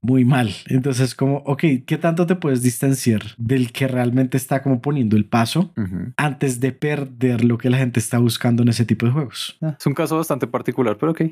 muy 0.00 0.24
mal. 0.24 0.54
Entonces, 0.66 1.16
como, 1.16 1.38
ok, 1.38 1.64
¿qué 1.84 1.98
tanto 1.98 2.24
te 2.24 2.36
puedes 2.36 2.62
distanciar 2.62 3.22
del 3.36 3.72
que 3.72 3.88
realmente 3.88 4.36
está 4.36 4.62
como 4.62 4.80
poniendo 4.80 5.16
el 5.16 5.24
paso 5.24 5.74
antes 6.16 6.60
de 6.60 6.70
perder 6.70 7.44
lo 7.44 7.58
que 7.58 7.68
la 7.68 7.78
gente 7.78 7.98
está 7.98 8.18
buscando 8.18 8.62
en 8.62 8.68
ese 8.68 8.84
tipo 8.84 9.06
de 9.06 9.12
juegos? 9.12 9.58
Ah, 9.60 9.76
es 9.78 9.86
un 9.86 9.94
caso 9.94 10.16
bastante 10.16 10.46
particular, 10.46 10.96
pero 10.96 11.10
ok. 11.12 11.22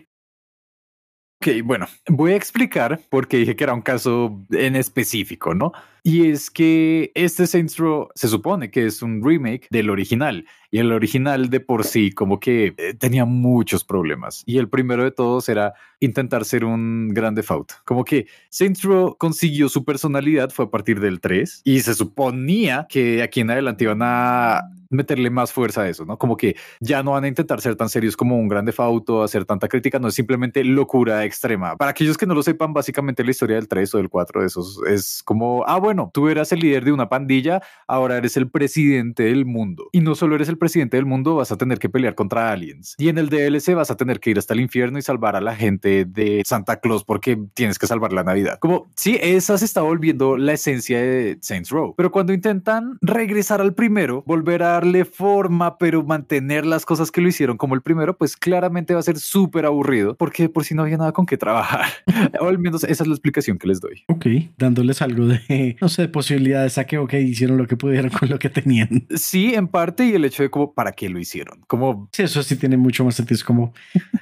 Ok, 1.42 1.62
bueno, 1.64 1.86
voy 2.08 2.32
a 2.32 2.36
explicar 2.36 3.00
por 3.08 3.26
qué 3.26 3.38
dije 3.38 3.56
que 3.56 3.64
era 3.64 3.72
un 3.72 3.80
caso 3.80 4.44
en 4.50 4.76
específico, 4.76 5.54
¿no? 5.54 5.72
Y 6.02 6.28
es 6.28 6.50
que 6.50 7.12
este 7.14 7.46
Saints 7.46 7.76
Row 7.76 8.08
se 8.14 8.28
supone 8.28 8.70
que 8.70 8.86
es 8.86 9.02
un 9.02 9.22
remake 9.24 9.66
del 9.70 9.90
original 9.90 10.46
y 10.70 10.78
el 10.78 10.92
original 10.92 11.50
de 11.50 11.60
por 11.60 11.84
sí 11.84 12.12
como 12.12 12.38
que 12.38 12.74
eh, 12.76 12.94
tenía 12.94 13.24
muchos 13.24 13.84
problemas. 13.84 14.42
Y 14.46 14.58
el 14.58 14.68
primero 14.68 15.04
de 15.04 15.10
todos 15.10 15.48
era 15.48 15.74
intentar 15.98 16.44
ser 16.44 16.64
un 16.64 17.08
grande 17.08 17.44
Auto. 17.48 17.74
Como 17.84 18.04
que 18.04 18.26
Saints 18.48 18.82
Row 18.82 19.16
consiguió 19.18 19.68
su 19.68 19.84
personalidad 19.84 20.50
fue 20.50 20.66
a 20.66 20.70
partir 20.70 21.00
del 21.00 21.20
3 21.20 21.62
y 21.64 21.80
se 21.80 21.94
suponía 21.94 22.86
que 22.88 23.22
aquí 23.22 23.40
en 23.40 23.50
adelante 23.50 23.84
iban 23.84 24.00
a 24.02 24.62
meterle 24.90 25.30
más 25.30 25.52
fuerza 25.52 25.82
a 25.82 25.88
eso, 25.88 26.04
¿no? 26.04 26.18
Como 26.18 26.36
que 26.36 26.56
ya 26.80 27.02
no 27.02 27.12
van 27.12 27.24
a 27.24 27.28
intentar 27.28 27.60
ser 27.60 27.76
tan 27.76 27.88
serios 27.88 28.16
como 28.16 28.36
un 28.36 28.48
grande 28.48 28.74
Auto, 28.76 29.22
hacer 29.22 29.44
tanta 29.44 29.68
crítica, 29.68 29.98
no 29.98 30.08
es 30.08 30.14
simplemente 30.14 30.64
locura 30.64 31.24
extrema. 31.24 31.76
Para 31.76 31.90
aquellos 31.90 32.16
que 32.16 32.26
no 32.26 32.34
lo 32.34 32.42
sepan, 32.42 32.72
básicamente 32.72 33.22
la 33.22 33.30
historia 33.30 33.56
del 33.56 33.68
3 33.68 33.94
o 33.94 33.98
del 33.98 34.08
4 34.08 34.40
de 34.40 34.46
esos 34.46 34.80
es 34.88 35.22
como, 35.22 35.64
ah, 35.66 35.78
bueno, 35.78 35.89
tú 36.12 36.28
eras 36.28 36.52
el 36.52 36.60
líder 36.60 36.84
de 36.84 36.92
una 36.92 37.08
pandilla, 37.08 37.62
ahora 37.86 38.16
eres 38.16 38.36
el 38.36 38.50
presidente 38.50 39.24
del 39.24 39.46
mundo. 39.46 39.88
Y 39.92 40.00
no 40.00 40.14
solo 40.14 40.34
eres 40.34 40.48
el 40.48 40.58
presidente 40.58 40.96
del 40.96 41.06
mundo, 41.06 41.36
vas 41.36 41.52
a 41.52 41.56
tener 41.56 41.78
que 41.78 41.88
pelear 41.88 42.14
contra 42.14 42.52
aliens. 42.52 42.94
Y 42.98 43.08
en 43.08 43.18
el 43.18 43.28
DLC 43.28 43.74
vas 43.74 43.90
a 43.90 43.96
tener 43.96 44.20
que 44.20 44.30
ir 44.30 44.38
hasta 44.38 44.54
el 44.54 44.60
infierno 44.60 44.98
y 44.98 45.02
salvar 45.02 45.36
a 45.36 45.40
la 45.40 45.54
gente 45.54 46.04
de 46.04 46.42
Santa 46.44 46.80
Claus 46.80 47.04
porque 47.04 47.38
tienes 47.54 47.78
que 47.78 47.86
salvar 47.86 48.12
la 48.12 48.24
Navidad. 48.24 48.58
Como, 48.58 48.90
sí, 48.94 49.18
esa 49.20 49.58
se 49.58 49.64
está 49.64 49.82
volviendo 49.82 50.36
la 50.36 50.52
esencia 50.52 51.00
de 51.00 51.38
Saints 51.40 51.70
Row. 51.70 51.94
Pero 51.96 52.10
cuando 52.10 52.32
intentan 52.32 52.98
regresar 53.00 53.60
al 53.60 53.74
primero, 53.74 54.22
volver 54.26 54.62
a 54.62 54.72
darle 54.72 55.04
forma, 55.04 55.78
pero 55.78 56.04
mantener 56.04 56.66
las 56.66 56.84
cosas 56.84 57.10
que 57.10 57.20
lo 57.20 57.28
hicieron 57.28 57.56
como 57.56 57.74
el 57.74 57.82
primero, 57.82 58.16
pues 58.16 58.36
claramente 58.36 58.94
va 58.94 59.00
a 59.00 59.02
ser 59.02 59.18
súper 59.18 59.66
aburrido 59.66 60.14
porque 60.16 60.48
por 60.48 60.64
si 60.64 60.74
no 60.74 60.82
había 60.82 60.96
nada 60.96 61.12
con 61.12 61.26
qué 61.26 61.36
trabajar. 61.36 61.86
o 62.40 62.46
al 62.46 62.58
menos 62.58 62.84
esa 62.84 63.02
es 63.02 63.06
la 63.06 63.14
explicación 63.14 63.58
que 63.58 63.68
les 63.68 63.80
doy. 63.80 64.04
Ok, 64.08 64.26
dándoles 64.58 65.02
algo 65.02 65.26
de, 65.26 65.76
no 65.80 65.88
sé, 65.88 66.08
posibilidades 66.08 66.78
a 66.78 66.84
que, 66.84 66.98
ok, 66.98 67.14
hicieron 67.14 67.56
lo 67.56 67.66
que 67.66 67.76
pudieron 67.76 68.10
con 68.10 68.28
lo 68.28 68.38
que 68.38 68.48
tenían. 68.48 69.06
Sí, 69.14 69.54
en 69.54 69.68
parte, 69.68 70.06
y 70.06 70.12
el 70.12 70.24
hecho 70.24 70.42
de 70.42 70.50
como, 70.50 70.72
¿para 70.72 70.92
qué 70.92 71.08
lo 71.08 71.18
hicieron? 71.18 71.60
Como... 71.66 72.08
Sí, 72.12 72.22
eso 72.22 72.42
sí 72.42 72.56
tiene 72.56 72.76
mucho 72.76 73.04
más 73.04 73.14
sentido. 73.14 73.36
Es 73.36 73.44
como, 73.44 73.72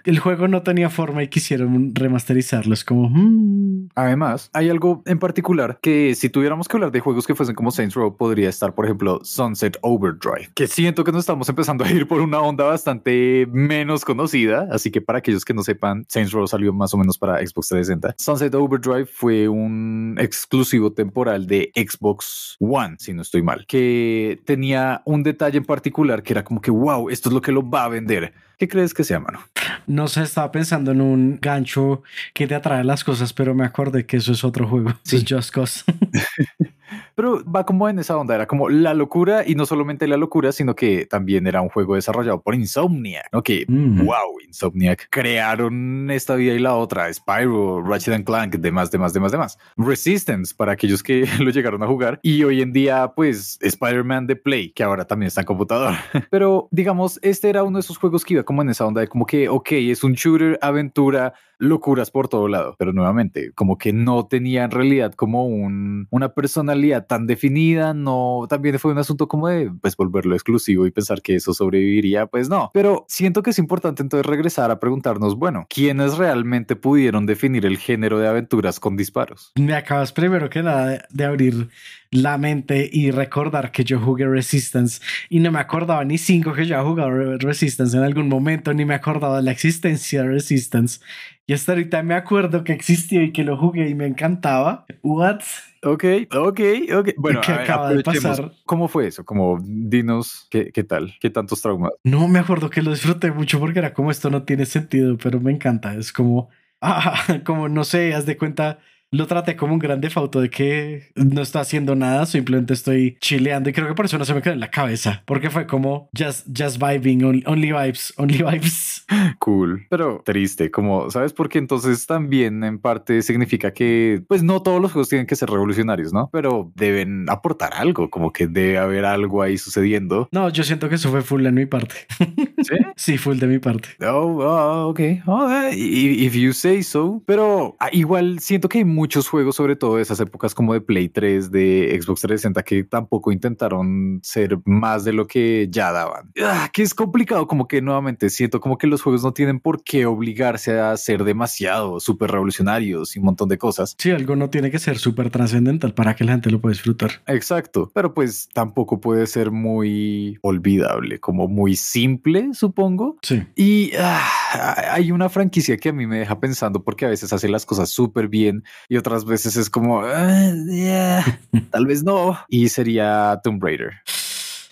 el 0.05 0.19
juego 0.19 0.49
no 0.49 0.63
tenía 0.63 0.91
forma 0.91 1.23
y 1.23 1.29
quisieron 1.29 1.95
remasterizarlo. 1.95 2.75
Es 2.75 2.85
como... 2.85 3.09
Hmm. 3.09 3.89
Además, 3.95 4.51
hay 4.53 4.71
algo 4.71 5.03
en 5.07 5.19
particular 5.19 5.79
que 5.83 6.15
si 6.15 6.29
tuviéramos 6.29 6.69
que 6.69 6.77
hablar 6.77 6.93
de 6.93 7.01
juegos 7.01 7.27
que 7.27 7.35
fuesen 7.35 7.55
como 7.55 7.71
Saints 7.71 7.95
Row, 7.95 8.17
podría 8.17 8.49
estar, 8.49 8.75
por 8.75 8.85
ejemplo, 8.85 9.21
Sunset 9.25 9.77
Overdrive, 9.83 10.51
que 10.55 10.67
siento 10.67 11.05
que 11.05 11.13
nos 11.13 11.21
estamos 11.21 11.49
empezando 11.49 11.85
a 11.85 11.91
ir 11.91 12.07
por 12.07 12.21
una 12.21 12.41
onda 12.41 12.65
bastante 12.65 13.47
menos 13.51 14.05
conocida. 14.05 14.69
Así 14.71 14.91
que 14.91 15.01
para 15.01 15.19
aquellos 15.19 15.45
que 15.45 15.55
no 15.55 15.63
sepan, 15.63 16.05
Saints 16.09 16.33
Row 16.33 16.47
salió 16.47 16.73
más 16.73 16.95
o 16.95 16.99
menos 16.99 17.19
para 17.19 17.39
Xbox 17.39 17.69
360. 17.69 18.15
Sunset 18.19 18.55
Overdrive 18.55 19.07
fue 19.07 19.49
un 19.49 20.17
exclusivo 20.19 20.93
temporal 20.93 21.47
de 21.49 21.73
Xbox 21.75 22.57
One, 22.61 22.97
si 22.99 23.13
no 23.13 23.23
estoy 23.23 23.43
mal, 23.43 23.67
que 23.67 24.41
tenía 24.45 25.03
un 25.05 25.25
detalle 25.25 25.59
en 25.59 25.65
particular 25.65 26.23
que 26.23 26.33
era 26.35 26.45
como 26.45 26.61
que, 26.61 26.71
wow, 26.71 27.11
esto 27.11 27.29
es 27.29 27.33
lo 27.35 27.41
que 27.41 27.51
lo 27.51 27.69
va 27.69 27.85
a 27.85 27.89
vender. 27.89 28.33
¿Qué 28.59 28.69
crees 28.69 28.95
que 28.95 29.03
sea, 29.03 29.19
mano? 29.19 29.41
No 29.87 30.09
sé, 30.09 30.23
estaba 30.23 30.51
pensando 30.51 30.93
en 30.93 31.01
un 31.01 31.39
gancho 31.41 32.03
que 32.35 32.47
te 32.47 32.55
atrae 32.55 32.85
las 32.85 33.05
cosas, 33.05 33.33
pero 33.33 33.55
me 33.55 33.65
acordé 33.65 34.07
que 34.07 34.19
eso 34.19 34.33
es 34.33 34.45
otro 34.45 34.67
juego. 34.67 34.93
Sí. 35.03 35.17
Es 35.17 35.25
Just 35.29 35.51
Cause. 35.51 35.85
Pero 37.15 37.43
va 37.45 37.67
como 37.67 37.89
en 37.89 37.99
esa 37.99 38.17
onda, 38.17 38.35
era 38.35 38.47
como 38.47 38.69
la 38.69 38.95
locura 38.95 39.43
y 39.47 39.55
no 39.55 39.67
solamente 39.67 40.07
la 40.07 40.17
locura, 40.17 40.53
sino 40.53 40.75
que 40.75 41.07
también 41.07 41.47
era 41.47 41.61
un 41.61 41.69
juego 41.69 41.97
desarrollado 41.97 42.41
por 42.41 42.55
Insomniac, 42.55 43.29
¿no? 43.33 43.43
Que, 43.43 43.65
wow, 43.69 44.39
Insomniac 44.47 45.09
crearon 45.11 46.11
esta 46.11 46.37
vida 46.37 46.55
y 46.55 46.59
la 46.59 46.77
otra, 46.77 47.13
Spyro, 47.13 47.83
Ratchet 47.83 48.25
Clank, 48.25 48.55
demás, 48.57 48.91
demás, 48.91 49.13
demás, 49.13 49.33
demás. 49.33 49.59
Resistance, 49.77 50.55
para 50.55 50.73
aquellos 50.73 51.03
que 51.03 51.27
lo 51.41 51.51
llegaron 51.51 51.83
a 51.83 51.87
jugar. 51.87 52.21
Y 52.23 52.45
hoy 52.45 52.63
en 52.63 52.73
día, 52.73 53.13
pues, 53.15 53.59
Spider-Man 53.61 54.27
de 54.27 54.37
Play, 54.37 54.71
que 54.71 54.83
ahora 54.83 55.05
también 55.05 55.27
está 55.27 55.41
en 55.41 55.47
computador. 55.47 55.95
Pero, 56.31 56.69
digamos, 56.71 57.19
este 57.23 57.51
era 57.51 57.65
uno 57.65 57.79
de 57.79 57.81
esos 57.81 57.99
juegos 57.99 58.25
que 58.25 58.35
iba 58.35 58.45
como 58.45 58.63
en 58.63 58.71
esa 58.71 58.87
onda 58.87 59.01
de 59.01 59.09
como 59.09 59.27
que, 59.27 59.49
ok, 59.69 59.73
es 59.73 60.03
un 60.03 60.15
shooter, 60.15 60.59
aventura, 60.63 61.35
locuras 61.59 62.11
por 62.11 62.29
todo 62.29 62.49
lado. 62.49 62.77
Pero 62.79 62.93
nuevamente, 62.93 63.53
como 63.55 63.79
que 63.79 63.93
no 63.93 64.27
tenía 64.27 64.65
en 64.65 64.71
realidad 64.71 65.15
como 65.15 65.47
un, 65.47 66.07
una 66.11 66.31
personalidad 66.31 67.07
tan 67.07 67.27
definida, 67.27 67.95
no, 67.95 68.47
también 68.49 68.79
fue 68.79 68.93
un 68.93 68.99
asunto 68.99 69.29
como 69.29 69.49
de, 69.49 69.71
pues, 69.81 69.97
volverlo 69.97 70.35
exclusivo 70.35 70.87
y 70.87 70.91
pensar 70.91 71.23
que 71.23 71.37
eso 71.37 71.53
sobreviviría, 71.55 72.27
pues 72.27 72.49
no. 72.49 72.71
Pero 72.73 73.05
siento 73.09 73.43
que 73.43 73.51
es 73.51 73.59
importante 73.59 74.03
entonces 74.03 74.27
regresar 74.27 74.71
a 74.71 74.81
preguntarnos, 74.81 75.37
bueno, 75.37 75.67
¿quiénes 75.69 76.17
realmente 76.17 76.77
pudieron 76.77 77.27
definir 77.27 77.67
el 77.67 77.79
género 77.79 78.19
de 78.19 78.29
aventuras 78.29 78.81
con 78.81 78.97
disparos? 78.97 79.53
Me 79.57 79.75
acabas 79.75 80.13
primero 80.13 80.49
que 80.51 80.63
nada 80.63 81.07
de 81.11 81.25
abrir 81.25 81.69
la 82.11 82.39
mente 82.39 82.89
y 82.91 83.11
recordar 83.11 83.71
que 83.71 83.85
yo 83.85 84.01
jugué 84.01 84.27
Resistance 84.27 85.01
y 85.29 85.41
no 85.41 85.53
me 85.53 85.59
acordaba 85.59 86.05
ni 86.05 86.17
cinco 86.19 86.53
que 86.53 86.65
yo 86.65 86.79
había 86.79 86.89
jugado 86.89 87.39
Resistance 87.39 87.97
en 87.97 88.03
algún 88.03 88.29
momento, 88.29 88.73
ni 88.73 88.85
me 88.85 88.95
acordaba 88.95 89.37
de 89.37 89.43
la 89.43 89.53
existencia 89.53 90.23
de 90.23 90.29
Resistance. 90.29 91.01
Y 91.49 91.55
hasta 91.55 91.73
ahorita 91.73 92.03
me 92.03 92.15
acuerdo 92.15 92.63
que 92.63 92.75
existió 92.75 93.23
y 93.23 93.33
que 93.33 93.43
lo 93.43 93.57
jugué 93.57 93.89
y 93.89 93.95
me 93.95 94.05
encantaba. 94.05 94.85
What? 95.03 95.41
Ok, 95.83 96.05
ok, 96.31 96.61
ok. 96.95 97.09
Bueno, 97.17 97.41
¿qué 97.41 97.53
acaba 97.53 97.91
de 97.91 98.03
pasar? 98.03 98.53
¿Cómo 98.67 98.87
fue 98.87 99.07
eso? 99.07 99.25
Como 99.25 99.59
dinos 99.63 100.47
qué, 100.51 100.71
qué 100.73 100.85
tal, 100.85 101.15
qué 101.19 101.31
tantos 101.31 101.63
traumas. 101.63 101.93
No 102.05 102.29
me 102.29 102.39
acuerdo 102.39 102.69
que 102.69 102.83
lo 102.83 102.91
disfruté 102.91 103.33
mucho 103.33 103.59
porque 103.59 103.79
era 103.79 103.95
como 103.95 104.11
esto 104.11 104.29
no 104.29 104.43
tiene 104.43 104.67
sentido, 104.67 105.17
pero 105.17 105.41
me 105.41 105.51
encanta. 105.51 105.95
Es 105.95 106.13
como, 106.13 106.51
ah, 106.83 107.41
como 107.47 107.71
no 107.71 107.83
sé, 107.83 108.13
haz 108.13 108.27
de 108.27 108.37
cuenta 108.37 108.81
lo 109.11 109.27
traté 109.27 109.57
como 109.57 109.73
un 109.75 109.79
grande 109.79 110.11
fauto 110.11 110.41
de 110.41 110.51
que 110.51 111.09
no 111.15 111.41
está 111.43 111.61
haciendo 111.61 111.95
nada, 111.95 112.27
simplemente 112.27 112.75
estoy 112.75 113.17
chileando 113.21 113.71
y 113.71 113.73
creo 113.73 113.89
que 113.89 113.95
por 113.95 114.05
eso 114.07 114.19
no 114.19 114.25
se 114.25 114.35
me 114.35 114.43
quedó 114.43 114.53
en 114.55 114.61
la 114.61 114.71
cabeza, 114.71 115.23
porque 115.27 115.51
fue 115.51 115.67
como 115.67 116.09
just, 116.17 116.47
just 116.57 116.79
vibing, 116.83 117.25
only, 117.47 117.73
vibes, 117.73 118.13
only 118.17 118.39
vibes. 118.43 119.05
Cool, 119.39 119.87
pero 119.89 120.21
triste, 120.25 120.71
como, 120.71 121.11
¿sabes? 121.11 121.33
Porque 121.33 121.59
entonces 121.59 122.07
también 122.07 122.63
en 122.65 122.79
parte 122.79 123.23
significa 123.23 123.73
que, 123.73 124.23
pues 124.29 124.43
no 124.43 124.61
todos 124.63 124.81
los 124.83 124.93
juegos 124.93 125.09
tienen 125.09 125.27
que 125.27 125.37
ser 125.37 125.49
revolucionarios, 125.49 126.13
¿no? 126.13 126.29
Pero 126.33 126.71
deben 126.75 127.29
aportar 127.31 127.73
algo, 127.75 128.11
como 128.11 128.33
que 128.33 128.47
debe 128.47 128.79
haber 128.79 129.05
algo 129.07 129.41
ahí 129.43 129.57
sucediendo. 129.57 130.29
No, 130.33 130.51
yo 130.51 130.63
siento 130.65 130.89
que 130.89 130.97
eso 130.97 131.11
fue 131.11 131.23
full 131.23 131.47
en 131.47 131.55
mi 131.55 131.67
parte. 131.67 131.95
¿Sí? 132.19 132.77
Sí, 132.97 133.19
fue 133.19 133.35
el 133.35 133.41
de 133.41 133.47
mi 133.47 133.59
parte. 133.59 133.89
Oh, 134.05 134.39
oh, 134.43 134.89
ok. 134.89 135.01
Oh, 135.27 135.51
i- 135.73 136.27
if 136.27 136.35
you 136.35 136.53
say 136.53 136.83
so. 136.83 137.23
Pero 137.27 137.77
ah, 137.81 137.89
igual 137.93 138.41
siento 138.41 138.69
que 138.69 138.79
hay 138.79 138.85
muchos 138.99 139.29
juegos, 139.29 139.55
sobre 139.55 139.77
todo 139.77 139.97
de 139.97 140.03
esas 140.03 140.19
épocas 140.19 140.55
como 140.55 140.75
de 140.75 140.81
Play 140.81 141.09
3, 141.09 141.53
de 141.53 141.97
Xbox 142.03 142.23
360, 142.23 142.63
que 142.65 142.83
tampoco 142.83 143.31
intentaron 143.31 144.19
ser 144.25 144.59
más 144.65 145.05
de 145.05 145.13
lo 145.13 145.29
que 145.29 145.69
ya 145.71 145.93
daban. 145.93 146.33
Ah, 146.43 146.69
que 146.73 146.83
es 146.83 146.95
complicado, 146.95 147.47
como 147.47 147.69
que 147.69 147.81
nuevamente 147.81 148.29
siento 148.29 148.61
como 148.61 148.77
que 148.77 148.89
los 148.89 149.01
juegos 149.01 149.23
no 149.23 149.33
tienen 149.33 149.61
por 149.61 149.85
qué 149.85 150.05
obligarse 150.05 150.81
a 150.81 150.97
ser 150.97 151.23
demasiado 151.23 152.01
súper 152.01 152.33
revolucionarios 152.33 153.15
y 153.15 153.21
un 153.21 153.27
montón 153.27 153.49
de 153.49 153.57
cosas. 153.57 153.95
Sí, 153.97 154.11
algo 154.11 154.35
no 154.35 154.51
tiene 154.51 154.73
que 154.73 154.81
ser 154.81 154.99
súper 154.99 155.31
trascendental 155.31 155.95
para 155.95 156.17
que 156.17 156.25
la 156.25 156.33
gente 156.33 156.51
lo 156.51 156.61
pueda 156.61 156.73
disfrutar. 156.73 157.23
Exacto, 157.29 157.93
pero 157.95 158.15
pues 158.15 158.49
tampoco 158.53 159.01
puede 159.01 159.29
ser 159.29 159.53
muy 159.53 160.39
olvidable, 160.43 161.21
como 161.21 161.47
muy 161.47 161.77
simple, 161.77 162.51
supongo. 162.53 163.17
Sí. 163.23 163.45
Y 163.55 163.93
ah, 163.97 164.27
hay 164.53 165.13
una 165.13 165.29
franquicia 165.29 165.77
que 165.77 165.91
a 165.91 165.93
mí 165.93 166.07
me 166.07 166.19
deja 166.19 166.39
pensando 166.41 166.83
porque 166.83 167.05
a 167.05 167.09
veces 167.09 167.33
hace 167.33 167.49
las 167.49 167.67
cosas 167.67 167.91
súper 167.91 168.29
bien 168.29 168.65
y 168.89 168.97
otras 168.97 169.25
veces 169.25 169.57
es 169.57 169.71
como, 169.71 170.01
"Ah, 170.01 170.53
yeah, 170.67 171.25
tal 171.71 171.87
vez 171.87 172.03
no. 172.03 172.39
Y 172.49 172.69
sería 172.69 173.41
Tomb 173.43 173.63
Raider. 173.63 173.93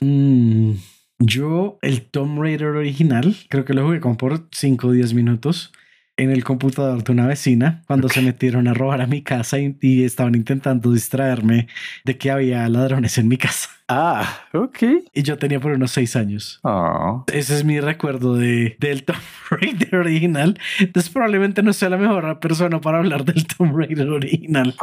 Mm, 0.00 0.72
yo, 1.18 1.78
el 1.82 2.02
Tomb 2.02 2.40
Raider 2.40 2.68
original, 2.68 3.36
creo 3.48 3.64
que 3.64 3.74
lo 3.74 3.84
jugué 3.84 4.00
como 4.00 4.16
por 4.16 4.46
5 4.52 4.88
o 4.88 4.92
10 4.92 5.14
minutos 5.14 5.72
en 6.18 6.30
el 6.30 6.44
computador 6.44 7.04
de 7.04 7.12
una 7.12 7.26
vecina 7.26 7.82
cuando 7.86 8.08
se 8.08 8.22
metieron 8.22 8.68
a 8.68 8.74
robar 8.74 9.02
a 9.02 9.06
mi 9.06 9.22
casa 9.22 9.58
y, 9.58 9.76
y 9.80 10.04
estaban 10.04 10.34
intentando 10.34 10.92
distraerme 10.92 11.68
de 12.04 12.16
que 12.16 12.30
había 12.30 12.68
ladrones 12.68 13.18
en 13.18 13.28
mi 13.28 13.36
casa. 13.36 13.68
Ah, 13.88 14.40
ok. 14.52 14.78
Y 15.12 15.22
yo 15.22 15.38
tenía 15.38 15.60
por 15.60 15.72
unos 15.72 15.92
6 15.92 16.16
años. 16.16 16.58
Oh. 16.64 17.24
Ese 17.32 17.54
es 17.54 17.64
mi 17.64 17.78
recuerdo 17.78 18.34
de, 18.34 18.76
del 18.80 19.04
Tomb 19.04 19.18
Raider 19.50 19.94
original. 19.94 20.58
Entonces 20.80 21.12
probablemente 21.12 21.62
no 21.62 21.72
sea 21.72 21.90
la 21.90 21.96
mejor 21.96 22.40
persona 22.40 22.80
para 22.80 22.98
hablar 22.98 23.24
del 23.24 23.46
Tomb 23.46 23.76
Raider 23.76 24.08
original. 24.08 24.74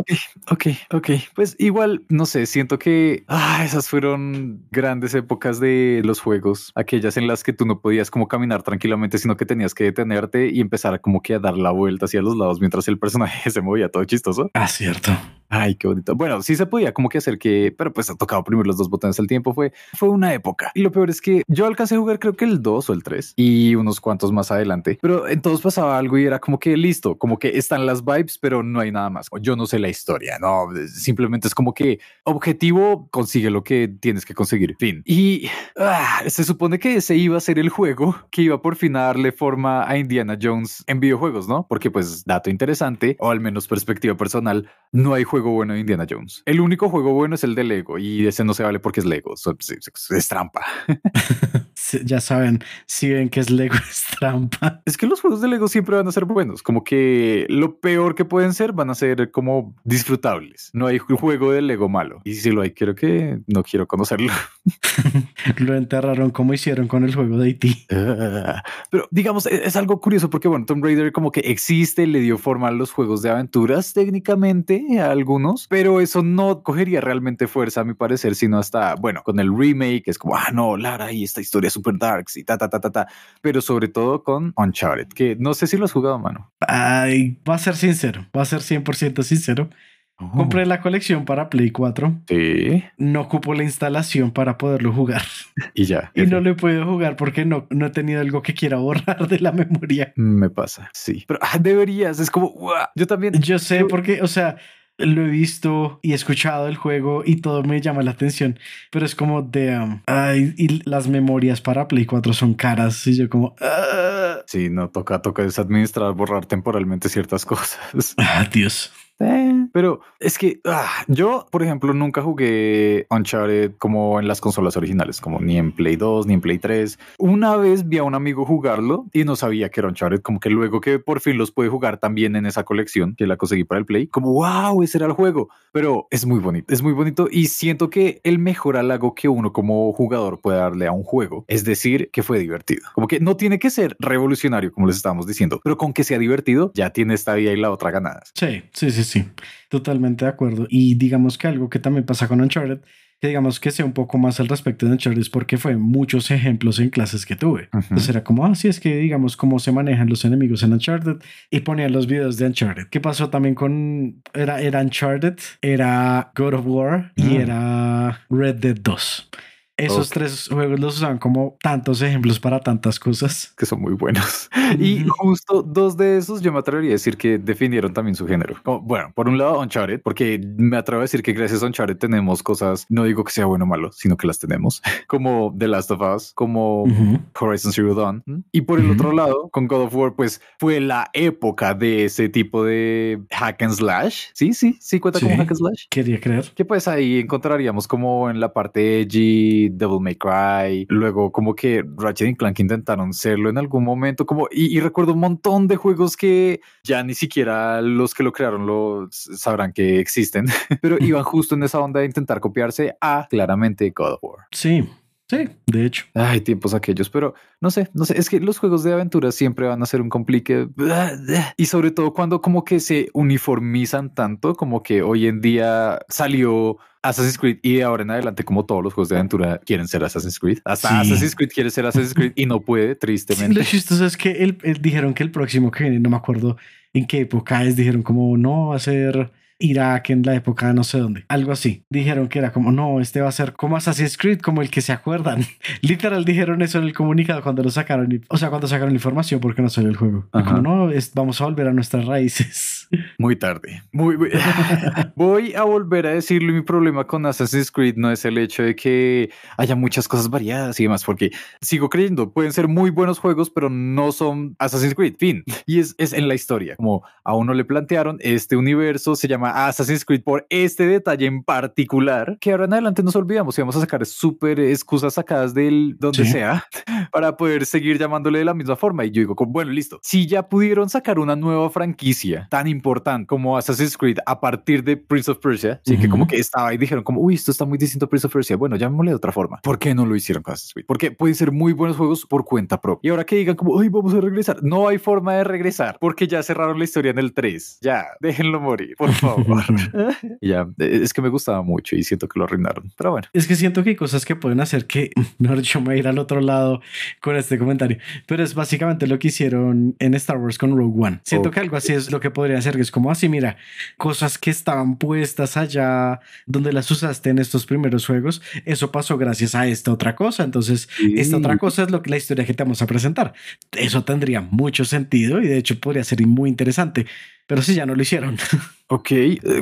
Ok, 0.50 0.68
ok. 0.92 1.10
Pues 1.36 1.56
igual, 1.60 2.04
no 2.08 2.26
sé, 2.26 2.46
siento 2.46 2.80
que 2.80 3.26
ah, 3.28 3.64
esas 3.66 3.90
fueron 3.90 4.62
grandes 4.72 5.14
épocas 5.16 5.60
de 5.60 6.02
los 6.06 6.22
juegos, 6.22 6.72
aquellas 6.76 7.18
en 7.18 7.28
las 7.28 7.44
que 7.44 7.52
tú 7.52 7.66
no 7.66 7.82
podías 7.82 8.10
como 8.10 8.30
caminar 8.30 8.64
tranquilamente, 8.64 9.18
sino 9.18 9.36
que 9.36 9.46
tenías 9.46 9.74
que 9.74 9.84
detenerte 9.84 10.50
y 10.50 10.62
empezar 10.62 10.94
a 10.94 11.00
como 11.00 11.22
que 11.22 11.36
a 11.36 11.40
dar 11.40 11.58
la 11.58 11.72
vuelta 11.72 12.06
hacia 12.06 12.22
los 12.22 12.38
lados 12.38 12.62
mientras 12.62 12.88
el 12.88 13.00
personaje 13.00 13.50
se 13.52 13.62
movía 13.62 13.90
todo 13.90 14.06
chistoso. 14.06 14.50
Ah, 14.54 14.68
cierto. 14.68 15.12
Ay, 15.50 15.76
qué 15.76 15.88
bonito. 15.88 16.16
Bueno, 16.16 16.42
sí 16.42 16.56
se 16.56 16.66
podía 16.66 16.94
como 16.94 17.10
que 17.10 17.20
hacer 17.20 17.38
que, 17.38 17.74
pero 17.78 17.94
pues 17.94 18.10
ha 18.10 18.16
tocado 18.16 18.44
primero 18.44 18.66
los 18.66 18.78
dos 18.78 18.90
botones 18.94 19.20
al 19.20 19.28
tiempo. 19.28 19.54
Fue, 19.54 19.74
fue 19.98 20.10
una 20.10 20.34
época. 20.34 20.72
Y 20.74 20.82
lo 20.82 20.92
peor 20.92 21.10
es 21.10 21.20
que 21.20 21.44
yo 21.48 21.66
alcancé 21.66 21.96
a 21.96 22.00
jugar 22.00 22.20
creo 22.20 22.34
que 22.34 22.46
el 22.46 22.62
2 22.62 22.90
o 22.90 22.94
el 22.94 23.04
3 23.04 23.34
y 23.36 23.76
unos 23.76 24.00
cuantos 24.00 24.32
más 24.32 24.52
adelante, 24.52 24.98
pero 25.02 25.28
en 25.28 25.42
todos 25.42 25.62
pasaba 25.62 25.98
algo 25.98 26.18
y 26.18 26.26
era 26.26 26.40
como 26.40 26.60
que 26.60 26.78
listo, 26.78 27.18
como 27.18 27.38
que 27.38 27.58
están 27.58 27.86
las 27.86 28.06
vibes, 28.06 28.38
pero 28.38 28.64
no 28.64 28.80
hay 28.80 28.92
nada 28.92 29.10
más. 29.10 29.28
Yo 29.42 29.56
no 29.56 29.66
sé 29.66 29.80
la 29.80 29.90
historia, 29.90 30.38
no, 30.40 30.70
simplemente 30.88 31.48
es 31.48 31.56
como 31.56 31.74
que 31.74 32.00
objetivo 32.24 33.08
consigue 33.12 33.50
lo 33.50 33.64
que 33.64 33.88
tienes 34.00 34.26
que 34.26 34.34
conseguir. 34.34 34.76
Fin. 34.80 35.02
Y 35.06 35.50
ah, 35.78 36.22
se 36.28 36.44
supone 36.44 36.80
que 36.80 36.96
ese 36.96 37.16
iba 37.16 37.38
a 37.38 37.42
ser 37.42 37.60
el 37.60 37.70
juego 37.70 38.16
que 38.32 38.44
iba 38.44 38.62
por 38.62 38.76
fin 38.76 38.96
a 38.96 39.04
darle 39.04 39.32
forma 39.32 39.88
a 39.90 39.98
Indiana 39.98 40.38
Jones 40.42 40.84
en 40.88 41.00
videojuegos, 41.00 41.48
¿no? 41.48 41.66
Porque 41.68 41.92
pues 41.92 42.26
dato 42.26 42.50
interesante, 42.50 43.18
o 43.20 43.30
al 43.30 43.40
menos 43.40 43.68
perspectiva 43.68 44.16
personal, 44.16 44.70
no 44.92 45.14
hay 45.14 45.24
juego 45.24 45.52
bueno 45.52 45.74
de 45.74 45.80
Indiana 45.80 46.06
Jones. 46.10 46.44
El 46.46 46.62
único 46.62 46.90
juego 46.90 47.14
bueno 47.14 47.36
es 47.36 47.44
el 47.44 47.56
de 47.56 47.64
Lego 47.64 47.98
y 47.98 48.28
ese 48.28 48.44
no 48.44 48.54
se 48.54 48.64
vale 48.64 48.80
porque 48.84 49.00
es 49.00 49.06
Lego, 49.08 49.34
es- 49.34 50.12
es 50.12 50.28
trampa. 50.28 50.64
Ya 52.04 52.20
saben, 52.22 52.64
si 52.86 53.10
ven 53.12 53.30
que 53.30 53.40
es 53.40 53.50
Lego 53.50 53.76
es 53.90 54.04
trampa. 54.20 54.82
Es 54.86 54.98
que 54.98 55.08
los 55.08 55.22
juegos 55.22 55.42
de 55.42 55.48
Lego 55.48 55.68
siempre 55.68 55.96
van 55.96 56.08
a 56.08 56.12
ser 56.12 56.26
buenos, 56.26 56.64
como 56.64 56.84
que 56.84 57.46
lo 57.50 57.80
peor 57.80 58.16
que 58.16 58.26
pueden 58.26 58.54
ser 58.54 58.74
van 58.74 58.90
a 58.90 58.96
ser 58.96 59.32
como 59.32 59.76
disfrutables. 59.84 60.70
No 60.74 60.88
hay 60.88 61.00
ju- 61.00 61.18
juego 61.18 61.52
de 61.52 61.62
Lego 61.62 61.90
malo. 61.90 62.22
Y 62.24 62.34
si 62.36 62.52
lo 62.52 62.62
hay, 62.62 62.72
creo 62.72 62.96
que 62.96 63.40
no 63.48 63.64
quiero 63.64 63.88
conocerlo. 63.88 64.32
Lo 65.58 65.76
enterraron 65.76 66.30
como 66.30 66.54
hicieron 66.54 66.88
con 66.88 67.04
el 67.04 67.14
juego 67.14 67.38
de 67.38 67.48
E 67.48 67.50
IT. 67.52 67.66
Ah, 67.92 68.64
Pero 68.90 69.08
digamos, 69.12 69.46
e- 69.46 69.66
es 69.66 69.76
algo 69.76 70.00
curioso 70.00 70.30
porque, 70.30 70.48
bueno, 70.48 70.66
Tomb 70.66 70.84
Raider 70.84 71.12
como 71.12 71.32
que 71.32 71.42
existe, 71.42 72.08
le 72.08 72.20
dio 72.20 72.38
forma 72.38 72.68
a 72.68 72.72
los 72.72 72.92
juegos 72.92 73.22
de 73.22 73.30
aventuras 73.30 73.94
técnicamente 73.94 75.00
a 75.00 75.12
algunos, 75.12 75.68
pero 75.68 76.00
eso 76.02 76.24
no 76.24 76.64
cogería 76.64 77.02
realmente 77.02 77.48
fuerza 77.48 77.82
a 77.82 77.84
mi 77.84 77.94
parecer, 77.94 78.36
sino 78.36 78.58
hasta, 78.58 78.96
bueno, 78.96 79.22
con 79.24 79.40
el 79.40 79.56
remake 79.56 80.04
es 80.08 80.18
como, 80.18 80.36
ah, 80.36 80.50
no, 80.54 80.78
Lara 80.78 81.12
y 81.12 81.24
esta 81.24 81.42
historia 81.42 81.70
super 81.84 82.00
darks 82.00 82.38
y 82.38 82.44
ta, 82.44 82.58
ta, 82.58 82.70
ta, 82.70 82.80
ta, 82.80 82.90
ta, 82.92 83.08
pero 83.42 83.62
sobre 83.62 83.88
todo 83.88 84.24
con 84.24 84.54
Uncharted, 84.56 85.08
que 85.10 85.36
no 85.38 85.54
sé 85.54 85.68
si 85.68 85.78
lo 85.78 85.86
has 85.86 85.92
jugado, 85.92 86.18
mano. 86.20 86.52
Ay, 86.62 87.38
va 87.48 87.56
a 87.56 87.60
ser 87.60 87.76
sincero, 87.76 88.26
va 88.36 88.42
a 88.44 88.46
ser 88.46 88.60
100% 88.60 89.22
sincero. 89.24 89.70
Compré 90.16 90.66
la 90.66 90.80
colección 90.80 91.26
para 91.26 91.50
Play 91.50 91.72
4. 91.72 92.22
Sí, 92.30 92.84
No 92.98 93.22
ocupo 93.22 93.54
la 93.54 93.64
instalación 93.64 94.32
para 94.32 94.58
poderlo 94.58 94.94
jugar. 94.94 95.24
y 95.74 95.84
ya. 95.84 96.12
Y 96.16 96.22
no 96.28 96.40
lo 96.40 96.52
he 96.52 96.56
podido 96.56 96.86
jugar 96.86 97.18
porque 97.18 97.44
no, 97.44 97.68
no 97.72 97.88
he 97.88 97.90
tenido 97.90 98.22
algo 98.22 98.42
que 98.42 98.54
quiera 98.54 98.78
borrar 98.78 99.28
de 99.28 99.40
la 99.40 99.52
memoria. 99.52 100.14
Me 100.16 100.50
pasa, 100.50 100.90
sí. 100.94 101.26
Pero 101.28 101.40
ah, 101.42 101.58
deberías, 101.60 102.20
es 102.20 102.32
como, 102.32 102.48
"Uah". 102.56 102.92
yo 102.96 103.06
también. 103.06 103.34
Yo 103.42 103.60
sé 103.60 103.84
porque, 103.84 104.22
o 104.22 104.28
sea, 104.28 104.56
lo 104.98 105.26
he 105.26 105.28
visto 105.30 106.00
y 106.02 106.12
he 106.12 106.16
escuchado 106.16 106.68
el 106.68 106.76
juego 106.76 107.24
y 107.26 107.38
todo 107.42 107.64
me 107.64 107.82
llama 107.82 108.04
la 108.04 108.12
atención, 108.12 108.60
pero 108.92 109.06
es 109.06 109.16
como 109.16 109.42
de... 109.42 110.00
ay, 110.06 110.54
y 110.58 110.88
las 110.90 111.08
memorias 111.08 111.62
para 111.62 111.88
Play 111.88 112.06
4 112.06 112.34
son 112.34 112.54
caras 112.54 113.06
y 113.08 113.16
yo 113.16 113.30
como... 113.30 113.56
ah, 113.62 114.38
Sí, 114.48 114.70
no 114.70 114.90
toca, 114.90 115.22
toca 115.22 115.44
es 115.44 115.58
administrar, 115.60 116.14
borrar 116.14 116.46
temporalmente 116.46 117.10
ciertas 117.10 117.46
cosas. 117.46 118.16
ah, 118.18 118.48
Dios. 118.52 118.92
Eh, 119.20 119.53
Pero 119.74 120.02
es 120.20 120.38
que 120.38 120.62
ah, 120.66 121.04
yo, 121.08 121.48
por 121.52 121.64
ejemplo, 121.64 121.94
nunca 121.94 122.22
jugué 122.22 123.08
Uncharted 123.10 123.74
como 123.78 124.20
en 124.20 124.28
las 124.28 124.40
consolas 124.40 124.78
originales, 124.78 125.20
como 125.20 125.40
ni 125.40 125.58
en 125.58 125.72
Play 125.72 125.96
2 125.96 126.28
ni 126.28 126.36
en 126.36 126.42
Play 126.42 126.60
3. 126.60 126.98
Una 127.18 127.58
vez 127.58 127.90
vi 127.90 127.98
a 127.98 128.04
un 128.04 128.16
amigo 128.16 128.46
jugarlo 128.46 129.08
y 129.12 129.26
no 129.26 129.36
sabía 129.36 129.70
que 129.70 129.82
era 129.82 129.90
Uncharted, 129.90 130.22
como 130.22 130.40
que 130.40 130.50
luego 130.50 130.80
que 130.80 131.00
por 131.00 131.20
fin 131.20 131.38
los 131.38 131.52
pude 131.52 131.70
jugar 131.70 131.98
también 131.98 132.36
en 132.36 132.46
esa 132.46 132.64
colección 132.64 133.16
que 133.16 133.28
la 133.28 133.36
conseguí 133.36 133.64
para 133.64 133.80
el 133.80 133.86
Play, 133.86 134.08
como 134.08 134.32
wow, 134.32 134.82
ese 134.84 135.00
era 135.00 135.08
el 135.08 135.14
juego. 135.14 135.50
Pero 135.72 136.08
es 136.12 136.26
muy 136.26 136.40
bonito, 136.40 136.72
es 136.74 136.82
muy 136.82 136.94
bonito 136.94 137.28
y 137.30 137.48
siento 137.48 137.90
que 137.90 138.22
el 138.24 138.38
mejor 138.40 138.78
halago 138.78 139.16
que 139.16 139.28
uno 139.28 139.52
como 139.52 139.92
jugador 139.92 140.40
puede 140.40 140.60
darle 140.60 140.86
a 140.86 140.92
un 140.92 141.04
juego 141.04 141.46
es 141.48 141.64
decir 141.64 142.10
que 142.12 142.22
fue 142.22 142.40
divertido. 142.40 142.84
Como 142.94 143.08
que 143.08 143.20
no 143.20 143.36
tiene 143.38 143.60
que 143.60 143.70
ser 143.70 143.96
revolucionario, 144.00 144.72
como 144.72 144.88
les 144.88 144.98
estábamos 144.98 145.26
diciendo, 145.26 145.60
pero 145.64 145.78
con 145.78 145.94
que 145.94 146.04
sea 146.04 146.20
divertido, 146.20 146.72
ya 146.76 146.92
tiene 146.92 147.14
esta 147.16 147.34
vida 147.34 147.52
y 147.52 147.58
la 147.58 147.72
otra 147.72 147.92
ganadas. 147.92 148.32
Sí, 148.36 148.64
sí, 148.72 148.92
sí, 148.92 149.04
sí. 149.04 149.26
Totalmente 149.74 150.26
de 150.26 150.30
acuerdo. 150.30 150.68
Y 150.70 150.94
digamos 150.94 151.40
que 151.40 151.48
algo 151.48 151.68
que 151.68 151.80
también 151.80 152.06
pasa 152.06 152.28
con 152.28 152.40
Uncharted, 152.42 152.78
que 153.20 153.28
digamos 153.28 153.60
que 153.60 153.72
sé 153.72 153.84
un 153.84 153.94
poco 153.94 154.20
más 154.20 154.40
al 154.40 154.48
respecto 154.48 154.86
de 154.86 154.92
Uncharted 154.92 155.20
es 155.20 155.32
porque 155.32 155.58
fue 155.58 155.78
muchos 155.78 156.30
ejemplos 156.30 156.78
en 156.80 156.92
clases 156.92 157.26
que 157.26 157.36
tuve. 157.36 157.70
Ujú. 157.74 157.78
Entonces 157.82 158.10
era 158.10 158.24
como, 158.24 158.46
así 158.46 158.68
es 158.68 158.80
que 158.80 158.96
digamos 158.98 159.36
cómo 159.36 159.58
se 159.58 159.72
manejan 159.72 160.10
los 160.10 160.26
enemigos 160.26 160.62
en 160.62 160.74
Uncharted 160.74 161.16
y 161.50 161.62
ponían 161.62 161.92
los 161.92 162.06
videos 162.06 162.38
de 162.38 162.46
Uncharted. 162.46 162.86
¿Qué 162.92 163.00
pasó 163.02 163.32
también 163.32 163.56
con, 163.56 164.22
era, 164.36 164.62
era 164.62 164.80
Uncharted, 164.82 165.40
era 165.64 166.32
God 166.36 166.54
of 166.54 166.66
War 166.68 167.14
y 167.16 167.24
Mm. 167.24 167.42
era 167.42 168.22
Red 168.30 168.56
Dead 168.58 168.78
2. 168.80 169.30
Esos 169.76 170.08
Ok. 170.08 170.14
tres 170.14 170.48
juegos 170.52 170.80
los 170.80 170.98
usaban 170.98 171.18
como 171.18 171.58
tantos 171.62 172.02
ejemplos 172.04 172.40
para 172.40 172.60
tantas 172.60 173.00
cosas. 173.00 173.54
que 173.58 173.66
son 173.66 173.82
muy 173.82 173.94
buenos. 173.94 174.50
Y 174.80 175.02
Ujú. 175.04 175.12
justo 175.18 175.62
dos 175.64 175.98
de 175.98 176.18
esos 176.18 176.42
yo 176.42 176.52
me 176.54 176.60
atrevería 176.60 176.92
a 176.92 176.94
decir 176.94 177.18
que 177.18 177.38
definieron 177.38 177.94
también 177.94 178.16
su 178.16 178.26
género. 178.28 178.56
Como, 178.64 178.82
bueno, 178.82 179.12
por 179.14 179.28
un 179.28 179.38
lado 179.38 179.60
Uncharted, 179.60 180.02
porque 180.02 180.40
me 180.58 180.78
atrevo 180.78 181.02
a 181.02 181.04
decir 181.04 181.22
que 181.22 181.34
gracias 181.34 181.62
a 181.62 181.66
Uncharted 181.68 181.98
tenemos 181.98 182.42
cosas, 182.42 182.86
no 182.90 183.04
digo 183.04 183.24
que 183.24 183.32
sea 183.32 183.46
bueno 183.46 183.66
o 183.66 183.68
malo, 183.68 183.92
sino 183.92 184.16
que 184.18 184.26
las 184.26 184.40
tenemos, 184.40 184.82
como 185.08 185.54
The 185.58 185.68
Last 185.68 185.92
of 185.92 186.02
Us, 186.02 186.32
como 186.34 186.84
Ujú. 186.84 187.20
Horizon 187.40 187.72
Zero 187.74 187.94
Dawn. 187.94 188.24
Y 188.52 188.62
por 188.62 188.80
el 188.80 188.86
Ujú. 188.86 188.94
otro 188.94 189.12
lado, 189.12 189.50
con 189.52 189.68
God 189.68 189.82
of 189.84 189.96
War, 189.96 190.16
pues 190.16 190.42
fue 190.60 190.80
la 190.80 191.10
época 191.14 191.74
de 191.74 192.06
ese 192.06 192.30
tipo 192.30 192.64
de 192.64 193.22
hack 193.32 193.62
and 193.64 193.74
slash. 193.74 194.26
Sí, 194.34 194.54
sí, 194.54 194.78
sí 194.80 195.00
cuenta 195.00 195.20
como 195.20 195.32
Sí. 195.34 195.38
hack 195.38 195.50
and 195.52 195.58
slash. 195.58 195.86
Quería 195.90 196.20
creer. 196.20 196.46
Que 196.56 196.64
pues 196.66 196.88
ahí 196.88 197.20
encontraríamos 197.20 197.88
como 197.88 198.30
en 198.30 198.40
la 198.40 198.54
parte 198.54 199.02
edgy, 199.02 199.70
Devil 199.78 200.00
May 200.00 200.16
Cry, 200.16 200.86
luego 200.90 201.32
como 201.32 201.56
que 201.56 201.84
Ratchet 201.98 202.38
Clank 202.38 202.60
intentaron 202.60 203.14
serlo 203.14 203.50
en 203.50 203.58
algún 203.58 203.84
momento, 203.84 204.26
como 204.26 204.48
y, 204.52 204.76
y 204.76 204.80
recuerdo 204.80 205.14
un 205.14 205.20
montón 205.20 205.68
de 205.68 205.76
juegos 205.76 206.18
que 206.18 206.62
ya 206.84 207.04
ni 207.04 207.14
siquiera 207.14 207.82
los 207.82 208.14
que 208.14 208.24
lo 208.24 208.32
crearon 208.32 208.66
lo 208.66 209.08
sabrán 209.12 209.74
que 209.74 210.00
existen, 210.00 210.46
pero 210.82 210.98
iban 211.00 211.24
justo 211.24 211.56
en 211.56 211.64
esa 211.64 211.80
onda 211.80 212.00
de 212.00 212.06
intentar 212.06 212.40
copiarse 212.40 212.96
a 213.02 213.28
claramente 213.30 213.92
God 213.92 214.14
of 214.14 214.24
War. 214.24 214.40
Sí, 214.52 214.88
sí, 215.30 215.50
de 215.68 215.86
hecho. 215.86 216.06
Ay, 216.14 216.42
tiempos 216.42 216.74
aquellos, 216.74 217.10
pero 217.10 217.34
no 217.62 217.72
sé, 217.72 217.90
no 217.94 218.06
sé, 218.06 218.18
es 218.18 218.30
que 218.30 218.40
los 218.40 218.58
juegos 218.60 218.84
de 218.84 218.94
aventura 218.94 219.32
siempre 219.32 219.68
van 219.68 219.82
a 219.82 219.86
ser 219.86 220.02
un 220.02 220.10
complique 220.10 220.68
y 221.58 221.66
sobre 221.66 221.92
todo 221.92 222.14
cuando 222.14 222.42
como 222.42 222.64
que 222.64 222.80
se 222.80 223.10
uniformizan 223.14 224.14
tanto, 224.14 224.56
como 224.56 224.84
que 224.84 225.02
hoy 225.02 225.28
en 225.28 225.42
día 225.42 226.00
salió 226.10 226.78
Assassin's 227.04 227.38
Creed 227.38 227.58
y 227.62 227.76
de 227.76 227.84
ahora 227.84 228.04
en 228.04 228.12
adelante, 228.12 228.44
como 228.44 228.66
todos 228.66 228.84
los 228.84 228.94
juegos 228.94 229.10
de 229.10 229.18
aventura 229.18 229.60
quieren 229.60 229.88
ser 229.88 230.04
Assassin's 230.04 230.40
Creed. 230.40 230.60
Hasta 230.66 231.02
Assassin's 231.02 231.36
Creed 231.36 231.50
quiere 231.54 231.70
ser 231.70 231.86
Assassin's 231.86 232.14
Creed 232.14 232.32
y 232.36 232.46
no 232.46 232.62
puede, 232.62 232.96
tristemente. 232.96 233.60
lo 233.60 233.64
chistoso 233.66 234.06
es 234.06 234.18
que 234.18 234.32
él, 234.44 234.58
dijeron 234.82 235.14
que 235.14 235.24
el 235.24 235.30
próximo 235.30 235.70
que 235.70 235.84
viene, 235.84 236.00
no 236.00 236.10
me 236.10 236.16
acuerdo 236.16 236.58
en 236.94 237.06
qué 237.06 237.20
época 237.20 237.64
es, 237.64 237.76
dijeron 237.76 238.02
como 238.02 238.38
no 238.38 238.70
va 238.70 238.78
a 238.78 238.80
ser 238.80 239.32
Irak 239.60 240.10
en 240.10 240.24
la 240.24 240.36
época 240.36 240.74
no 240.74 240.84
sé 240.84 241.00
dónde. 241.00 241.26
Algo 241.28 241.52
así. 241.52 241.86
Dijeron 241.90 242.28
que 242.28 242.40
era 242.40 242.52
como, 242.52 242.72
no, 242.72 243.00
este 243.00 243.22
va 243.22 243.30
a 243.30 243.32
ser 243.32 243.54
como 243.54 243.78
Assassin's 243.78 244.18
Creed, 244.18 244.40
como 244.40 244.62
el 244.62 244.70
que 244.70 244.82
se 244.82 244.92
acuerdan. 244.92 245.46
Literal 245.82 246.26
dijeron 246.26 246.62
eso 246.62 246.80
en 246.80 246.86
el 246.86 246.94
comunicado 246.94 247.42
cuando 247.42 247.64
lo 247.64 247.70
sacaron. 247.70 248.22
O 248.30 248.38
sea, 248.38 248.50
cuando 248.50 248.68
sacaron 248.68 248.90
la 248.90 248.98
información 248.98 249.40
porque 249.40 249.62
no 249.62 249.70
salió 249.70 249.90
el 249.90 249.96
juego. 249.96 250.28
Como, 250.32 250.62
no, 250.62 250.90
vamos 251.16 251.42
a 251.42 251.46
volver 251.46 251.68
a 251.68 251.74
nuestras 251.74 252.06
raíces. 252.06 252.83
Muy 253.18 253.36
tarde. 253.36 253.84
Muy, 253.92 254.18
Voy 255.16 255.54
a 255.54 255.64
volver 255.64 256.08
a 256.08 256.12
decirlo. 256.12 256.54
Mi 256.54 256.62
problema 256.62 257.06
con 257.06 257.26
Assassin's 257.26 257.72
Creed 257.72 257.96
no 257.98 258.12
es 258.12 258.26
el 258.26 258.38
hecho 258.38 258.64
de 258.64 258.76
que 258.76 259.30
haya 259.58 259.76
muchas 259.76 260.08
cosas 260.08 260.30
variadas 260.30 260.80
y 260.80 260.84
demás, 260.84 261.04
porque 261.04 261.32
sigo 261.62 261.90
creyendo, 261.90 262.32
pueden 262.32 262.54
ser 262.54 262.68
muy 262.68 262.90
buenos 262.90 263.20
juegos, 263.20 263.50
pero 263.50 263.70
no 263.70 264.12
son 264.12 264.56
Assassin's 264.60 264.96
Creed. 264.96 265.16
Fin. 265.18 265.44
Y 265.66 265.80
es, 265.80 265.96
es 265.98 266.14
en 266.14 266.28
la 266.28 266.36
historia. 266.36 266.76
Como 266.76 267.04
a 267.24 267.36
uno 267.36 267.54
le 267.54 267.66
plantearon, 267.66 268.18
este 268.22 268.56
universo 268.56 269.16
se 269.16 269.28
llama 269.28 269.68
Assassin's 269.68 270.06
Creed 270.06 270.24
por 270.24 270.46
este 270.50 270.86
detalle 270.86 271.26
en 271.26 271.44
particular, 271.44 272.38
que 272.40 272.52
ahora 272.52 272.66
en 272.66 272.74
adelante 272.74 273.04
nos 273.04 273.16
olvidamos 273.16 273.58
y 273.58 273.62
vamos 273.62 273.76
a 273.76 273.80
sacar 273.80 274.06
súper 274.06 274.60
excusas 274.60 275.16
sacadas 275.16 275.54
del 275.54 275.96
donde 276.00 276.26
sea 276.26 276.66
para 277.12 277.38
poder 277.38 277.66
seguir 277.66 277.98
llamándole 277.98 278.40
de 278.40 278.46
la 278.46 278.54
misma 278.54 278.76
forma. 278.76 279.06
Y 279.06 279.12
yo 279.12 279.22
digo, 279.22 279.36
bueno, 279.48 279.72
listo. 279.72 280.00
Si 280.04 280.28
ya 280.28 280.48
pudieron 280.48 280.90
sacar 280.90 281.20
una 281.20 281.36
nueva 281.36 281.70
franquicia 281.70 282.48
tan 282.50 282.68
importante 282.68 282.83
como 283.28 283.58
Assassin's 283.58 283.98
Creed 283.98 284.18
a 284.26 284.40
partir 284.40 284.84
de 284.84 284.98
Prince 284.98 285.32
of 285.32 285.40
Persia, 285.40 285.82
sí, 285.84 285.98
que 285.98 286.10
como 286.10 286.28
que 286.28 286.38
estaba 286.38 286.74
y 286.74 286.78
dijeron 286.78 287.04
como, 287.04 287.22
uy, 287.22 287.36
esto 287.36 287.52
está 287.52 287.66
muy 287.66 287.78
distinto 287.78 288.06
a 288.06 288.10
Prince 288.10 288.28
of 288.28 288.34
Persia. 288.34 288.56
Bueno, 288.56 288.76
llamémosle 288.76 289.12
de 289.12 289.16
otra 289.16 289.32
forma. 289.32 289.60
¿Por 289.64 289.80
qué 289.80 289.96
no 289.96 290.06
lo 290.06 290.16
hicieron 290.16 290.44
con 290.44 290.54
Assassin's 290.54 290.74
Creed? 290.74 290.86
Porque 290.86 291.12
pueden 291.12 291.36
ser 291.36 291.52
muy 291.52 291.74
buenos 291.74 291.98
juegos 291.98 292.26
por 292.26 292.46
cuenta 292.46 292.80
propia. 292.80 293.08
Y 293.08 293.12
ahora 293.12 293.26
que 293.26 293.36
digan 293.36 293.56
como, 293.56 293.74
uy, 293.74 293.90
vamos 293.90 294.14
a 294.14 294.22
regresar. 294.22 294.64
No 294.64 294.88
hay 294.88 294.98
forma 294.98 295.34
de 295.34 295.44
regresar 295.44 295.98
porque 296.00 296.28
ya 296.28 296.44
cerraron 296.44 296.78
la 296.78 296.84
historia 296.84 297.12
en 297.12 297.20
el 297.20 297.34
3. 297.34 297.80
Ya, 297.82 298.08
déjenlo 298.20 298.60
morir, 298.60 298.96
por 298.98 299.12
favor. 299.14 299.64
ya, 300.42 300.68
e, 300.80 301.00
es 301.04 301.14
que 301.14 301.22
me 301.22 301.30
gustaba 301.30 301.62
mucho 301.62 301.96
y 301.96 302.04
siento 302.04 302.28
que 302.28 302.40
lo 302.40 302.46
arruinaron. 302.46 302.92
Pero 302.98 303.12
bueno. 303.12 303.28
Es 303.34 303.48
que 303.48 303.56
siento 303.56 303.84
que 303.84 303.92
hay 303.92 303.96
cosas 303.96 304.26
que 304.26 304.36
pueden 304.36 304.60
hacer 304.60 304.86
que, 304.86 305.12
mejor 305.40 305.58
dicho, 305.58 305.82
me 305.82 305.98
ir 305.98 306.08
al 306.08 306.20
otro 306.20 306.42
lado 306.42 306.82
con 307.22 307.36
este 307.36 307.58
comentario. 307.58 307.98
Pero 308.28 308.44
es 308.44 308.54
básicamente 308.54 309.08
lo 309.08 309.20
que 309.20 309.30
hicieron 309.30 309.96
en 310.00 310.14
Star 310.16 310.38
Wars 310.38 310.58
con 310.58 310.76
Rogue 310.76 311.08
One. 311.08 311.20
Siento 311.24 311.52
que 311.52 311.60
algo 311.60 311.78
así 311.78 311.94
es 311.94 312.12
lo 312.12 312.20
que 312.20 312.32
podría 312.32 312.62
hacer, 312.64 312.76
que 312.76 312.82
es 312.82 312.92
como 312.92 313.12
así, 313.12 313.30
mira, 313.30 313.58
cosas 313.98 314.38
que 314.38 314.50
estaban 314.50 314.98
puestas 314.98 315.58
allá 315.58 316.20
donde 316.46 316.74
las 316.74 316.90
usaste 316.90 317.30
en 317.30 317.40
estos 317.40 317.66
primeros 317.66 318.06
juegos, 318.06 318.42
eso 318.66 318.92
pasó 318.92 319.18
gracias 319.18 319.56
a 319.56 319.68
esta 319.68 319.92
otra 319.92 320.16
cosa. 320.16 320.44
Entonces, 320.44 320.90
esta 321.16 321.38
otra 321.38 321.58
cosa 321.58 321.84
es 321.84 321.92
lo 321.92 322.02
que 322.02 322.10
la 322.10 322.18
historia 322.18 322.46
que 322.46 322.54
te 322.54 322.64
vamos 322.64 322.82
a 322.82 322.88
presentar. 322.88 323.34
Eso 323.72 324.04
tendría 324.04 324.42
mucho 324.42 324.86
sentido 324.86 325.42
y 325.42 325.48
de 325.48 325.58
hecho 325.58 325.80
podría 325.80 326.04
ser 326.04 326.26
muy 326.26 326.50
interesante, 326.50 327.06
pero 327.48 327.62
sí 327.62 327.76
ya 327.76 327.86
no 327.86 327.96
lo 327.96 328.02
hicieron. 328.02 328.38
Ok, 328.88 329.12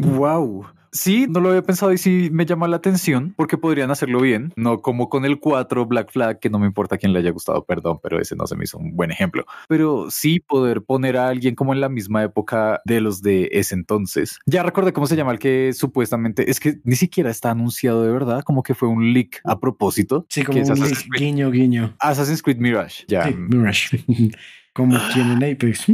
wow. 0.02 0.66
Sí, 0.92 1.26
no 1.30 1.39
lo 1.39 1.50
había 1.50 1.62
pensado 1.62 1.94
y 1.94 1.98
sí 1.98 2.30
me 2.32 2.46
llama 2.46 2.68
la 2.68 2.78
atención 2.78 3.34
porque 3.38 3.58
podrían 3.58 3.92
hacerlo 3.92 4.20
bien, 4.20 4.52
no 4.56 4.82
como 4.82 5.10
con 5.10 5.26
el 5.26 5.39
4 5.39 5.86
Black 5.86 6.12
Flag, 6.12 6.39
que 6.39 6.50
no 6.50 6.60
me 6.60 6.68
importa 6.68 6.98
quién 6.98 7.14
le 7.14 7.20
haya 7.20 7.32
gustado, 7.32 7.64
perdón, 7.66 8.00
pero 8.04 8.20
ese 8.20 8.36
no 8.36 8.46
se 8.48 8.56
me 8.56 8.66
hizo 8.66 8.78
un 8.78 8.96
buen 8.96 9.12
ejemplo. 9.12 9.46
Pero 9.68 10.08
sí 10.10 10.39
poder 10.39 10.82
poner 10.82 11.18
a 11.18 11.30
alguien 11.30 11.56
como 11.56 11.74
en 11.74 11.82
la 11.82 11.89
misma 11.89 12.24
época 12.24 12.82
de 12.86 13.00
los 13.00 13.22
de 13.22 13.50
ese 13.54 13.76
entonces. 13.76 14.39
Ya 14.46 14.64
recordé 14.64 14.92
cómo 14.94 15.08
se 15.08 15.16
llama 15.16 15.32
el 15.32 15.39
que 15.39 15.72
supuestamente 15.74 16.50
es 16.50 16.60
que 16.60 16.80
ni 16.84 16.96
siquiera 16.96 17.30
está 17.30 17.52
anunciado 17.52 18.04
de 18.04 18.12
verdad, 18.12 18.44
como 18.44 18.64
que 18.64 18.76
fue 18.76 18.89
un 18.89 19.14
leak 19.14 19.42
a 19.46 19.60
propósito. 19.60 20.26
Sí, 20.30 20.44
como 20.44 20.60
un 20.60 20.80
leak, 20.80 21.08
guiño, 21.18 21.52
guiño. 21.52 21.96
Assassin's 22.00 22.42
Creed 22.42 22.58
Mirage, 22.58 23.06
ya. 23.08 23.32
Mirage. 23.32 24.04
como 24.74 24.97
tienen 25.13 25.43
Apex. 25.53 25.88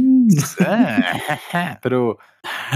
Pero 1.82 2.18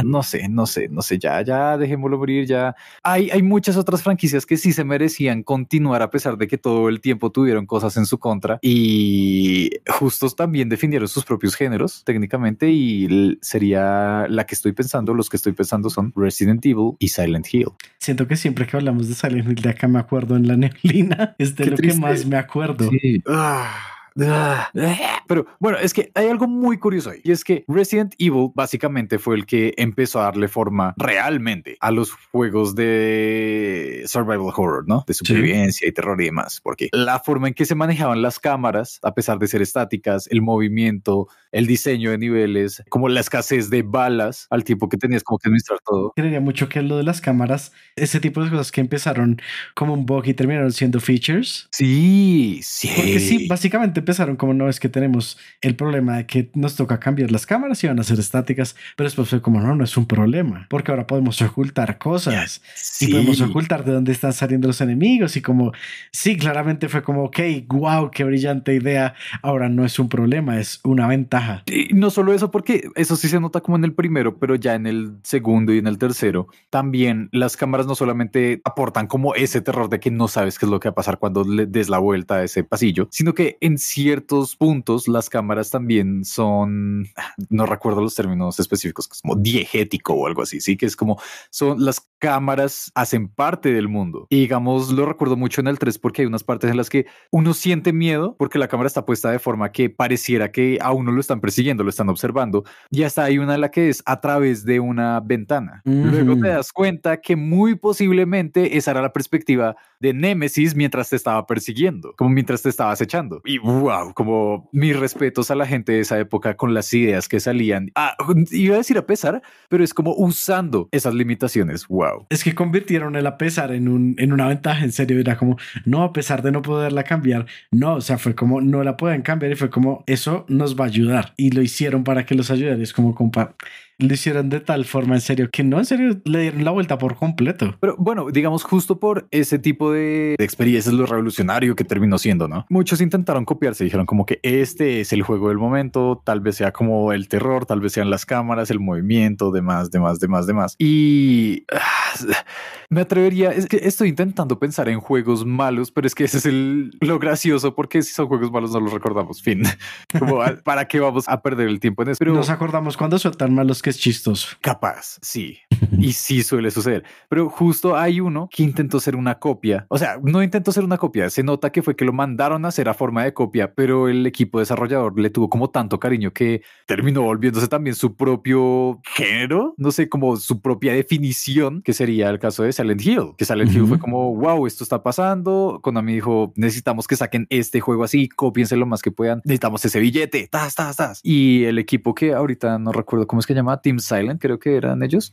no 0.04 0.22
sé, 0.22 0.48
no 0.48 0.66
sé, 0.66 0.88
no 0.88 1.02
sé, 1.02 1.18
ya, 1.18 1.42
ya 1.42 1.76
dejémoslo 1.76 2.18
morir, 2.18 2.46
ya. 2.46 2.74
Hay, 3.02 3.30
hay 3.30 3.42
muchas 3.42 3.76
otras 3.76 4.02
franquicias 4.02 4.46
que 4.46 4.56
sí 4.56 4.72
se 4.72 4.84
merecían 4.84 5.42
continuar 5.42 6.02
a 6.02 6.10
pesar 6.10 6.36
de 6.36 6.48
que 6.48 6.58
todo 6.58 6.88
el 6.88 7.00
tiempo 7.00 7.30
tuvieron 7.30 7.66
cosas 7.66 7.96
en 7.96 8.06
su 8.06 8.18
contra 8.18 8.58
y 8.62 9.70
justos 9.86 10.34
también 10.34 10.68
definieron 10.68 11.08
sus 11.08 11.24
propios 11.24 11.54
géneros 11.54 12.02
técnicamente 12.04 12.70
y 12.70 13.38
sería 13.40 14.26
la 14.28 14.44
que 14.46 14.54
estoy 14.54 14.72
pensando, 14.72 15.14
los 15.14 15.28
que 15.28 15.36
estoy 15.36 15.52
pensando 15.52 15.90
son 15.90 16.12
Resident 16.16 16.64
Evil 16.66 16.92
y 16.98 17.08
Silent 17.08 17.46
Hill. 17.52 17.68
Siento 17.98 18.26
que 18.26 18.36
siempre 18.36 18.66
que 18.66 18.76
hablamos 18.76 19.08
de 19.08 19.14
Silent 19.14 19.48
Hill 19.48 19.62
de 19.62 19.70
acá 19.70 19.88
me 19.88 19.98
acuerdo 19.98 20.36
en 20.36 20.48
la 20.48 20.56
neblina, 20.56 21.36
es 21.38 21.54
de 21.54 21.66
lo 21.66 21.76
que 21.76 21.94
más 21.94 22.26
me 22.26 22.36
acuerdo. 22.36 22.90
Sí. 22.90 23.22
Ah. 23.28 23.92
Pero 24.14 25.46
bueno, 25.58 25.78
es 25.78 25.94
que 25.94 26.10
hay 26.14 26.28
algo 26.28 26.46
muy 26.46 26.78
curioso 26.78 27.10
ahí. 27.10 27.20
Y 27.24 27.32
es 27.32 27.44
que 27.44 27.64
Resident 27.68 28.14
Evil 28.18 28.50
básicamente 28.54 29.18
fue 29.18 29.36
el 29.36 29.46
que 29.46 29.74
empezó 29.76 30.20
a 30.20 30.24
darle 30.24 30.48
forma 30.48 30.94
realmente 30.96 31.76
a 31.80 31.90
los 31.90 32.12
juegos 32.30 32.74
de 32.74 34.04
survival 34.06 34.52
horror, 34.54 34.84
¿no? 34.86 35.04
De 35.06 35.14
supervivencia 35.14 35.88
y 35.88 35.92
terror 35.92 36.20
y 36.20 36.26
demás. 36.26 36.60
Porque 36.62 36.88
la 36.92 37.20
forma 37.20 37.48
en 37.48 37.54
que 37.54 37.64
se 37.64 37.74
manejaban 37.74 38.22
las 38.22 38.38
cámaras, 38.38 38.98
a 39.02 39.14
pesar 39.14 39.38
de 39.38 39.46
ser 39.46 39.62
estáticas, 39.62 40.26
el 40.30 40.42
movimiento, 40.42 41.28
el 41.50 41.66
diseño 41.66 42.10
de 42.10 42.18
niveles, 42.18 42.82
como 42.88 43.08
la 43.08 43.20
escasez 43.20 43.70
de 43.70 43.82
balas 43.82 44.46
al 44.50 44.64
tiempo 44.64 44.88
que 44.88 44.96
tenías 44.96 45.22
como 45.22 45.38
que 45.38 45.48
administrar 45.48 45.78
todo. 45.84 46.12
Creería 46.14 46.40
mucho 46.40 46.68
que 46.68 46.82
lo 46.82 46.96
de 46.96 47.02
las 47.02 47.20
cámaras, 47.20 47.72
ese 47.96 48.20
tipo 48.20 48.42
de 48.42 48.50
cosas 48.50 48.72
que 48.72 48.80
empezaron 48.80 49.40
como 49.74 49.94
un 49.94 50.06
bug 50.06 50.26
y 50.26 50.34
terminaron 50.34 50.72
siendo 50.72 51.00
features. 51.00 51.68
Sí, 51.72 52.60
sí. 52.62 52.90
Porque 52.94 53.20
sí, 53.20 53.46
básicamente 53.48 54.01
empezaron 54.02 54.36
como 54.36 54.52
no 54.54 54.68
es 54.68 54.78
que 54.78 54.88
tenemos 54.88 55.38
el 55.60 55.74
problema 55.74 56.18
de 56.18 56.26
que 56.26 56.50
nos 56.54 56.76
toca 56.76 57.00
cambiar 57.00 57.30
las 57.30 57.46
cámaras 57.46 57.82
y 57.82 57.86
van 57.86 57.98
a 57.98 58.02
ser 58.02 58.18
estáticas, 58.18 58.76
pero 58.96 59.06
después 59.06 59.28
fue 59.28 59.40
como 59.40 59.60
no, 59.60 59.74
no 59.74 59.84
es 59.84 59.96
un 59.96 60.06
problema, 60.06 60.66
porque 60.68 60.90
ahora 60.90 61.06
podemos 61.06 61.40
ocultar 61.40 61.98
cosas 61.98 62.62
y 63.00 63.08
podemos 63.08 63.40
ocultar 63.40 63.84
de 63.84 63.92
dónde 63.92 64.12
están 64.12 64.32
saliendo 64.32 64.68
los 64.68 64.80
enemigos 64.80 65.36
y 65.36 65.42
como 65.42 65.72
sí, 66.10 66.36
claramente 66.36 66.88
fue 66.88 67.02
como 67.02 67.24
ok, 67.24 67.38
wow, 67.68 68.10
qué 68.10 68.24
brillante 68.24 68.74
idea, 68.74 69.14
ahora 69.42 69.68
no 69.68 69.84
es 69.84 69.98
un 69.98 70.08
problema, 70.08 70.58
es 70.58 70.80
una 70.84 71.06
ventaja. 71.06 71.62
Y 71.66 71.94
no 71.94 72.10
solo 72.10 72.34
eso, 72.34 72.50
porque 72.50 72.88
eso 72.96 73.16
sí 73.16 73.28
se 73.28 73.40
nota 73.40 73.60
como 73.60 73.76
en 73.76 73.84
el 73.84 73.94
primero, 73.94 74.38
pero 74.38 74.54
ya 74.56 74.74
en 74.74 74.86
el 74.86 75.16
segundo 75.22 75.72
y 75.72 75.78
en 75.78 75.86
el 75.86 75.98
tercero, 75.98 76.48
también 76.70 77.28
las 77.32 77.56
cámaras 77.56 77.86
no 77.86 77.94
solamente 77.94 78.60
aportan 78.64 79.06
como 79.06 79.34
ese 79.34 79.60
terror 79.60 79.88
de 79.88 80.00
que 80.00 80.10
no 80.10 80.28
sabes 80.28 80.58
qué 80.58 80.66
es 80.66 80.70
lo 80.70 80.80
que 80.80 80.88
va 80.88 80.92
a 80.92 80.96
pasar 80.96 81.18
cuando 81.18 81.44
le 81.44 81.66
des 81.66 81.88
la 81.88 81.98
vuelta 81.98 82.36
a 82.36 82.44
ese 82.44 82.64
pasillo, 82.64 83.08
sino 83.10 83.34
que 83.34 83.58
en 83.60 83.78
ciertos 83.92 84.56
puntos 84.56 85.06
las 85.06 85.28
cámaras 85.28 85.70
también 85.70 86.24
son, 86.24 87.08
no 87.50 87.66
recuerdo 87.66 88.00
los 88.00 88.14
términos 88.14 88.58
específicos, 88.58 89.08
como 89.08 89.36
diegético 89.36 90.14
o 90.14 90.26
algo 90.26 90.42
así, 90.42 90.60
sí, 90.60 90.76
que 90.76 90.86
es 90.86 90.96
como 90.96 91.20
son 91.50 91.84
las 91.84 92.00
cámaras 92.22 92.92
hacen 92.94 93.26
parte 93.26 93.72
del 93.72 93.88
mundo. 93.88 94.28
Y 94.30 94.42
digamos, 94.42 94.92
lo 94.92 95.06
recuerdo 95.06 95.36
mucho 95.36 95.60
en 95.60 95.66
el 95.66 95.80
3 95.80 95.98
porque 95.98 96.22
hay 96.22 96.26
unas 96.26 96.44
partes 96.44 96.70
en 96.70 96.76
las 96.76 96.88
que 96.88 97.06
uno 97.32 97.52
siente 97.52 97.92
miedo 97.92 98.36
porque 98.38 98.60
la 98.60 98.68
cámara 98.68 98.86
está 98.86 99.04
puesta 99.04 99.32
de 99.32 99.40
forma 99.40 99.72
que 99.72 99.90
pareciera 99.90 100.52
que 100.52 100.78
a 100.80 100.92
uno 100.92 101.10
lo 101.10 101.20
están 101.20 101.40
persiguiendo, 101.40 101.82
lo 101.82 101.90
están 101.90 102.08
observando. 102.08 102.62
Y 102.92 103.02
hasta 103.02 103.24
hay 103.24 103.38
una 103.38 103.56
en 103.56 103.60
la 103.60 103.72
que 103.72 103.88
es 103.88 104.04
a 104.06 104.20
través 104.20 104.64
de 104.64 104.78
una 104.78 105.18
ventana. 105.18 105.82
Luego 105.84 106.36
te 106.36 106.46
das 106.46 106.72
cuenta 106.72 107.20
que 107.20 107.34
muy 107.34 107.74
posiblemente 107.74 108.76
esa 108.76 108.92
era 108.92 109.02
la 109.02 109.12
perspectiva 109.12 109.74
de 109.98 110.14
Nemesis 110.14 110.76
mientras 110.76 111.10
te 111.10 111.16
estaba 111.16 111.44
persiguiendo, 111.48 112.14
como 112.16 112.30
mientras 112.30 112.62
te 112.62 112.68
estaba 112.68 112.92
acechando. 112.92 113.40
Y 113.44 113.58
wow, 113.58 114.14
como 114.14 114.68
mis 114.70 114.96
respetos 114.96 115.50
a 115.50 115.56
la 115.56 115.66
gente 115.66 115.90
de 115.90 116.00
esa 116.00 116.20
época 116.20 116.54
con 116.54 116.72
las 116.72 116.94
ideas 116.94 117.28
que 117.28 117.40
salían. 117.40 117.90
Ah, 117.96 118.16
iba 118.52 118.76
a 118.76 118.78
decir 118.78 118.96
a 118.96 119.06
pesar, 119.06 119.42
pero 119.68 119.82
es 119.82 119.92
como 119.92 120.14
usando 120.14 120.88
esas 120.92 121.14
limitaciones. 121.14 121.88
Wow. 121.88 122.11
Es 122.30 122.44
que 122.44 122.54
convirtieron 122.54 123.16
el 123.16 123.26
a 123.26 123.38
pesar 123.38 123.72
en, 123.72 123.88
un, 123.88 124.14
en 124.18 124.32
una 124.32 124.48
ventaja, 124.48 124.84
en 124.84 124.92
serio. 124.92 125.18
Era 125.18 125.36
como, 125.36 125.56
no, 125.84 126.02
a 126.02 126.12
pesar 126.12 126.42
de 126.42 126.52
no 126.52 126.62
poderla 126.62 127.04
cambiar, 127.04 127.46
no, 127.70 127.94
o 127.94 128.00
sea, 128.00 128.18
fue 128.18 128.34
como, 128.34 128.60
no 128.60 128.82
la 128.82 128.96
pueden 128.96 129.22
cambiar 129.22 129.52
y 129.52 129.56
fue 129.56 129.70
como, 129.70 130.04
eso 130.06 130.44
nos 130.48 130.78
va 130.78 130.84
a 130.84 130.88
ayudar. 130.88 131.34
Y 131.36 131.50
lo 131.50 131.62
hicieron 131.62 132.04
para 132.04 132.24
que 132.26 132.34
los 132.34 132.50
ayudara. 132.50 132.82
Es 132.82 132.92
como, 132.92 133.14
compa, 133.14 133.54
lo 133.98 134.12
hicieron 134.12 134.48
de 134.48 134.60
tal 134.60 134.84
forma, 134.84 135.14
en 135.14 135.20
serio, 135.20 135.48
que 135.50 135.62
no, 135.62 135.78
en 135.78 135.84
serio, 135.84 136.20
le 136.24 136.40
dieron 136.40 136.64
la 136.64 136.70
vuelta 136.70 136.98
por 136.98 137.16
completo. 137.16 137.76
Pero 137.80 137.96
bueno, 137.98 138.26
digamos, 138.30 138.64
justo 138.64 138.98
por 138.98 139.28
ese 139.30 139.58
tipo 139.58 139.92
de, 139.92 140.34
experiencias, 140.38 140.94
lo 140.94 141.06
revolucionario 141.06 141.76
que 141.76 141.84
terminó 141.84 142.18
siendo, 142.18 142.48
¿no? 142.48 142.66
Muchos 142.68 143.00
intentaron 143.00 143.44
copiarse, 143.44 143.84
dijeron 143.84 144.06
como 144.06 144.26
que 144.26 144.40
este 144.42 145.00
es 145.00 145.12
el 145.12 145.22
juego 145.22 145.48
del 145.48 145.58
momento, 145.58 146.20
tal 146.24 146.40
vez 146.40 146.56
sea 146.56 146.72
como 146.72 147.12
el 147.12 147.28
terror, 147.28 147.66
tal 147.66 147.80
vez 147.80 147.92
sean 147.92 148.10
las 148.10 148.26
cámaras, 148.26 148.70
el 148.70 148.80
movimiento, 148.80 149.50
demás, 149.50 149.90
demás, 149.90 150.18
demás, 150.18 150.46
demás. 150.46 150.76
Y 150.78 151.64
me 152.88 153.02
atrevería, 153.02 153.50
es 153.50 153.66
que 153.66 153.80
estoy 153.82 154.08
intentando 154.08 154.58
pensar 154.58 154.88
en 154.88 155.00
juegos 155.00 155.44
malos, 155.44 155.90
pero 155.90 156.06
es 156.06 156.14
que 156.14 156.24
ese 156.24 156.38
es 156.38 156.46
el, 156.46 156.96
lo 157.00 157.18
gracioso, 157.18 157.74
porque 157.74 158.02
si 158.02 158.12
son 158.12 158.26
juegos 158.28 158.50
malos 158.50 158.72
no 158.72 158.80
los 158.80 158.92
recordamos, 158.92 159.42
fin. 159.42 159.62
Como, 160.18 160.40
¿para 160.64 160.86
qué 160.86 161.00
vamos 161.00 161.28
a 161.28 161.42
perder 161.42 161.68
el 161.68 161.80
tiempo 161.80 162.02
en 162.02 162.10
eso? 162.10 162.18
Pero 162.18 162.32
nos 162.32 162.50
acordamos 162.50 162.96
cuando 162.96 163.18
son 163.18 163.32
tan 163.34 163.54
malos 163.54 163.81
que 163.82 163.90
es 163.90 163.98
chistoso. 163.98 164.56
Capaz, 164.60 165.18
sí. 165.20 165.58
y 165.98 166.12
sí 166.12 166.42
suele 166.42 166.70
suceder. 166.70 167.04
Pero 167.28 167.48
justo 167.48 167.96
hay 167.96 168.20
uno 168.20 168.48
que 168.50 168.62
intentó 168.62 169.00
ser 169.00 169.16
una 169.16 169.38
copia. 169.38 169.86
O 169.88 169.98
sea, 169.98 170.18
no 170.22 170.42
intentó 170.42 170.72
ser 170.72 170.84
una 170.84 170.98
copia. 170.98 171.30
Se 171.30 171.42
nota 171.42 171.70
que 171.70 171.82
fue 171.82 171.96
que 171.96 172.04
lo 172.04 172.12
mandaron 172.12 172.64
a 172.64 172.68
hacer 172.68 172.88
a 172.88 172.94
forma 172.94 173.24
de 173.24 173.34
copia, 173.34 173.74
pero 173.74 174.08
el 174.08 174.26
equipo 174.26 174.58
desarrollador 174.58 175.18
le 175.18 175.30
tuvo 175.30 175.48
como 175.48 175.70
tanto 175.70 175.98
cariño 175.98 176.32
que 176.32 176.62
terminó 176.86 177.22
volviéndose 177.22 177.68
también 177.68 177.96
su 177.96 178.16
propio 178.16 179.00
género. 179.14 179.74
No 179.76 179.90
sé, 179.92 180.08
como 180.08 180.36
su 180.36 180.60
propia 180.60 180.92
definición, 180.92 181.82
que 181.82 181.92
sería 181.92 182.30
el 182.30 182.38
caso 182.38 182.62
de 182.62 182.72
Silent 182.72 183.04
Hill. 183.04 183.32
Que 183.36 183.44
Silent 183.44 183.72
Hill 183.72 183.86
fue 183.86 183.98
como, 183.98 184.34
wow, 184.34 184.66
esto 184.66 184.84
está 184.84 185.02
pasando. 185.02 185.80
Konami 185.82 186.14
dijo, 186.14 186.52
necesitamos 186.56 187.06
que 187.06 187.16
saquen 187.16 187.46
este 187.50 187.80
juego 187.80 188.04
así, 188.04 188.28
copiense 188.28 188.76
lo 188.76 188.86
más 188.86 189.02
que 189.02 189.10
puedan. 189.10 189.40
Necesitamos 189.44 189.84
ese 189.84 190.00
billete. 190.00 190.48
Tas, 190.50 190.74
tas, 190.74 190.96
tas. 190.96 191.20
Y 191.22 191.64
el 191.64 191.78
equipo 191.78 192.14
que 192.14 192.34
ahorita 192.34 192.78
no 192.78 192.92
recuerdo 192.92 193.26
cómo 193.26 193.40
es 193.40 193.46
que 193.46 193.54
llama, 193.54 193.80
Team 193.80 193.98
Silent, 193.98 194.40
creo 194.40 194.58
que 194.58 194.76
eran 194.76 195.02
ellos, 195.02 195.32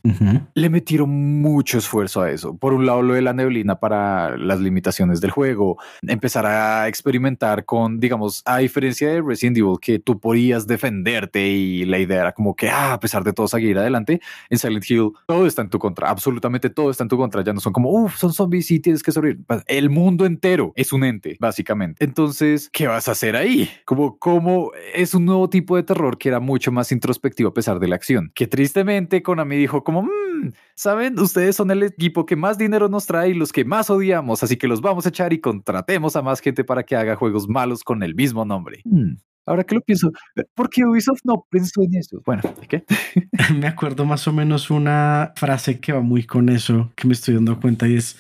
le 0.54 0.70
metieron 0.70 1.10
mucho 1.42 1.78
esfuerzo 1.78 2.22
a 2.22 2.32
eso. 2.32 2.56
Por 2.58 2.74
un 2.74 2.86
lado, 2.86 3.02
lo 3.02 3.14
de 3.14 3.22
la 3.22 3.34
neblina 3.34 3.80
para 3.80 4.38
las 4.38 4.60
limitaciones 4.60 5.22
del 5.22 5.32
juego, 5.32 5.78
empezar 6.02 6.46
a 6.46 6.88
experimentar 6.88 7.66
con, 7.66 8.00
digamos, 8.00 8.42
a 8.46 8.58
diferencia 8.58 9.10
de 9.10 9.22
Resident 9.22 9.58
Evil, 9.58 9.78
que 9.82 10.00
tú 10.00 10.20
podías 10.20 10.68
defenderte 10.68 11.48
y 11.48 11.86
la 11.86 12.00
idea 12.00 12.22
era 12.22 12.32
como 12.32 12.56
que, 12.56 12.70
ah, 12.70 12.94
a 12.94 13.00
pesar 13.00 13.24
de 13.24 13.34
todo, 13.34 13.48
seguir 13.48 13.78
adelante, 13.78 14.22
en 14.50 14.58
Silent 14.58 14.90
Hill 14.90 15.12
todo 15.28 15.46
está 15.46 15.62
en 15.62 15.70
tu 15.70 15.80
contra, 15.80 16.10
absolutamente 16.10 16.70
todo 16.70 16.92
está 16.92 17.04
en 17.04 17.10
tu 17.10 17.18
contra. 17.18 17.44
Ya 17.44 17.54
no 17.54 17.60
son 17.60 17.74
como, 17.74 17.90
uff, 17.90 18.18
son 18.18 18.34
zombies 18.34 18.70
y 18.72 18.80
tienes 18.80 19.04
que 19.04 19.12
sobrevivir. 19.12 19.46
El 19.68 19.90
mundo 19.90 20.26
entero 20.26 20.74
es 20.76 20.94
un 20.94 21.04
ente, 21.04 21.38
básicamente. 21.40 22.04
Entonces, 22.04 22.70
¿qué 22.72 22.88
vas 22.88 23.08
a 23.08 23.12
hacer 23.12 23.36
ahí? 23.36 23.70
Como, 23.86 24.18
como 24.18 24.72
es 24.94 25.14
un 25.14 25.26
nuevo 25.26 25.50
tipo 25.50 25.76
de 25.76 25.84
terror 25.84 26.18
que 26.18 26.30
era 26.30 26.40
mucho 26.40 26.72
más 26.72 26.92
introspectivo 26.92 27.50
a 27.50 27.54
pesar 27.54 27.80
de 27.80 27.88
la 27.88 27.96
acción. 27.96 28.32
Que 28.34 28.48
tristemente 28.48 29.22
Konami 29.24 29.56
dijo 29.58 29.84
como, 29.84 30.04
mmm, 30.04 30.29
saben, 30.76 31.20
ustedes 31.20 31.56
son 31.56 31.72
el 31.72 31.84
equipo 31.84 32.26
que 32.26 32.36
más 32.36 32.58
dinero 32.58 32.90
nos 32.90 33.06
trae 33.06 33.30
y 33.30 33.34
los 33.34 33.52
que 33.52 33.66
más 33.66 33.90
odiamos, 33.90 34.44
así 34.44 34.58
que 34.58 34.68
los 34.68 34.82
vamos 34.82 35.06
a 35.06 35.10
echar 35.10 35.34
y 35.34 35.40
contratemos 35.40 36.16
a 36.16 36.22
más 36.22 36.40
gente 36.40 36.64
para 36.64 36.84
que 36.84 36.96
haga 36.96 37.16
juegos 37.16 37.48
malos 37.48 37.84
con 37.84 38.04
el 38.04 38.16
mismo 38.16 38.46
nombre. 38.46 38.82
Hmm. 38.86 39.16
Ahora 39.50 39.64
que 39.64 39.74
lo 39.74 39.82
pienso, 39.82 40.12
¿por 40.54 40.70
qué 40.70 40.86
Ubisoft 40.86 41.22
no 41.24 41.48
pensó 41.50 41.82
en 41.82 41.96
eso? 41.96 42.22
Bueno, 42.24 42.44
¿qué? 42.68 42.84
me 43.60 43.68
acuerdo 43.68 44.06
más 44.06 44.28
o 44.28 44.34
menos 44.34 44.70
una 44.70 45.34
frase 45.36 45.80
que 45.80 45.92
va 45.92 46.02
muy 46.02 46.24
con 46.24 46.50
eso, 46.50 46.92
que 46.96 47.08
me 47.08 47.14
estoy 47.14 47.34
dando 47.34 47.60
cuenta 47.60 47.88
y 47.88 47.96
es, 47.96 48.16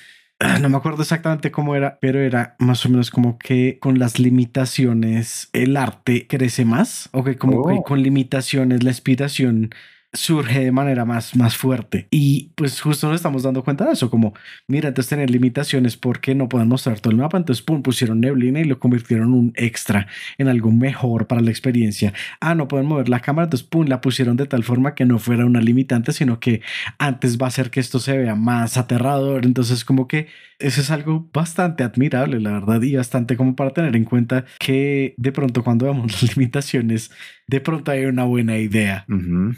no 0.60 0.70
me 0.70 0.78
acuerdo 0.78 1.04
exactamente 1.04 1.52
cómo 1.52 1.76
era, 1.76 2.00
pero 2.02 2.20
era 2.20 2.56
más 2.58 2.84
o 2.86 2.90
menos 2.90 3.12
como 3.12 3.38
que 3.38 3.78
con 3.80 4.00
las 4.00 4.18
limitaciones 4.18 5.50
el 5.54 5.78
arte 5.78 6.26
crece 6.28 6.66
más 6.66 7.10
o 7.12 7.24
que 7.24 7.38
como 7.38 7.64
que 7.68 7.76
oh. 7.76 7.84
con 7.84 8.02
limitaciones 8.02 8.84
la 8.84 8.90
inspiración 8.90 9.70
surge 10.14 10.60
de 10.60 10.72
manera 10.72 11.06
más, 11.06 11.36
más 11.36 11.56
fuerte. 11.56 12.08
Y 12.10 12.52
pues 12.56 12.82
justo 12.82 13.08
nos 13.08 13.18
estamos 13.18 13.44
dando 13.44 13.64
cuenta 13.64 13.86
de 13.86 13.94
eso, 13.94 14.10
como, 14.10 14.34
mira, 14.68 14.90
entonces 14.90 15.10
tener 15.10 15.30
limitaciones 15.30 15.98
porque 15.98 16.34
no 16.36 16.50
pueden 16.50 16.68
mostrar 16.68 17.00
todo 17.00 17.12
el 17.12 17.18
mapa, 17.18 17.38
entonces, 17.38 17.64
pum, 17.64 17.84
pusieron 17.84 18.20
neblina 18.20 18.60
y 18.60 18.64
lo 18.64 18.80
convirtieron 18.80 19.28
en 19.28 19.34
un 19.34 19.54
extra, 19.56 20.08
en 20.38 20.48
algo 20.48 20.72
mejor 20.72 21.28
para 21.28 21.42
la 21.42 21.52
experiencia. 21.52 22.14
Ah, 22.40 22.56
no 22.56 22.68
pueden 22.68 22.88
mover 22.88 23.10
la 23.10 23.20
cámara, 23.20 23.46
entonces, 23.46 23.68
pum, 23.68 23.88
la 23.88 24.02
pusieron 24.02 24.38
de 24.38 24.48
tal 24.48 24.64
forma 24.64 24.96
que 24.96 25.06
no 25.06 25.20
fuera 25.20 25.46
una 25.46 25.62
limitante, 25.62 26.12
sino 26.12 26.40
que 26.40 26.62
antes 26.98 27.38
va 27.38 27.46
a 27.46 27.50
hacer 27.50 27.70
que 27.70 27.80
esto 27.80 28.00
se 28.00 28.18
vea 28.18 28.36
más 28.36 28.78
aterrador. 28.78 29.46
Entonces, 29.46 29.86
como 29.86 30.08
que 30.08 30.28
eso 30.60 30.82
es 30.82 30.92
algo 30.92 31.30
bastante 31.34 31.84
admirable, 31.84 32.40
la 32.40 32.52
verdad, 32.52 32.82
y 32.82 32.96
bastante 32.96 33.38
como 33.38 33.56
para 33.56 33.72
tener 33.72 33.96
en 33.96 34.04
cuenta 34.04 34.46
que 34.60 35.16
de 35.18 35.32
pronto 35.32 35.64
cuando 35.64 35.86
vemos 35.86 36.12
las 36.22 36.36
limitaciones, 36.36 37.12
de 37.48 37.62
pronto 37.62 37.92
hay 37.92 38.06
una 38.06 38.26
buena 38.26 38.58
idea. 38.58 39.06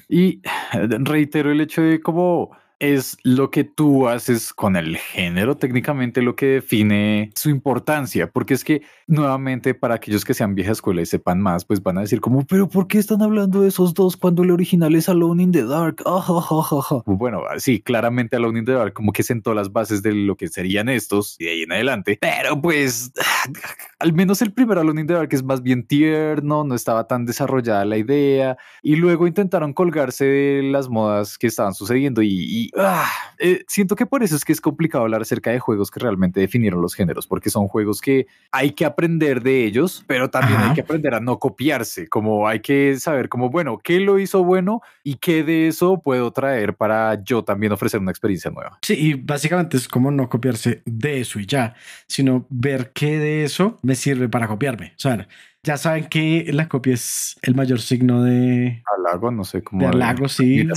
Y 0.08 0.42
reitero 1.00 1.52
el 1.52 1.62
hecho 1.62 1.82
de 1.82 2.00
cómo 2.00 2.52
es 2.82 3.16
lo 3.24 3.52
que 3.52 3.64
tú 3.64 4.08
haces 4.08 4.54
con 4.54 4.76
el 4.76 4.98
género, 4.98 5.56
técnicamente 5.56 6.24
lo 6.24 6.36
que 6.36 6.48
define 6.48 7.30
su 7.36 7.52
importancia, 7.52 8.32
porque 8.32 8.56
es 8.56 8.64
que 8.64 8.82
nuevamente 9.06 9.76
para 9.76 9.96
aquellos 9.96 10.26
que 10.26 10.34
sean 10.34 10.56
vieja 10.56 10.72
escuela 10.72 11.02
y 11.02 11.06
sepan 11.06 11.40
más, 11.40 11.64
pues 11.64 11.84
van 11.84 12.00
a 12.00 12.02
decir 12.02 12.22
como, 12.22 12.44
pero 12.48 12.68
¿por 12.68 12.88
qué 12.88 12.98
están 12.98 13.22
hablando 13.22 13.62
de 13.62 13.68
esos 13.68 13.94
dos 13.94 14.18
cuando 14.18 14.42
el 14.42 14.50
original 14.50 14.96
es 14.96 15.10
Alone 15.10 15.44
in 15.44 15.52
the 15.52 15.64
Dark? 15.64 16.02
Bueno, 17.06 17.44
sí, 17.58 17.82
claramente 17.82 18.36
Alone 18.36 18.60
in 18.60 18.66
the 18.66 18.72
Dark 18.72 18.94
como 18.94 19.14
que 19.14 19.22
sentó 19.22 19.54
las 19.54 19.72
bases 19.72 20.02
de 20.02 20.14
lo 20.14 20.36
que 20.36 20.48
serían 20.48 20.90
estos 20.90 21.36
y 21.38 21.46
de 21.46 21.52
ahí 21.52 21.62
en 21.62 21.74
adelante, 21.74 22.18
pero 22.20 22.60
pues 22.60 23.12
al 24.00 24.14
menos 24.14 24.42
el 24.42 24.54
primer 24.54 24.80
Alone 24.80 25.02
in 25.02 25.08
the 25.08 25.14
Dark 25.14 25.30
es 25.34 25.44
más 25.44 25.62
bien 25.62 25.86
tierno, 25.86 26.64
no 26.64 26.74
estaba 26.74 27.06
tan 27.06 27.28
desarrollada 27.28 27.86
la 27.86 27.98
idea 27.98 28.58
y 28.82 28.96
luego 28.96 29.28
intentaron 29.28 29.74
colgarse 29.74 30.26
de 30.26 30.64
las 30.64 30.90
modas 30.90 31.38
que 31.38 31.46
estaban 31.46 31.76
sucediendo 31.76 32.24
y 32.24 32.71
Ah, 32.78 33.10
eh, 33.38 33.64
siento 33.68 33.96
que 33.96 34.06
por 34.06 34.24
eso 34.24 34.36
es 34.36 34.46
que 34.46 34.54
es 34.54 34.62
complicado 34.62 35.04
hablar 35.04 35.22
acerca 35.22 35.52
de 35.52 35.60
juegos 35.60 35.92
que 35.92 36.00
realmente 36.00 36.40
definieron 36.40 36.82
los 36.82 36.96
géneros, 36.96 37.28
porque 37.28 37.50
son 37.50 37.68
juegos 37.68 38.00
que 38.00 38.28
hay 38.52 38.72
que 38.72 38.86
aprender 38.86 39.42
de 39.42 39.66
ellos, 39.66 40.04
pero 40.08 40.30
también 40.30 40.60
hay 40.60 40.74
que 40.74 40.82
aprender 40.82 41.14
a 41.14 41.20
no 41.20 41.40
copiarse, 41.40 42.08
como 42.08 42.48
hay 42.48 42.62
que 42.62 42.98
saber 42.98 43.30
como, 43.30 43.50
bueno, 43.50 43.80
qué 43.84 44.00
lo 44.00 44.20
hizo 44.20 44.44
bueno 44.44 44.82
y 45.04 45.16
qué 45.16 45.44
de 45.44 45.68
eso 45.68 46.02
puedo 46.02 46.32
traer 46.32 46.76
para 46.76 47.22
yo 47.24 47.44
también 47.44 47.74
ofrecer 47.74 48.00
una 48.00 48.12
experiencia 48.12 48.52
nueva. 48.52 48.78
Sí, 48.82 48.94
y 48.98 49.14
básicamente 49.16 49.78
es 49.78 49.88
como 49.88 50.12
no 50.12 50.30
copiarse 50.30 50.82
de 50.86 51.22
eso 51.22 51.40
y 51.40 51.46
ya, 51.46 51.76
sino 52.08 52.46
ver 52.50 52.92
qué 52.94 53.18
de 53.18 53.44
eso 53.44 53.80
me 53.82 53.96
sirve 53.96 54.30
para 54.30 54.48
copiarme. 54.48 54.94
O 54.96 55.00
sea, 55.00 55.28
ya 55.64 55.78
saben 55.78 56.06
que 56.06 56.48
la 56.52 56.68
copia 56.68 56.94
es 56.94 57.38
el 57.42 57.54
mayor 57.54 57.82
signo 57.82 58.24
de 58.24 58.82
halago, 58.86 59.32
no 59.32 59.44
sé 59.44 59.62
cómo. 59.62 59.82
De 59.82 59.88
halago, 59.90 60.28
sí, 60.28 60.68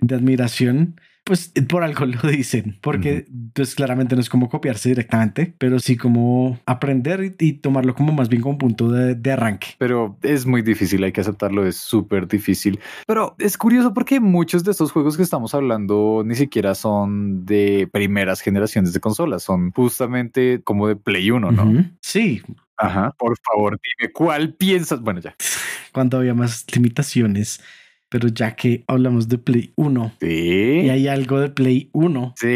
de 0.00 0.14
admiración 0.14 0.96
pues 1.30 1.52
por 1.68 1.84
algo 1.84 2.06
lo 2.06 2.28
dicen, 2.28 2.76
porque 2.80 3.24
pues 3.54 3.76
claramente 3.76 4.16
no 4.16 4.20
es 4.20 4.28
como 4.28 4.48
copiarse 4.48 4.88
directamente, 4.88 5.54
pero 5.58 5.78
sí 5.78 5.96
como 5.96 6.58
aprender 6.66 7.36
y, 7.38 7.52
tomarlo 7.52 7.94
como 7.94 8.12
más 8.12 8.28
bien 8.28 8.42
como 8.42 8.58
punto 8.58 8.90
de, 8.90 9.14
de, 9.14 9.30
arranque. 9.30 9.68
Pero 9.78 10.18
es 10.22 10.44
muy 10.44 10.62
difícil, 10.62 11.04
hay 11.04 11.12
que 11.12 11.20
aceptarlo, 11.20 11.64
es 11.64 11.76
súper 11.76 12.26
difícil. 12.26 12.80
Pero 13.06 13.36
es 13.38 13.56
curioso 13.56 13.94
porque 13.94 14.18
muchos 14.18 14.64
de 14.64 14.72
estos 14.72 14.90
juegos 14.90 15.16
que 15.16 15.22
estamos 15.22 15.54
hablando 15.54 16.24
ni 16.26 16.34
siquiera 16.34 16.74
son 16.74 17.46
de 17.46 17.88
primeras 17.92 18.40
generaciones 18.40 18.92
de 18.92 18.98
consolas, 18.98 19.44
son 19.44 19.70
justamente 19.70 20.62
como 20.64 20.88
de 20.88 20.96
Play 20.96 21.30
1, 21.30 21.52
¿no? 21.52 21.84
Sí, 22.02 22.42
Ajá, 22.76 23.14
por 23.18 23.36
favor, 23.38 23.78
dime 23.78 24.10
cuál 24.10 24.54
piensas. 24.54 25.00
Bueno, 25.00 25.20
ya. 25.20 25.36
Cuando 25.92 26.18
había 26.18 26.34
más 26.34 26.64
limitaciones, 26.74 27.62
pero 28.10 28.28
ya 28.28 28.54
que 28.54 28.84
hablamos 28.86 29.28
de 29.28 29.38
Play 29.38 29.72
1 29.76 30.12
¿Sí? 30.20 30.26
y 30.26 30.90
hay 30.90 31.08
algo 31.08 31.40
de 31.40 31.48
Play 31.48 31.88
1 31.92 32.34
¿Sí? 32.36 32.46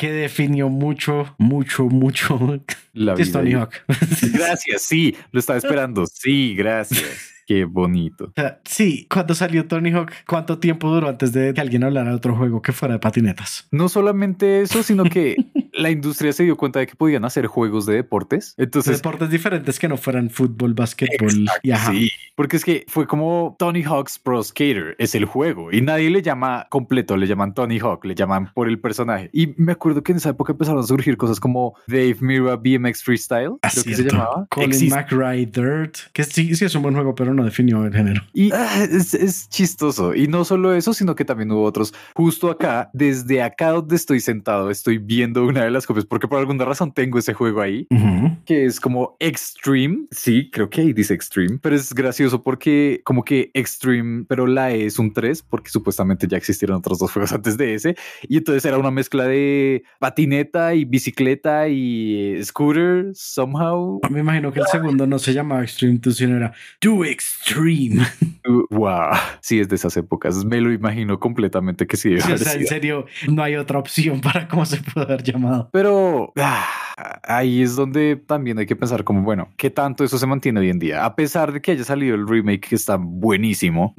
que 0.00 0.10
definió 0.10 0.68
mucho, 0.68 1.36
mucho, 1.38 1.84
mucho 1.84 2.60
la 2.94 3.14
Tony 3.14 3.52
Hawk. 3.52 3.72
Gracias, 4.32 4.82
sí, 4.82 5.14
lo 5.30 5.38
estaba 5.38 5.58
esperando. 5.58 6.06
Sí, 6.06 6.54
gracias. 6.56 7.34
Qué 7.46 7.64
bonito. 7.64 8.32
Sí, 8.64 9.06
cuando 9.08 9.36
salió 9.36 9.66
Tony 9.66 9.92
Hawk, 9.92 10.10
¿cuánto 10.26 10.58
tiempo 10.58 10.92
duró 10.92 11.08
antes 11.08 11.32
de 11.32 11.54
que 11.54 11.60
alguien 11.60 11.84
hablara 11.84 12.10
de 12.10 12.16
otro 12.16 12.34
juego 12.34 12.60
que 12.60 12.72
fuera 12.72 12.94
de 12.94 12.98
patinetas? 12.98 13.68
No 13.70 13.88
solamente 13.88 14.62
eso, 14.62 14.82
sino 14.82 15.04
que 15.04 15.36
la 15.76 15.90
industria 15.90 16.32
se 16.32 16.44
dio 16.44 16.56
cuenta 16.56 16.80
de 16.80 16.86
que 16.86 16.96
podían 16.96 17.24
hacer 17.24 17.46
juegos 17.46 17.86
de 17.86 17.94
deportes. 17.94 18.54
Entonces, 18.56 18.96
deportes 18.96 19.30
diferentes 19.30 19.78
que 19.78 19.88
no 19.88 19.96
fueran 19.96 20.30
fútbol, 20.30 20.74
básquetbol 20.74 21.46
y 21.62 21.70
ajá. 21.70 21.92
Sí, 21.92 22.10
porque 22.34 22.56
es 22.56 22.64
que 22.64 22.84
fue 22.88 23.06
como 23.06 23.56
Tony 23.58 23.82
Hawk's 23.82 24.18
Pro 24.18 24.42
Skater 24.42 24.96
es 24.98 25.14
el 25.14 25.24
juego 25.24 25.72
y 25.72 25.80
nadie 25.80 26.10
le 26.10 26.22
llama 26.22 26.66
completo, 26.70 27.16
le 27.16 27.26
llaman 27.26 27.54
Tony 27.54 27.78
Hawk, 27.78 28.04
le 28.04 28.14
llaman 28.14 28.52
por 28.54 28.68
el 28.68 28.78
personaje. 28.78 29.30
Y 29.32 29.54
me 29.56 29.72
acuerdo 29.72 30.02
que 30.02 30.12
en 30.12 30.18
esa 30.18 30.30
época 30.30 30.52
empezaron 30.52 30.82
a 30.82 30.86
surgir 30.86 31.16
cosas 31.16 31.40
como 31.40 31.74
Dave 31.86 32.16
Mira 32.20 32.56
BMX 32.56 33.02
Freestyle, 33.02 33.56
Así 33.62 33.82
creo 33.82 33.96
que 33.96 34.02
se 34.02 34.08
llamaba. 34.10 34.46
Colin 34.50 34.88
McRae 34.90 35.46
Dirt, 35.46 35.96
que 36.12 36.24
sí, 36.24 36.54
sí 36.54 36.64
es 36.64 36.74
un 36.74 36.82
buen 36.82 36.94
juego, 36.94 37.14
pero 37.14 37.34
no 37.34 37.44
definió 37.44 37.84
el 37.84 37.92
género. 37.92 38.22
Y 38.32 38.52
ah, 38.52 38.84
es, 38.84 39.48
chistoso. 39.48 40.14
Y 40.14 40.28
no 40.28 40.44
solo 40.44 40.74
eso, 40.74 40.94
sino 40.94 41.14
que 41.14 41.24
también 41.24 41.50
hubo 41.50 41.62
otros. 41.62 41.94
Justo 42.14 42.50
acá, 42.50 42.90
desde 42.92 43.42
acá 43.42 43.70
donde 43.70 43.96
estoy 43.96 44.20
sentado, 44.20 44.70
estoy 44.70 44.98
viendo 44.98 45.44
una 45.44 45.65
de 45.66 45.72
las 45.72 45.86
copias 45.86 46.06
porque 46.06 46.28
por 46.28 46.38
alguna 46.38 46.64
razón 46.64 46.92
tengo 46.92 47.18
ese 47.18 47.34
juego 47.34 47.60
ahí, 47.60 47.86
que 48.44 48.64
es 48.64 48.80
como 48.80 49.16
Extreme. 49.20 50.06
Sí, 50.10 50.50
creo 50.50 50.70
que 50.70 50.80
ahí 50.80 50.92
dice 50.92 51.14
Extreme, 51.14 51.58
pero 51.60 51.76
es 51.76 51.94
gracioso 51.94 52.42
porque 52.42 53.00
como 53.04 53.24
que 53.24 53.50
Extreme, 53.54 54.24
pero 54.28 54.46
la 54.46 54.72
E 54.72 54.86
es 54.86 54.98
un 54.98 55.12
3 55.12 55.42
porque 55.42 55.70
supuestamente 55.70 56.26
ya 56.28 56.36
existieron 56.36 56.78
otros 56.78 56.98
dos 56.98 57.12
juegos 57.12 57.32
antes 57.32 57.56
de 57.56 57.74
ese. 57.74 57.96
Y 58.28 58.38
entonces 58.38 58.64
era 58.64 58.78
una 58.78 58.90
mezcla 58.90 59.24
de 59.24 59.84
patineta 59.98 60.74
y 60.74 60.84
bicicleta 60.84 61.68
y 61.68 62.42
scooter 62.42 63.10
somehow. 63.14 64.00
Me 64.10 64.20
imagino 64.20 64.52
que 64.52 64.60
el 64.60 64.66
segundo 64.66 65.06
no 65.06 65.18
se 65.18 65.32
llamaba 65.32 65.62
Extreme, 65.62 66.00
sino 66.10 66.36
era 66.36 66.52
Do 66.80 67.04
Extreme. 67.04 68.06
Wow, 68.70 69.10
sí 69.40 69.58
es 69.58 69.68
de 69.68 69.74
esas 69.74 69.96
épocas. 69.96 70.44
Me 70.44 70.60
lo 70.60 70.72
imagino 70.72 71.18
completamente 71.18 71.86
que 71.86 71.96
sí. 71.96 72.20
sí 72.20 72.32
o 72.32 72.38
sea, 72.38 72.52
en 72.52 72.66
serio, 72.66 73.06
no 73.28 73.42
hay 73.42 73.56
otra 73.56 73.78
opción 73.78 74.20
para 74.20 74.46
cómo 74.46 74.64
se 74.64 74.76
puede 74.76 75.06
haber 75.06 75.22
llamado. 75.24 75.55
Pero 75.72 76.32
ah, 76.36 76.66
ahí 77.22 77.62
es 77.62 77.76
donde 77.76 78.16
también 78.16 78.58
hay 78.58 78.66
que 78.66 78.76
pensar 78.76 79.04
como, 79.04 79.22
bueno, 79.22 79.48
¿qué 79.56 79.70
tanto 79.70 80.04
eso 80.04 80.18
se 80.18 80.26
mantiene 80.26 80.60
hoy 80.60 80.70
en 80.70 80.78
día? 80.78 81.04
A 81.04 81.14
pesar 81.14 81.52
de 81.52 81.60
que 81.60 81.72
haya 81.72 81.84
salido 81.84 82.14
el 82.14 82.26
remake 82.26 82.68
que 82.68 82.74
está 82.74 82.96
buenísimo, 82.96 83.94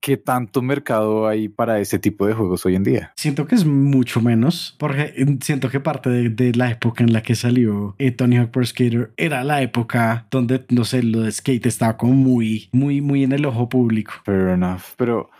¿qué 0.00 0.16
tanto 0.16 0.62
mercado 0.62 1.26
hay 1.26 1.48
para 1.48 1.80
ese 1.80 1.98
tipo 1.98 2.26
de 2.26 2.34
juegos 2.34 2.64
hoy 2.66 2.74
en 2.74 2.84
día? 2.84 3.12
Siento 3.16 3.46
que 3.46 3.54
es 3.54 3.64
mucho 3.64 4.20
menos, 4.20 4.74
porque 4.78 5.14
siento 5.40 5.70
que 5.70 5.80
parte 5.80 6.10
de, 6.10 6.54
la 6.54 6.70
época 6.70 7.02
en 7.02 7.12
la 7.12 7.22
que 7.22 7.34
salió 7.34 7.96
eh, 7.98 8.12
Tony 8.12 8.36
Hawk 8.36 8.50
Pro 8.50 8.64
Skater 8.64 9.12
era 9.16 9.42
la 9.42 9.60
época 9.62 10.26
donde, 10.30 10.64
no 10.68 10.84
sé, 10.84 11.02
lo 11.02 11.22
de 11.22 11.32
skate 11.32 11.66
estaba 11.66 11.96
como 11.96 12.12
muy, 12.12 12.68
muy, 12.70 13.00
muy 13.00 13.24
en 13.24 13.32
el 13.32 13.44
ojo 13.46 13.68
público. 13.68 14.12
Fair 14.24 14.50
enough, 14.50 14.82
pero... 14.96 15.30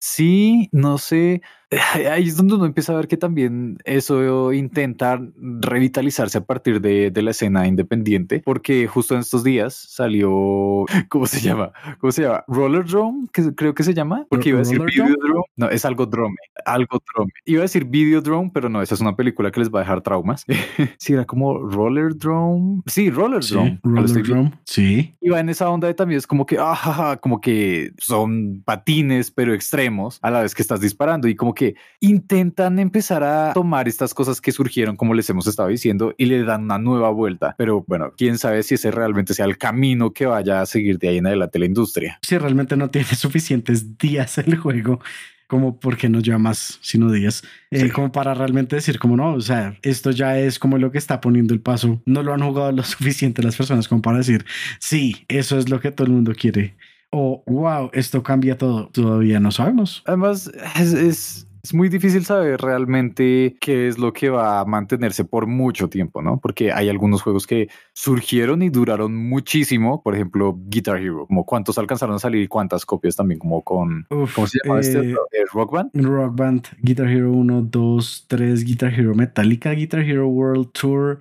Sí, 0.00 0.68
no 0.72 0.98
sé. 0.98 1.42
Ahí 2.10 2.28
es 2.28 2.36
donde 2.36 2.54
uno 2.54 2.64
empieza 2.64 2.92
a 2.92 2.96
ver 2.96 3.08
que 3.08 3.16
también 3.16 3.78
eso 3.84 4.52
intenta 4.52 5.20
revitalizarse 5.36 6.38
a 6.38 6.44
partir 6.44 6.80
de, 6.80 7.12
la 7.18 7.32
escena 7.32 7.66
independiente, 7.66 8.40
porque 8.44 8.86
justo 8.86 9.14
en 9.14 9.20
estos 9.20 9.42
días 9.42 9.74
salió, 9.74 10.86
¿cómo 11.08 11.26
se 11.26 11.40
llama? 11.40 11.72
¿Cómo 12.00 12.12
se 12.12 12.22
llama? 12.22 12.44
Roller 12.46 12.84
Drone, 12.84 13.26
que 13.32 13.54
creo 13.54 13.74
que 13.74 13.82
se 13.82 13.92
llama, 13.92 14.24
porque 14.30 14.50
iba 14.50 14.58
a 14.58 14.60
decir 14.60 14.80
Videodrome. 14.80 15.44
No, 15.56 15.68
es 15.68 15.84
algo 15.84 16.06
drone, 16.06 16.36
algo 16.64 17.02
drone. 17.12 17.32
Iba 17.44 17.60
a 17.60 17.62
decir 17.62 17.84
Videodrome, 17.84 18.50
pero 18.54 18.68
no, 18.68 18.80
esa 18.80 18.94
es 18.94 19.00
una 19.00 19.16
película 19.16 19.50
que 19.50 19.60
les 19.60 19.70
va 19.70 19.80
a 19.80 19.82
dejar 19.82 20.00
traumas. 20.00 20.46
sí, 20.98 21.12
era 21.12 21.24
como 21.24 21.58
Roller 21.58 22.16
Drone. 22.16 22.82
Sí, 22.86 23.10
Roller 23.10 23.44
Drone. 23.44 23.80
roller 23.82 24.22
Drone, 24.22 24.52
sí. 24.64 25.16
Iba 25.20 25.40
en 25.40 25.48
esa 25.48 25.68
onda 25.68 25.88
de 25.88 25.94
también 25.94 26.18
es 26.18 26.26
como 26.26 26.46
que, 26.46 26.56
ah, 26.58 27.18
como 27.20 27.40
que 27.40 27.92
son 27.98 28.62
patines, 28.64 29.30
pero 29.30 29.52
extremos 29.52 30.18
a 30.22 30.30
la 30.30 30.42
vez 30.42 30.54
que 30.54 30.62
estás 30.62 30.80
disparando 30.80 31.26
y 31.28 31.34
como 31.34 31.54
que 31.58 31.74
intentan 31.98 32.78
empezar 32.78 33.24
a 33.24 33.52
tomar 33.52 33.88
estas 33.88 34.14
cosas 34.14 34.40
que 34.40 34.52
surgieron, 34.52 34.96
como 34.96 35.12
les 35.12 35.28
hemos 35.28 35.48
estado 35.48 35.68
diciendo, 35.68 36.14
y 36.16 36.26
le 36.26 36.44
dan 36.44 36.62
una 36.62 36.78
nueva 36.78 37.10
vuelta. 37.10 37.56
Pero 37.58 37.84
bueno, 37.86 38.12
quién 38.16 38.38
sabe 38.38 38.62
si 38.62 38.76
ese 38.76 38.92
realmente 38.92 39.34
sea 39.34 39.44
el 39.44 39.58
camino 39.58 40.12
que 40.12 40.26
vaya 40.26 40.60
a 40.60 40.66
seguir 40.66 40.98
de 40.98 41.08
ahí 41.08 41.18
en 41.18 41.26
adelante 41.26 41.58
la 41.58 41.66
industria. 41.66 42.20
Si 42.22 42.38
realmente 42.38 42.76
no 42.76 42.90
tiene 42.90 43.08
suficientes 43.16 43.98
días 43.98 44.38
el 44.38 44.56
juego 44.56 45.00
como 45.48 45.80
porque 45.80 46.08
no 46.08 46.20
lleva 46.20 46.38
más 46.38 46.78
sino 46.82 47.10
días, 47.10 47.42
eh, 47.70 47.90
como 47.90 48.12
para 48.12 48.34
realmente 48.34 48.76
decir 48.76 48.98
como 48.98 49.16
no, 49.16 49.32
o 49.32 49.40
sea, 49.40 49.76
esto 49.82 50.10
ya 50.10 50.38
es 50.38 50.58
como 50.58 50.76
lo 50.76 50.92
que 50.92 50.98
está 50.98 51.22
poniendo 51.22 51.54
el 51.54 51.60
paso, 51.60 52.02
no 52.04 52.22
lo 52.22 52.34
han 52.34 52.42
jugado 52.42 52.70
lo 52.70 52.82
suficiente 52.84 53.42
las 53.42 53.56
personas 53.56 53.88
como 53.88 54.02
para 54.02 54.18
decir, 54.18 54.44
sí, 54.78 55.24
eso 55.26 55.58
es 55.58 55.70
lo 55.70 55.80
que 55.80 55.90
todo 55.90 56.06
el 56.06 56.12
mundo 56.12 56.34
quiere, 56.38 56.76
o 57.10 57.42
wow, 57.46 57.90
esto 57.94 58.22
cambia 58.22 58.58
todo, 58.58 58.88
todavía 58.88 59.40
no 59.40 59.50
sabemos. 59.50 60.02
Además, 60.06 60.52
es 60.76 60.92
es 60.92 61.47
muy 61.72 61.88
difícil 61.88 62.24
saber 62.24 62.60
realmente 62.60 63.56
qué 63.60 63.88
es 63.88 63.98
lo 63.98 64.12
que 64.12 64.30
va 64.30 64.60
a 64.60 64.64
mantenerse 64.64 65.24
por 65.24 65.46
mucho 65.46 65.88
tiempo, 65.88 66.22
¿no? 66.22 66.38
Porque 66.40 66.72
hay 66.72 66.88
algunos 66.88 67.22
juegos 67.22 67.46
que 67.46 67.68
surgieron 67.92 68.62
y 68.62 68.70
duraron 68.70 69.14
muchísimo, 69.16 70.02
por 70.02 70.14
ejemplo, 70.14 70.58
Guitar 70.66 70.98
Hero, 70.98 71.26
como 71.26 71.44
cuántos 71.44 71.78
alcanzaron 71.78 72.16
a 72.16 72.18
salir 72.18 72.42
y 72.42 72.48
cuántas 72.48 72.86
copias 72.86 73.16
también, 73.16 73.38
como 73.38 73.62
con, 73.62 74.06
¿cómo 74.08 74.46
se 74.46 74.58
llama 74.64 74.80
este? 74.80 75.10
Eh, 75.10 75.16
eh, 75.32 75.44
Rock 75.52 75.72
Band. 75.72 75.90
Rock 75.94 76.36
Band, 76.36 76.66
Guitar 76.80 77.08
Hero 77.08 77.32
1, 77.32 77.62
2, 77.62 78.24
3, 78.28 78.64
Guitar 78.64 78.92
Hero 78.92 79.14
Metallica, 79.14 79.70
Guitar 79.72 80.00
Hero 80.00 80.28
World 80.28 80.70
Tour, 80.72 81.20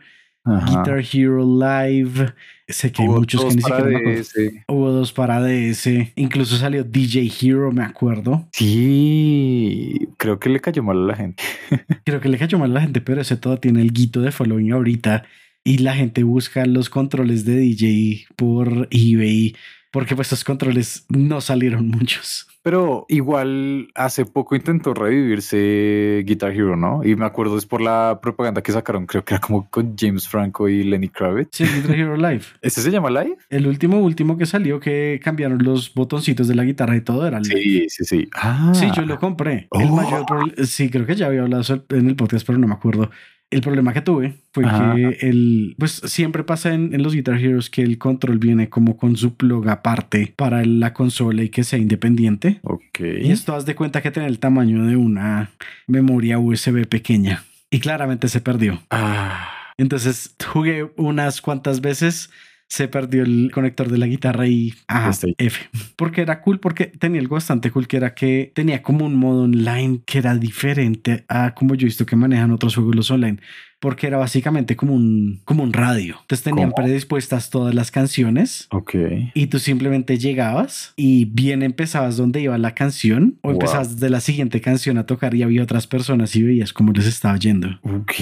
Guitar 0.66 1.04
Hero 1.12 1.46
Live. 1.46 2.34
Sé 2.68 2.92
que 2.92 3.02
hay 3.02 3.08
muchos 3.08 3.46
que 3.46 3.56
ni 3.56 3.62
siquiera 3.62 3.86
me 3.86 4.24
Hubo 4.68 4.92
dos 4.92 5.14
para 5.14 5.42
DS. 5.42 5.88
Incluso 6.16 6.58
salió 6.58 6.84
DJ 6.84 7.32
Hero, 7.42 7.72
me 7.72 7.84
acuerdo. 7.84 8.48
Sí, 8.52 10.10
creo 10.18 10.40
que 10.40 10.50
le 10.50 10.60
cayó 10.60 10.84
mal 10.84 10.98
a 11.04 11.08
la 11.08 11.16
gente. 11.16 11.44
creo 12.06 12.20
que 12.20 12.30
le 12.30 12.38
cayó 12.38 12.60
mal 12.60 12.72
a 12.72 12.76
la 12.76 12.82
gente, 12.82 13.02
pero 13.02 13.22
ese 13.22 13.38
todo 13.38 13.58
tiene 13.58 13.82
el 13.82 13.94
guito 13.94 14.22
de 14.22 14.32
following 14.32 14.72
ahorita. 14.72 15.24
Y 15.64 15.80
la 15.80 15.96
gente 15.96 16.24
busca 16.24 16.66
los 16.66 16.90
controles 16.90 17.46
de 17.46 17.58
DJ 17.58 18.28
por 18.36 18.88
eBay, 18.90 19.56
porque 19.92 20.16
pues 20.16 20.28
esos 20.28 20.44
controles 20.44 21.06
no 21.10 21.42
salieron 21.42 21.88
muchos. 21.88 22.48
Pero 22.64 23.06
igual 23.08 23.88
hace 23.96 24.26
poco 24.26 24.54
intentó 24.56 24.94
revivirse 24.94 26.24
Guitar 26.26 26.52
Hero, 26.52 26.76
¿no? 26.76 27.02
Y 27.02 27.16
me 27.16 27.26
acuerdo 27.26 27.58
es 27.58 27.66
por 27.66 27.80
la 27.80 28.20
propaganda 28.22 28.62
que 28.62 28.74
sacaron, 28.74 29.06
creo 29.06 29.24
que 29.24 29.36
era 29.36 29.42
como 29.42 29.70
con 29.70 29.96
James 29.98 30.28
Franco 30.28 30.68
y 30.68 30.84
Lenny 30.84 31.08
Kravitz. 31.08 31.50
Sí, 31.54 31.64
Guitar 31.64 31.96
Hero 31.96 32.18
Live. 32.18 32.42
¿Ese 32.62 32.82
se 32.82 32.92
llama 32.92 33.10
Live? 33.10 33.38
El 33.50 33.68
último, 33.68 34.00
último 34.00 34.38
que 34.38 34.46
salió 34.46 34.82
que 34.82 35.22
cambiaron 35.24 35.64
los 35.64 35.94
botoncitos 35.94 36.50
de 36.50 36.56
la 36.56 36.66
guitarra 36.66 36.98
y 36.98 37.02
todo 37.02 37.26
era 37.26 37.40
Live. 37.40 37.62
Sí, 37.62 37.90
sí, 37.90 38.04
sí. 38.04 38.30
Ah. 38.36 38.74
Sí, 38.76 38.88
yo 38.94 39.04
lo 39.04 39.18
compré. 39.18 39.70
El 39.72 39.92
mayor 39.92 40.26
oh. 40.30 40.66
sí, 40.66 40.90
creo 40.90 41.06
que 41.06 41.16
ya 41.16 41.28
había 41.28 41.44
hablado 41.44 41.86
en 41.90 42.10
el 42.10 42.16
podcast, 42.18 42.46
pero 42.46 42.60
no 42.60 42.68
me 42.68 42.74
acuerdo. 42.74 43.10
El 43.50 43.62
problema 43.62 43.94
que 43.94 44.02
tuve 44.02 44.36
fue 44.52 44.66
que 44.66 45.18
el, 45.22 45.76
pues 45.80 46.02
siempre 46.06 46.44
pasa 46.44 46.74
en, 46.74 47.02
los 47.02 47.14
Guitar 47.14 47.38
Heroes 47.38 47.70
que 47.70 47.82
el 47.82 47.98
control 47.98 48.40
viene 48.40 48.68
como 48.68 48.98
con 48.98 49.16
su 49.16 49.36
plug 49.36 49.70
aparte 49.70 50.34
para 50.36 50.66
la 50.66 50.94
consola 50.94 51.44
y 51.44 51.50
que 51.50 51.64
sea 51.64 51.80
independiente. 51.80 52.60
Ok. 52.64 53.00
Y 53.22 53.32
esto 53.32 53.56
haz 53.56 53.66
de 53.66 53.76
cuenta 53.76 54.02
que 54.02 54.12
tiene 54.12 54.28
el 54.28 54.40
tamaño 54.40 54.86
de 54.86 54.98
una 54.98 55.52
memoria 55.88 56.40
USB 56.40 56.88
pequeña 56.88 57.46
y 57.70 57.80
claramente 57.80 58.28
se 58.28 58.42
perdió. 58.42 58.82
Ah. 58.92 59.50
Entonces 59.78 60.36
jugué 60.46 60.92
unas 60.98 61.40
cuantas 61.40 61.80
veces 61.80 62.30
se 62.70 62.88
perdió 62.88 63.24
el 63.24 63.50
conector 63.54 63.90
de 63.90 63.98
la 63.98 64.08
guitarra 64.08 64.48
y 64.48 64.74
ajá, 64.88 65.12
F. 65.38 65.70
Porque 65.96 66.22
era 66.22 66.42
cool, 66.42 66.60
porque 66.60 66.88
tenía 66.88 67.22
algo 67.22 67.36
bastante 67.36 67.72
cool 67.72 67.88
que 67.88 67.98
era 67.98 68.14
que 68.14 68.52
tenía 68.54 68.82
como 68.82 69.06
un 69.06 69.16
modo 69.16 69.44
online 69.44 70.02
que 70.06 70.18
era 70.18 70.36
diferente 70.36 71.26
a 71.30 71.54
como 71.54 71.76
yo 71.76 71.86
he 71.86 71.86
visto 71.86 72.06
que 72.06 72.16
manejan 72.16 72.52
otros 72.52 72.76
juegos 72.76 72.96
los 72.96 73.12
online 73.12 73.40
porque 73.80 74.08
era 74.08 74.18
básicamente 74.18 74.76
como 74.76 74.94
un, 74.94 75.42
como 75.46 75.64
un 75.64 75.74
radio. 75.74 76.18
Entonces 76.22 76.44
tenían 76.44 76.72
predispuestas 76.72 77.50
todas 77.50 77.76
las 77.76 77.92
canciones. 77.92 78.68
Ok. 78.72 78.96
Y 79.34 79.48
tú 79.48 79.60
simplemente 79.60 80.18
llegabas 80.18 80.94
y 80.96 81.26
bien 81.26 81.62
empezabas 81.62 82.18
donde 82.18 82.42
iba 82.42 82.58
la 82.58 82.74
canción 82.74 83.38
o 83.42 83.52
empezabas 83.52 84.00
de 84.00 84.10
la 84.10 84.20
siguiente 84.20 84.62
canción 84.62 84.98
a 84.98 85.06
tocar 85.06 85.36
y 85.36 85.44
había 85.44 85.62
otras 85.62 85.86
personas 85.86 86.36
y 86.36 86.44
veías 86.44 86.74
cómo 86.74 86.92
les 86.92 87.06
estaba 87.06 87.38
yendo. 87.38 87.80
Ok. 87.84 88.14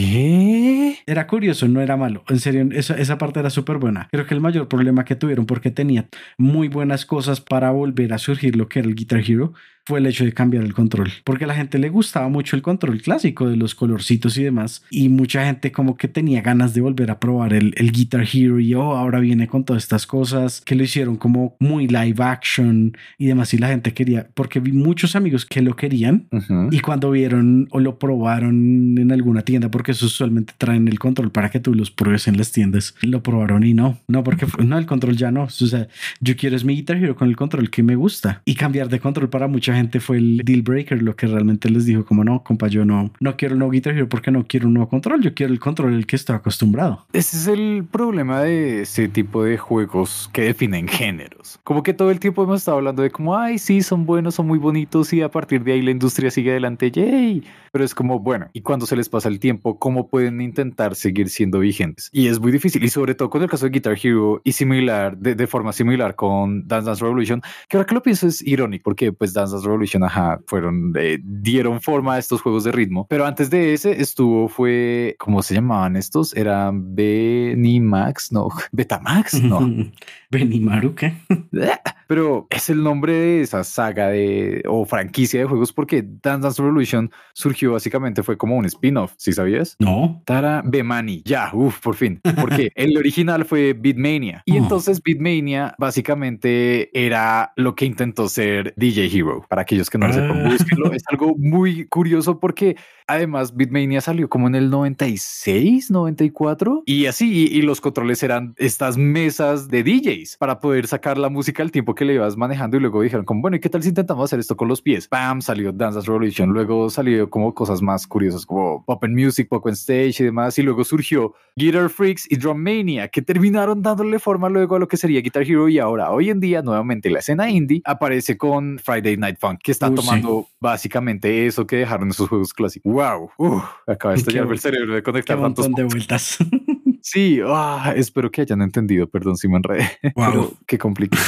Era 1.06 1.28
curioso, 1.28 1.68
no 1.68 1.82
era 1.82 1.95
malo. 1.95 2.24
En 2.28 2.39
serio, 2.39 2.68
esa, 2.72 2.95
esa 2.95 3.18
parte 3.18 3.39
era 3.39 3.49
súper 3.49 3.78
buena. 3.78 4.10
Creo 4.12 4.26
que 4.26 4.34
el 4.34 4.41
mayor 4.41 4.68
problema 4.68 5.06
que 5.06 5.16
tuvieron 5.16 5.45
porque 5.45 5.72
tenía 5.72 6.08
muy 6.38 6.68
buenas 6.68 7.06
cosas 7.06 7.39
para 7.39 7.72
volver 7.72 8.14
a 8.14 8.18
surgir 8.18 8.56
lo 8.56 8.68
que 8.68 8.80
era 8.80 8.88
el 8.88 8.95
Guitar 8.95 9.20
Hero 9.26 9.53
fue 9.86 9.99
el 9.99 10.07
hecho 10.07 10.25
de 10.25 10.33
cambiar 10.33 10.63
el 10.63 10.73
control, 10.73 11.11
porque 11.23 11.43
a 11.43 11.47
la 11.47 11.55
gente 11.55 11.77
le 11.77 11.89
gustaba 11.89 12.27
mucho 12.27 12.55
el 12.55 12.61
control 12.61 13.01
clásico 13.01 13.47
de 13.47 13.55
los 13.55 13.75
colorcitos 13.75 14.38
y 14.38 14.43
demás, 14.43 14.83
y 14.89 15.09
mucha 15.09 15.45
gente 15.45 15.71
como 15.71 15.95
que 15.95 16.07
tenía 16.07 16.41
ganas 16.41 16.73
de 16.73 16.81
volver 16.81 17.11
a 17.11 17.19
probar 17.19 17.53
el, 17.53 17.73
el 17.77 17.91
Guitar 17.91 18.25
Hero 18.31 18.59
y 18.59 18.73
oh, 18.73 18.95
ahora 18.95 19.19
viene 19.19 19.47
con 19.47 19.63
todas 19.63 19.83
estas 19.83 20.07
cosas 20.07 20.61
que 20.61 20.75
lo 20.75 20.83
hicieron 20.83 21.17
como 21.17 21.55
muy 21.59 21.88
live 21.88 22.23
action 22.23 22.97
y 23.17 23.27
demás, 23.27 23.53
y 23.53 23.59
la 23.59 23.67
gente 23.67 23.93
quería, 23.93 24.27
porque 24.33 24.59
vi 24.59 24.71
muchos 24.71 25.15
amigos 25.15 25.45
que 25.45 25.61
lo 25.61 25.75
querían 25.75 26.27
y 26.71 26.79
cuando 26.79 27.11
vieron 27.11 27.67
o 27.71 27.79
lo 27.79 27.99
probaron 27.99 28.97
en 28.97 29.11
alguna 29.11 29.43
tienda, 29.43 29.69
porque 29.69 29.91
eso 29.91 30.07
usualmente 30.07 30.53
traen 30.57 30.88
el 30.88 30.97
control 30.97 31.31
para 31.31 31.51
que 31.51 31.59
tú 31.59 31.75
los 31.75 31.91
pruebes 31.91 32.27
en 32.27 32.38
las 32.38 32.51
tiendas, 32.51 32.95
lo 33.01 33.21
probaron 33.21 33.63
y 33.63 33.73
no, 33.73 33.99
no, 34.07 34.23
porque 34.23 34.47
no, 34.63 34.77
el 34.79 34.86
control 34.88 35.15
ya 35.15 35.31
no, 35.31 35.43
o 35.43 35.49
sea, 35.49 35.88
yo 36.21 36.36
quiero 36.36 36.55
es 36.55 36.63
mi 36.63 36.75
Guitar 36.75 36.97
Hero 36.97 37.15
con 37.15 37.27
el 37.27 37.36
control 37.36 37.69
que 37.69 37.83
me 37.83 37.95
gusta 37.95 38.41
y 38.45 38.55
cambiar 38.55 38.89
de 38.89 38.99
control 38.99 39.29
para 39.29 39.47
mucha 39.47 39.74
gente 39.76 39.99
fue 39.99 40.17
el 40.17 40.38
deal 40.43 40.61
breaker, 40.61 41.01
lo 41.01 41.15
que 41.15 41.28
realmente 41.28 41.69
les 41.69 41.86
dijo 41.86 42.05
como 42.05 42.23
no, 42.23 42.43
compa, 42.43 42.67
yo 42.67 42.86
no, 42.86 43.11
no 43.19 43.38
quiero 43.38 43.55
un 43.55 43.59
nuevo 43.59 43.71
Guitar 43.71 43.93
Hero 43.95 44.09
porque 44.09 44.32
no 44.32 44.45
quiero 44.47 44.67
un 44.67 44.76
nuevo 44.76 44.89
control, 44.89 45.21
yo 45.21 45.34
quiero 45.34 45.53
el 45.53 45.59
control 45.59 45.93
el 45.93 46.05
que 46.05 46.15
estoy 46.15 46.36
acostumbrado. 46.36 47.05
Ese 47.13 47.38
es 47.38 47.47
el 47.47 47.86
problema 47.89 48.41
de 48.41 48.82
ese 48.82 49.07
tipo 49.07 49.43
de 49.43 49.57
juegos 49.57 50.30
que 50.34 50.43
definen 50.43 50.88
géneros. 50.88 51.59
Como 51.63 51.84
que 51.84 51.93
todo 51.93 52.11
el 52.11 52.19
tiempo 52.19 52.43
hemos 52.43 52.59
estado 52.59 52.78
hablando 52.78 53.01
de 53.01 53.11
como, 53.11 53.38
ay, 53.38 53.57
sí, 53.57 53.82
son 53.82 54.05
buenos, 54.05 54.36
son 54.36 54.47
muy 54.47 54.59
bonitos 54.59 55.13
y 55.13 55.21
a 55.21 55.30
partir 55.30 55.63
de 55.63 55.73
ahí 55.73 55.82
la 55.82 55.91
industria 55.91 56.32
sigue 56.32 56.51
adelante, 56.51 56.91
yay. 56.91 57.43
Pero 57.71 57.84
es 57.84 57.93
como, 57.93 58.19
bueno, 58.19 58.47
y 58.53 58.61
cuando 58.61 58.86
se 58.86 58.95
les 58.95 59.09
pasa 59.09 59.28
el 59.28 59.39
tiempo, 59.39 59.80
¿cómo 59.80 60.07
pueden 60.07 60.39
intentar 60.41 60.95
seguir 60.95 61.30
siendo 61.30 61.59
vigentes? 61.59 62.09
Y 62.13 62.28
es 62.28 62.39
muy 62.39 62.51
difícil, 62.51 62.84
y 62.84 62.89
sobre 62.89 63.15
todo 63.15 63.30
con 63.30 63.41
el 63.41 63.49
caso 63.49 63.65
de 63.65 63.71
Guitar 63.71 63.97
Hero 64.01 64.41
y 64.43 64.53
similar, 64.53 65.17
de, 65.17 65.36
de 65.36 65.47
forma 65.47 65.73
similar 65.73 66.15
con 66.15 66.67
Dance 66.67 66.86
Dance 66.86 67.03
Revolution, 67.03 67.41
que 67.67 67.78
ahora 67.78 67.88
que 67.88 67.95
lo 67.95 68.01
pienso 68.01 68.28
es 68.28 68.41
irónico, 68.45 68.84
porque 68.84 69.11
pues 69.11 69.34
Dance 69.34 69.53
Dance 69.53 69.64
Revolution 69.66 70.03
fueron, 70.47 70.93
eh, 70.97 71.20
dieron 71.22 71.82
forma 71.82 72.16
a 72.16 72.20
estos 72.20 72.41
juegos 72.41 72.63
de 72.63 72.72
ritmo. 72.72 73.07
Pero 73.09 73.26
antes 73.26 73.49
de 73.49 73.74
ese 73.74 74.01
estuvo, 74.01 74.47
fue, 74.47 75.16
¿cómo 75.20 75.41
se 75.41 75.55
llamaban 75.55 75.95
estos? 75.95 76.36
Eran 76.36 76.95
Benimax, 76.95 78.32
no, 78.32 78.49
Betamax, 78.72 79.41
no. 79.41 79.91
Benimaru, 80.32 80.95
¿qué? 80.95 81.13
Pero 82.07 82.47
es 82.49 82.70
el 82.70 82.84
nombre 82.84 83.13
de 83.13 83.41
esa 83.41 83.63
saga 83.63 84.09
de, 84.09 84.63
o 84.68 84.86
franquicia 84.86 85.39
de 85.39 85.45
juegos 85.45 85.74
porque 85.74 86.03
Dance 86.03 86.43
Dance 86.43 86.61
Revolution 86.61 87.11
surgió 87.34 87.74
básicamente, 87.74 88.22
fue 88.22 88.38
como 88.38 88.57
un 88.57 88.66
spin-off, 88.66 89.13
¿sí 89.18 89.34
sabías? 89.34 89.76
No. 89.80 90.22
Tara 90.26 90.61
Bemani, 90.63 91.24
ya, 91.26 91.49
uff, 91.53 91.80
por 91.80 91.95
fin. 91.95 92.22
Porque 92.39 92.72
el 92.76 92.97
original 92.97 93.45
fue 93.45 93.74
Beatmania. 93.74 94.43
Y 94.45 94.53
oh. 94.53 94.57
entonces 94.57 95.01
Beatmania 95.01 95.74
básicamente 95.78 96.89
era 96.93 97.53
lo 97.55 97.76
que 97.76 97.86
intentó 97.86 98.30
ser 98.30 98.74
DJ 98.78 99.05
Hero 99.07 99.45
Para 99.56 99.62
aquellos 99.62 99.89
que 99.89 99.97
no 99.97 100.08
lo 100.08 100.12
sepan, 100.14 100.45
Ah. 100.45 100.49
búsquenlo. 100.51 100.91
Es 100.91 101.03
algo 101.10 101.34
muy 101.38 101.86
curioso 101.88 102.41
porque 102.41 102.76
además 103.08 103.56
Beatmania 103.56 104.01
salió 104.01 104.28
como 104.28 104.47
en 104.47 104.56
el 104.56 104.70
96, 104.70 105.91
94 105.91 106.84
y 106.86 107.06
así. 107.06 107.32
Y, 107.53 107.58
y 107.58 107.62
los 107.62 107.80
controles 107.80 108.22
eran 108.22 108.53
estas 108.58 108.97
mesas 108.97 109.70
de 109.70 109.82
DJs 109.84 110.36
para 110.38 110.60
poder 110.60 110.88
sacar 110.88 111.18
la 111.18 111.30
música 111.30 111.64
al 111.64 111.72
tiempo 111.72 111.95
que 111.95 112.03
le 112.03 112.16
ibas 112.16 112.36
manejando. 112.36 112.76
Y 112.76 112.82
luego 112.82 113.01
dijeron, 113.01 113.24
como 113.24 113.39
bueno, 113.43 113.56
¿y 113.56 113.62
qué 113.62 113.70
tal 113.70 113.82
si 113.82 113.88
intentamos 113.89 114.26
hacer 114.26 114.39
esto 114.39 114.58
con 114.58 114.68
los 114.68 114.82
pies? 114.82 115.08
Pam, 115.08 115.41
salió 115.41 115.72
Dance 115.72 116.01
Revolution. 116.01 116.49
Luego 116.49 116.89
salió 116.89 117.30
como 117.30 117.53
cosas 117.53 117.82
más 117.82 118.06
curiosas 118.08 118.45
como 118.45 118.84
Pop 118.84 119.01
and 119.06 119.18
Music, 119.18 119.47
Pop 119.47 119.66
and 119.68 119.76
Stage 119.78 120.16
y 120.20 120.24
demás. 120.26 120.60
Y 120.60 120.64
luego 120.64 120.84
surgió 120.84 121.34
Guitar 121.56 121.89
Freaks 121.89 122.30
y 122.30 122.36
Drum 122.36 122.58
Mania, 122.58 123.08
que 123.08 123.22
terminaron 123.22 123.82
dándole 123.82 124.20
forma 124.20 124.49
luego 124.49 124.76
a 124.76 124.80
lo 124.80 124.89
que 124.89 124.97
sería 124.97 125.22
Guitar 125.22 125.43
Hero. 125.43 125.70
Y 125.70 125.80
ahora, 125.80 126.12
hoy 126.12 126.30
en 126.30 126.41
día, 126.41 126.62
nuevamente 126.62 127.10
la 127.10 127.20
escena 127.20 127.49
indie 127.49 127.82
aparece 127.86 128.38
con 128.38 128.80
Friday 128.80 129.16
Night 129.16 129.38
Que 129.61 129.71
está 129.71 129.89
sí. 129.89 129.95
tomando 129.95 130.47
básicamente 130.59 131.45
eso 131.45 131.65
que 131.65 131.77
dejaron 131.77 132.09
esos 132.09 132.27
juegos 132.29 132.53
clásicos. 132.53 132.91
¡Wow! 132.91 133.31
Uf, 133.37 133.63
acaba 133.87 134.13
de 134.13 134.19
estallarme 134.19 134.53
el 134.53 134.59
cerebro 134.59 134.93
de 134.93 134.99
Qué 134.99 135.03
conectar 135.03 135.39
tantos 135.39 135.69
de 135.71 135.83
vueltas. 135.83 136.37
Sí, 137.07 137.39
ah, 137.45 137.93
espero 137.95 138.31
que 138.31 138.41
hayan 138.41 138.63
entendido, 138.63 139.07
perdón 139.07 139.37
si 139.37 139.47
me 139.47 139.57
enredé, 139.57 139.87
Wow. 140.15 140.25
pero 140.31 140.53
qué 140.65 140.79
complica, 140.79 141.19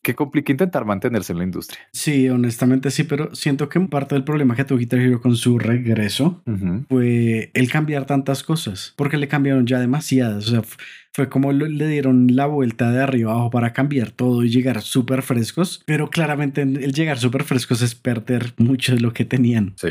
qué 0.00 0.14
complica 0.14 0.52
intentar 0.52 0.84
mantenerse 0.84 1.32
en 1.32 1.38
la 1.38 1.44
industria. 1.44 1.80
Sí, 1.92 2.28
honestamente 2.28 2.92
sí, 2.92 3.02
pero 3.02 3.34
siento 3.34 3.68
que 3.68 3.80
parte 3.80 4.14
del 4.14 4.22
problema 4.22 4.54
que 4.54 4.64
tuvo 4.64 4.78
Guitar 4.78 5.00
Hero 5.00 5.20
con 5.20 5.34
su 5.34 5.58
regreso 5.58 6.44
fue 6.88 7.50
el 7.52 7.68
cambiar 7.68 8.06
tantas 8.06 8.44
cosas, 8.44 8.94
porque 8.96 9.16
le 9.16 9.26
cambiaron 9.26 9.66
ya 9.66 9.80
demasiadas. 9.80 10.46
O 10.46 10.50
sea, 10.52 10.62
fue 11.14 11.28
como 11.28 11.52
lo- 11.52 11.66
le 11.66 11.86
dieron 11.86 12.26
la 12.34 12.46
vuelta 12.46 12.90
de 12.90 13.00
arriba 13.02 13.32
abajo 13.32 13.50
para 13.50 13.72
cambiar 13.72 14.10
todo 14.10 14.42
y 14.42 14.50
llegar 14.50 14.82
súper 14.82 15.22
frescos, 15.22 15.82
pero 15.86 16.10
claramente 16.10 16.62
el 16.62 16.92
llegar 16.92 17.18
súper 17.18 17.44
frescos 17.44 17.82
es 17.82 17.94
perder 17.94 18.52
mucho 18.58 18.94
de 18.94 19.00
lo 19.00 19.12
que 19.12 19.24
tenían. 19.24 19.74
Sí. 19.76 19.88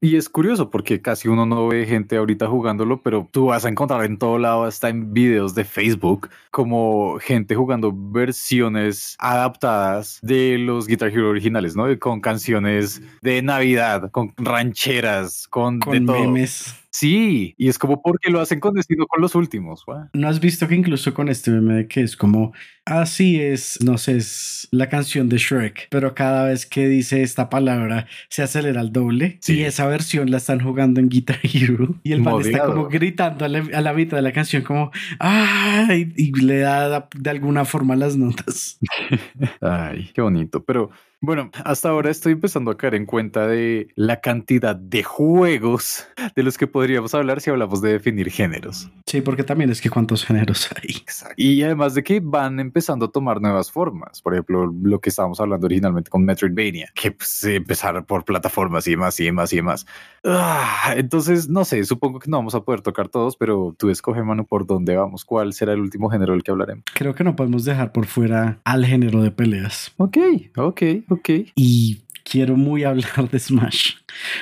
Y 0.00 0.16
es 0.16 0.28
curioso 0.28 0.70
porque 0.70 1.00
casi 1.00 1.28
uno 1.28 1.46
no 1.46 1.68
ve 1.68 1.86
gente 1.86 2.16
ahorita 2.16 2.48
jugándolo, 2.48 3.00
pero 3.02 3.28
tú 3.30 3.46
vas 3.46 3.64
a 3.64 3.68
encontrar 3.68 4.04
en 4.04 4.18
todo 4.18 4.38
lado, 4.38 4.64
hasta 4.64 4.88
en 4.88 5.14
videos 5.14 5.54
de 5.54 5.64
Facebook, 5.64 6.28
como 6.50 7.18
gente 7.20 7.54
jugando 7.54 7.92
versiones 7.94 9.14
adaptadas 9.18 10.18
de 10.22 10.58
los 10.58 10.86
Guitar 10.86 11.08
Hero 11.10 11.30
originales, 11.30 11.76
¿no? 11.76 11.86
Con 11.98 12.20
canciones 12.20 13.00
de 13.22 13.42
Navidad, 13.42 14.10
con 14.10 14.32
rancheras, 14.36 15.46
con, 15.48 15.78
de 15.78 15.84
Con 15.86 16.06
todo. 16.06 16.20
memes. 16.20 16.74
Sí, 16.96 17.56
y 17.58 17.66
es 17.68 17.76
como 17.80 18.00
porque 18.02 18.30
lo 18.30 18.40
hacen 18.40 18.60
con 18.60 18.74
destino 18.74 19.08
con 19.08 19.20
los 19.20 19.34
últimos. 19.34 19.82
¿No 20.12 20.28
has 20.28 20.38
visto 20.38 20.68
que 20.68 20.76
incluso 20.76 21.12
con 21.12 21.28
este 21.28 21.50
meme 21.50 21.88
que 21.88 22.02
es 22.02 22.16
como, 22.16 22.52
así 22.84 23.40
es, 23.40 23.80
no 23.82 23.98
sé, 23.98 24.18
es 24.18 24.68
la 24.70 24.88
canción 24.88 25.28
de 25.28 25.38
Shrek, 25.38 25.88
pero 25.90 26.14
cada 26.14 26.44
vez 26.46 26.66
que 26.66 26.86
dice 26.86 27.22
esta 27.22 27.50
palabra 27.50 28.06
se 28.28 28.44
acelera 28.44 28.80
al 28.80 28.92
doble 28.92 29.38
Sí. 29.40 29.54
y 29.58 29.62
esa 29.64 29.88
versión 29.88 30.30
la 30.30 30.36
están 30.36 30.60
jugando 30.60 31.00
en 31.00 31.08
Guitar 31.08 31.40
Hero 31.42 31.96
y 32.04 32.12
el 32.12 32.22
man 32.22 32.40
está 32.40 32.66
como 32.66 32.86
gritando 32.88 33.44
a 33.44 33.48
la, 33.48 33.58
a 33.76 33.80
la 33.80 33.92
mitad 33.92 34.16
de 34.16 34.22
la 34.22 34.32
canción 34.32 34.62
como, 34.62 34.92
¡ay! 35.18 36.12
Y 36.16 36.30
le 36.40 36.58
da 36.60 37.08
de 37.12 37.30
alguna 37.30 37.64
forma 37.64 37.96
las 37.96 38.16
notas. 38.16 38.78
Ay, 39.60 40.10
qué 40.14 40.22
bonito. 40.22 40.62
Pero 40.62 40.90
bueno, 41.24 41.50
hasta 41.64 41.88
ahora 41.88 42.10
estoy 42.10 42.32
empezando 42.32 42.70
a 42.70 42.76
caer 42.76 42.94
en 42.94 43.06
cuenta 43.06 43.46
de 43.46 43.88
la 43.94 44.20
cantidad 44.20 44.76
de 44.76 45.02
juegos 45.02 46.06
de 46.34 46.42
los 46.42 46.58
que 46.58 46.66
podríamos 46.66 47.14
hablar 47.14 47.40
si 47.40 47.50
hablamos 47.50 47.80
de 47.80 47.92
definir 47.92 48.30
géneros. 48.30 48.90
Sí, 49.06 49.20
porque 49.20 49.44
también 49.44 49.70
es 49.70 49.80
que 49.80 49.90
cuántos 49.90 50.24
géneros 50.24 50.68
hay. 50.76 51.02
Y 51.36 51.62
además 51.62 51.94
de 51.94 52.02
que 52.02 52.20
van 52.20 52.60
empezando 52.60 53.06
a 53.06 53.10
tomar 53.10 53.40
nuevas 53.40 53.70
formas. 53.70 54.20
Por 54.22 54.34
ejemplo, 54.34 54.66
lo 54.66 55.00
que 55.00 55.10
estábamos 55.10 55.40
hablando 55.40 55.66
originalmente 55.66 56.10
con 56.10 56.24
Metroidvania, 56.24 56.90
que 56.94 57.12
pues, 57.12 57.44
empezar 57.44 58.04
por 58.06 58.24
plataformas 58.24 58.86
y 58.86 58.92
demás 58.92 59.18
y 59.20 59.24
demás 59.24 59.52
y 59.52 59.56
demás. 59.56 59.86
Ah, 60.24 60.94
entonces, 60.96 61.48
no 61.48 61.64
sé, 61.64 61.84
supongo 61.84 62.18
que 62.18 62.30
no 62.30 62.38
vamos 62.38 62.54
a 62.54 62.60
poder 62.62 62.80
tocar 62.80 63.08
todos, 63.08 63.36
pero 63.36 63.74
tú 63.78 63.90
escoge, 63.90 64.22
mano, 64.22 64.44
por 64.44 64.66
dónde 64.66 64.96
vamos. 64.96 65.24
¿Cuál 65.24 65.52
será 65.52 65.72
el 65.72 65.80
último 65.80 66.10
género 66.10 66.32
del 66.32 66.42
que 66.42 66.50
hablaremos? 66.50 66.84
Creo 66.94 67.14
que 67.14 67.24
no 67.24 67.36
podemos 67.36 67.64
dejar 67.64 67.92
por 67.92 68.06
fuera 68.06 68.60
al 68.64 68.84
género 68.84 69.22
de 69.22 69.30
peleas. 69.30 69.92
Ok, 69.96 70.18
ok, 70.56 70.82
ok. 71.08 71.13
Y 71.54 72.02
quiero 72.24 72.56
muy 72.56 72.84
hablar 72.84 73.30
de 73.30 73.38
Smash. 73.38 73.92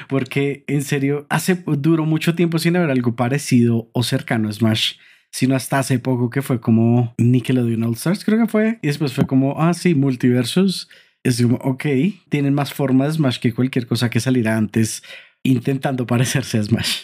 Porque 0.08 0.64
en 0.66 0.82
serio, 0.82 1.26
hace 1.28 1.54
duró 1.66 2.04
mucho 2.06 2.34
tiempo 2.34 2.58
sin 2.58 2.76
haber 2.76 2.90
algo 2.90 3.14
parecido 3.16 3.88
o 3.92 4.02
cercano 4.02 4.48
a 4.48 4.52
Smash. 4.52 4.94
Sino 5.30 5.56
hasta 5.56 5.78
hace 5.78 5.98
poco 5.98 6.28
que 6.28 6.42
fue 6.42 6.60
como 6.60 7.14
Nickelodeon 7.16 7.84
All 7.84 7.94
Stars, 7.94 8.22
creo 8.24 8.38
que 8.38 8.48
fue. 8.50 8.78
Y 8.82 8.88
después 8.88 9.14
fue 9.14 9.26
como, 9.26 9.60
ah, 9.62 9.72
sí, 9.72 9.94
Multiversus. 9.94 10.88
Es 11.24 11.40
como, 11.40 11.56
ok, 11.56 11.86
tienen 12.28 12.52
más 12.52 12.74
forma 12.74 13.06
de 13.06 13.12
Smash 13.12 13.38
que 13.38 13.54
cualquier 13.54 13.86
cosa 13.86 14.10
que 14.10 14.20
saliera 14.20 14.56
antes 14.56 15.02
intentando 15.44 16.06
parecerse 16.06 16.58
a 16.58 16.62
Smash. 16.62 16.98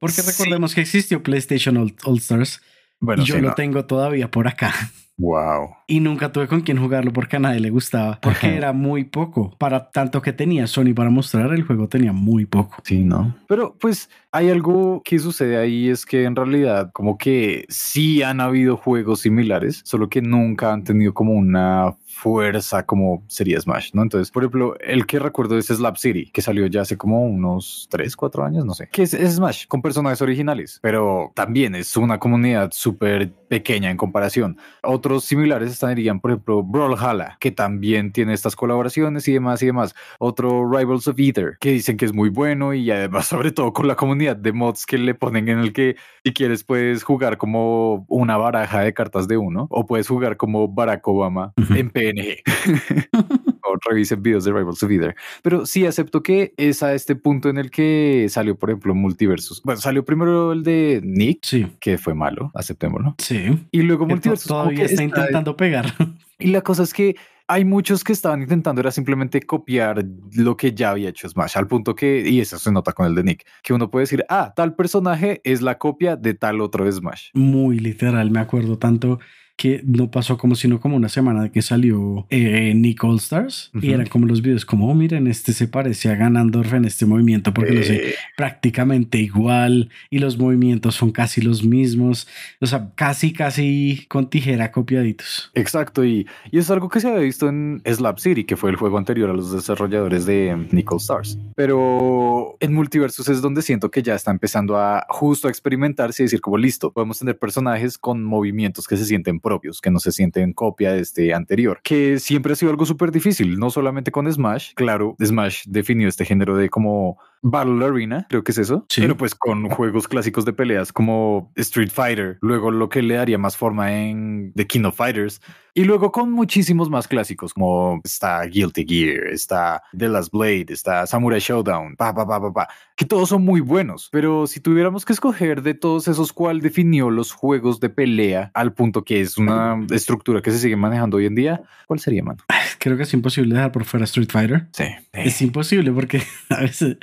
Porque 0.00 0.20
Sí. 0.22 0.30
recordemos 0.30 0.74
que 0.74 0.82
existió 0.82 1.22
PlayStation 1.22 1.76
All, 1.78 1.94
All 2.04 2.18
Stars 2.18 2.60
Bueno, 3.00 3.22
y 3.22 3.26
yo 3.26 3.36
sí, 3.36 3.40
lo 3.40 3.48
no. 3.48 3.54
tengo 3.54 3.86
todavía 3.86 4.30
por 4.30 4.46
acá. 4.46 4.74
Wow. 5.16 5.76
Y 5.86 6.00
nunca 6.00 6.32
tuve 6.32 6.48
con 6.48 6.62
quién 6.62 6.78
jugarlo 6.78 7.12
porque 7.12 7.36
a 7.36 7.38
nadie 7.38 7.60
le 7.60 7.70
gustaba. 7.70 8.18
Porque 8.20 8.48
Ajá. 8.48 8.56
era 8.56 8.72
muy 8.72 9.04
poco. 9.04 9.54
Para 9.58 9.90
tanto 9.90 10.20
que 10.22 10.32
tenía 10.32 10.66
Sony 10.66 10.92
para 10.94 11.10
mostrar, 11.10 11.52
el 11.52 11.62
juego 11.62 11.88
tenía 11.88 12.12
muy 12.12 12.46
poco. 12.46 12.76
Sí, 12.84 13.04
¿no? 13.04 13.36
Pero 13.46 13.76
pues 13.78 14.10
hay 14.32 14.50
algo 14.50 15.02
que 15.04 15.18
sucede 15.18 15.56
ahí, 15.56 15.88
es 15.88 16.04
que 16.04 16.24
en 16.24 16.34
realidad 16.34 16.90
como 16.92 17.16
que 17.16 17.66
sí 17.68 18.22
han 18.22 18.40
habido 18.40 18.76
juegos 18.76 19.20
similares, 19.20 19.82
solo 19.84 20.08
que 20.08 20.20
nunca 20.20 20.72
han 20.72 20.82
tenido 20.82 21.14
como 21.14 21.32
una 21.32 21.94
fuerza 22.14 22.86
como 22.86 23.22
sería 23.26 23.60
Smash, 23.60 23.90
¿no? 23.92 24.02
Entonces, 24.02 24.30
por 24.30 24.42
ejemplo, 24.42 24.76
el 24.80 25.06
que 25.06 25.18
recuerdo 25.18 25.58
es 25.58 25.66
Slap 25.66 25.96
City, 25.96 26.30
que 26.32 26.42
salió 26.42 26.66
ya 26.66 26.82
hace 26.82 26.96
como 26.96 27.24
unos 27.24 27.88
3, 27.90 28.16
4 28.16 28.44
años, 28.44 28.64
no 28.64 28.74
sé. 28.74 28.88
Que 28.90 29.02
es, 29.02 29.14
es 29.14 29.34
Smash 29.34 29.66
con 29.66 29.82
personajes 29.82 30.22
originales, 30.22 30.78
pero 30.82 31.32
también 31.34 31.74
es 31.74 31.96
una 31.96 32.18
comunidad 32.18 32.70
súper 32.72 33.32
pequeña 33.48 33.90
en 33.90 33.96
comparación. 33.96 34.58
Otros 34.82 35.24
similares 35.24 35.70
estarían, 35.70 36.20
por 36.20 36.32
ejemplo, 36.32 36.62
Brawlhalla, 36.62 37.36
que 37.40 37.50
también 37.50 38.12
tiene 38.12 38.32
estas 38.32 38.56
colaboraciones 38.56 39.28
y 39.28 39.32
demás 39.32 39.62
y 39.62 39.66
demás. 39.66 39.94
Otro 40.18 40.70
Rivals 40.70 41.08
of 41.08 41.18
Ether, 41.18 41.56
que 41.60 41.72
dicen 41.72 41.96
que 41.96 42.04
es 42.04 42.12
muy 42.12 42.30
bueno 42.30 42.74
y 42.74 42.90
además, 42.90 43.26
sobre 43.28 43.52
todo 43.52 43.72
con 43.72 43.88
la 43.88 43.96
comunidad 43.96 44.36
de 44.36 44.52
mods 44.52 44.86
que 44.86 44.98
le 44.98 45.14
ponen 45.14 45.48
en 45.48 45.58
el 45.58 45.72
que 45.72 45.96
si 46.24 46.32
quieres 46.32 46.64
puedes 46.64 47.02
jugar 47.02 47.38
como 47.38 48.06
una 48.08 48.36
baraja 48.36 48.80
de 48.80 48.94
cartas 48.94 49.28
de 49.28 49.36
uno 49.36 49.66
o 49.70 49.86
puedes 49.86 50.08
jugar 50.08 50.36
como 50.36 50.68
Barack 50.68 51.06
Obama 51.06 51.52
en 51.70 51.90
PNG. 52.12 52.42
o 53.64 53.76
revisen 53.88 54.22
videos 54.22 54.44
de 54.44 54.52
Rivals 54.52 54.82
of 54.82 54.90
Ether. 54.90 55.14
Pero 55.42 55.66
sí 55.66 55.86
acepto 55.86 56.22
que 56.22 56.52
es 56.56 56.82
a 56.82 56.94
este 56.94 57.16
punto 57.16 57.48
en 57.48 57.58
el 57.58 57.70
que 57.70 58.26
salió, 58.28 58.58
por 58.58 58.70
ejemplo, 58.70 58.94
Multiversus. 58.94 59.62
Bueno, 59.62 59.80
salió 59.80 60.04
primero 60.04 60.52
el 60.52 60.62
de 60.62 61.00
Nick, 61.02 61.40
Sí, 61.42 61.66
que 61.80 61.98
fue 61.98 62.14
malo, 62.14 62.50
aceptémoslo. 62.54 63.14
sí. 63.18 63.66
Y 63.70 63.82
luego 63.82 64.06
Multiversus 64.06 64.48
todavía 64.48 64.84
está 64.84 65.02
intentando 65.02 65.56
pegar. 65.56 65.86
y 66.38 66.48
la 66.48 66.62
cosa 66.62 66.82
es 66.82 66.92
que 66.92 67.16
hay 67.46 67.64
muchos 67.64 68.02
que 68.04 68.12
estaban 68.12 68.40
intentando 68.40 68.80
era 68.80 68.90
simplemente 68.90 69.42
copiar 69.42 70.04
lo 70.34 70.56
que 70.56 70.72
ya 70.72 70.90
había 70.90 71.10
hecho 71.10 71.28
Smash, 71.28 71.58
al 71.58 71.66
punto 71.66 71.94
que, 71.94 72.26
y 72.26 72.40
eso 72.40 72.58
se 72.58 72.72
nota 72.72 72.92
con 72.92 73.06
el 73.06 73.14
de 73.14 73.22
Nick, 73.22 73.46
que 73.62 73.74
uno 73.74 73.90
puede 73.90 74.04
decir, 74.04 74.24
ah, 74.28 74.52
tal 74.56 74.74
personaje 74.74 75.40
es 75.44 75.60
la 75.60 75.76
copia 75.78 76.16
de 76.16 76.34
tal 76.34 76.60
otro 76.60 76.90
Smash. 76.90 77.30
Muy 77.34 77.78
literal, 77.78 78.30
me 78.30 78.40
acuerdo 78.40 78.78
tanto 78.78 79.18
que 79.56 79.82
no 79.84 80.10
pasó 80.10 80.36
como 80.36 80.54
sino 80.54 80.80
como 80.80 80.96
una 80.96 81.08
semana 81.08 81.42
de 81.42 81.50
que 81.50 81.62
salió 81.62 82.26
eh, 82.30 82.72
Nick 82.74 83.02
All 83.04 83.16
Stars 83.16 83.70
y 83.80 83.92
eran 83.92 84.06
como 84.06 84.26
los 84.26 84.42
videos 84.42 84.64
como, 84.64 84.90
oh, 84.90 84.94
miren, 84.94 85.26
este 85.26 85.52
se 85.52 85.68
parece 85.68 86.10
a 86.10 86.16
Ganondorf 86.16 86.72
en 86.74 86.84
este 86.84 87.06
movimiento 87.06 87.54
porque 87.54 87.72
lo 87.72 87.82
sé 87.82 87.94
Eh, 87.94 88.14
prácticamente 88.36 89.18
igual 89.18 89.90
y 90.10 90.18
los 90.18 90.38
movimientos 90.38 90.96
son 90.96 91.12
casi 91.12 91.40
los 91.40 91.64
mismos, 91.64 92.26
o 92.60 92.66
sea, 92.66 92.90
casi, 92.94 93.32
casi 93.32 94.06
con 94.08 94.28
tijera 94.28 94.72
copiaditos. 94.72 95.50
Exacto, 95.54 96.04
y, 96.04 96.26
y 96.50 96.58
es 96.58 96.70
algo 96.70 96.88
que 96.88 97.00
se 97.00 97.08
había 97.08 97.20
visto 97.20 97.48
en 97.48 97.80
Slap 97.86 98.18
City, 98.18 98.44
que 98.44 98.56
fue 98.56 98.70
el 98.70 98.76
juego 98.76 98.98
anterior 98.98 99.30
a 99.30 99.34
los 99.34 99.52
desarrolladores 99.52 100.26
de 100.26 100.66
Nickel 100.72 100.98
Stars. 100.98 101.38
Pero 101.54 102.56
en 102.60 102.74
Multiversus 102.74 103.28
es 103.28 103.40
donde 103.40 103.62
siento 103.62 103.90
que 103.90 104.02
ya 104.02 104.14
está 104.14 104.30
empezando 104.30 104.76
a 104.76 105.06
justo 105.08 105.48
a 105.48 105.50
experimentarse 105.50 106.22
y 106.22 106.24
decir 106.24 106.40
como 106.40 106.58
listo, 106.58 106.92
podemos 106.92 107.18
tener 107.18 107.38
personajes 107.38 107.98
con 107.98 108.24
movimientos 108.24 108.86
que 108.88 108.96
se 108.96 109.04
sienten 109.04 109.40
propios, 109.44 109.80
que 109.80 109.92
no 109.92 110.00
se 110.00 110.10
sienten 110.10 110.52
copia 110.52 110.92
de 110.92 111.00
este 111.00 111.32
anterior, 111.32 111.78
que 111.84 112.18
siempre 112.18 112.54
ha 112.54 112.56
sido 112.56 112.72
algo 112.72 112.86
súper 112.86 113.12
difícil, 113.12 113.58
no 113.58 113.70
solamente 113.70 114.10
con 114.10 114.30
Smash, 114.32 114.72
claro, 114.74 115.14
Smash 115.22 115.64
definió 115.66 116.08
este 116.08 116.24
género 116.24 116.56
de 116.56 116.68
como 116.68 117.18
Battle 117.42 117.84
Arena, 117.84 118.26
creo 118.28 118.42
que 118.42 118.52
es 118.52 118.58
eso. 118.58 118.86
Sí. 118.88 119.02
Pero 119.02 119.16
pues 119.16 119.34
con 119.34 119.68
juegos 119.68 120.08
clásicos 120.08 120.44
de 120.44 120.54
peleas 120.54 120.92
como 120.92 121.52
Street 121.56 121.90
Fighter, 121.92 122.38
luego 122.40 122.70
lo 122.70 122.88
que 122.88 123.02
le 123.02 123.14
daría 123.14 123.38
más 123.38 123.56
forma 123.56 123.92
en 123.92 124.52
The 124.56 124.66
King 124.66 124.84
of 124.84 124.96
Fighters, 124.96 125.40
y 125.74 125.84
luego 125.84 126.12
con 126.12 126.30
muchísimos 126.30 126.88
más 126.88 127.08
clásicos 127.08 127.52
como 127.52 128.00
está 128.04 128.42
Guilty 128.44 128.86
Gear, 128.86 129.26
está 129.26 129.82
The 129.96 130.08
Last 130.08 130.32
Blade, 130.32 130.66
está 130.68 131.04
Samurai 131.06 131.40
Showdown, 131.40 131.96
pa, 131.96 132.14
pa, 132.14 132.26
pa, 132.26 132.40
pa, 132.40 132.52
pa, 132.52 132.68
que 132.94 133.04
todos 133.04 133.28
son 133.28 133.44
muy 133.44 133.60
buenos. 133.60 134.08
Pero 134.12 134.46
si 134.46 134.60
tuviéramos 134.60 135.04
que 135.04 135.12
escoger 135.12 135.62
de 135.62 135.74
todos 135.74 136.06
esos 136.06 136.32
cuál 136.32 136.60
definió 136.60 137.10
los 137.10 137.32
juegos 137.32 137.80
de 137.80 137.90
pelea 137.90 138.52
al 138.54 138.72
punto 138.72 139.04
que 139.04 139.20
es 139.20 139.36
una 139.36 139.84
estructura 139.90 140.42
que 140.42 140.52
se 140.52 140.58
sigue 140.58 140.76
manejando 140.76 141.16
hoy 141.16 141.26
en 141.26 141.34
día, 141.34 141.62
¿cuál 141.88 141.98
sería, 141.98 142.22
mano? 142.22 142.38
Creo 142.78 142.96
que 142.96 143.02
es 143.02 143.14
imposible 143.14 143.54
dejar 143.54 143.72
por 143.72 143.84
fuera 143.84 144.04
Street 144.04 144.28
Fighter. 144.30 144.68
Sí. 144.72 144.84
Es 145.12 145.42
imposible 145.42 145.90
porque 145.90 146.22
a 146.50 146.60
veces 146.60 146.98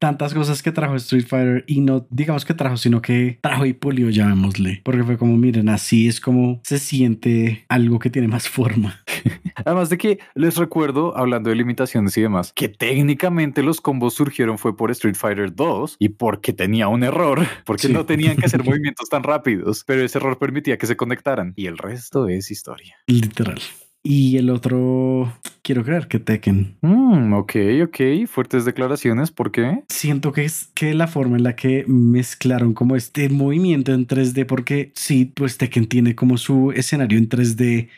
tantas 0.00 0.34
cosas 0.34 0.62
que 0.62 0.72
trajo 0.72 0.96
Street 0.96 1.26
Fighter 1.28 1.64
y 1.68 1.80
no 1.80 2.06
digamos 2.10 2.44
que 2.44 2.54
trajo, 2.54 2.76
sino 2.76 3.02
que 3.02 3.38
trajo 3.40 3.66
y 3.66 3.72
pulió, 3.72 4.10
llamémosle. 4.10 4.80
Porque 4.84 5.04
fue 5.04 5.16
como, 5.16 5.36
miren, 5.36 5.68
así 5.68 6.08
es 6.08 6.20
como 6.20 6.60
se 6.64 6.78
siente 6.78 7.64
algo 7.68 7.98
que 7.98 8.10
tiene 8.16 8.28
más 8.28 8.48
forma. 8.48 8.98
Además 9.66 9.90
de 9.90 9.98
que 9.98 10.18
les 10.34 10.56
recuerdo, 10.56 11.14
hablando 11.18 11.50
de 11.50 11.56
limitaciones 11.56 12.16
y 12.16 12.22
demás, 12.22 12.50
que 12.54 12.70
técnicamente 12.70 13.62
los 13.62 13.82
combos 13.82 14.14
surgieron 14.14 14.56
fue 14.56 14.74
por 14.74 14.90
Street 14.90 15.16
Fighter 15.16 15.54
2 15.54 15.96
y 15.98 16.08
porque 16.08 16.54
tenía 16.54 16.88
un 16.88 17.02
error, 17.04 17.46
porque 17.66 17.88
Sí. 17.88 17.92
no 17.92 18.06
tenían 18.06 18.38
que 18.38 18.46
hacer 18.46 18.64
movimientos 18.64 19.10
tan 19.10 19.22
rápidos, 19.22 19.84
pero 19.86 20.02
ese 20.02 20.16
error 20.16 20.38
permitía 20.38 20.78
que 20.78 20.86
se 20.86 20.96
conectaran 20.96 21.52
y 21.56 21.66
el 21.66 21.76
resto 21.76 22.26
es 22.28 22.50
historia. 22.50 22.96
Literal. 23.06 23.60
Y 24.02 24.38
el 24.38 24.48
otro, 24.48 25.30
quiero 25.60 25.84
creer 25.84 26.08
que 26.08 26.18
Tekken. 26.18 26.78
Mm, 26.80 27.34
ok, 27.34 27.56
ok, 27.84 28.26
fuertes 28.28 28.64
declaraciones, 28.64 29.30
¿por 29.30 29.50
qué? 29.52 29.82
Siento 29.90 30.32
que 30.32 30.44
es 30.46 30.70
que 30.74 30.94
la 30.94 31.06
forma 31.06 31.36
en 31.36 31.42
la 31.42 31.54
que 31.54 31.84
mezclaron 31.86 32.72
como 32.72 32.96
este 32.96 33.28
movimiento 33.28 33.92
en 33.92 34.06
3D, 34.06 34.46
porque 34.46 34.90
sí, 34.94 35.26
pues 35.26 35.58
Tekken 35.58 35.86
tiene 35.86 36.14
como 36.14 36.38
su 36.38 36.72
escenario 36.72 37.18
en 37.18 37.28
3D 37.28 37.88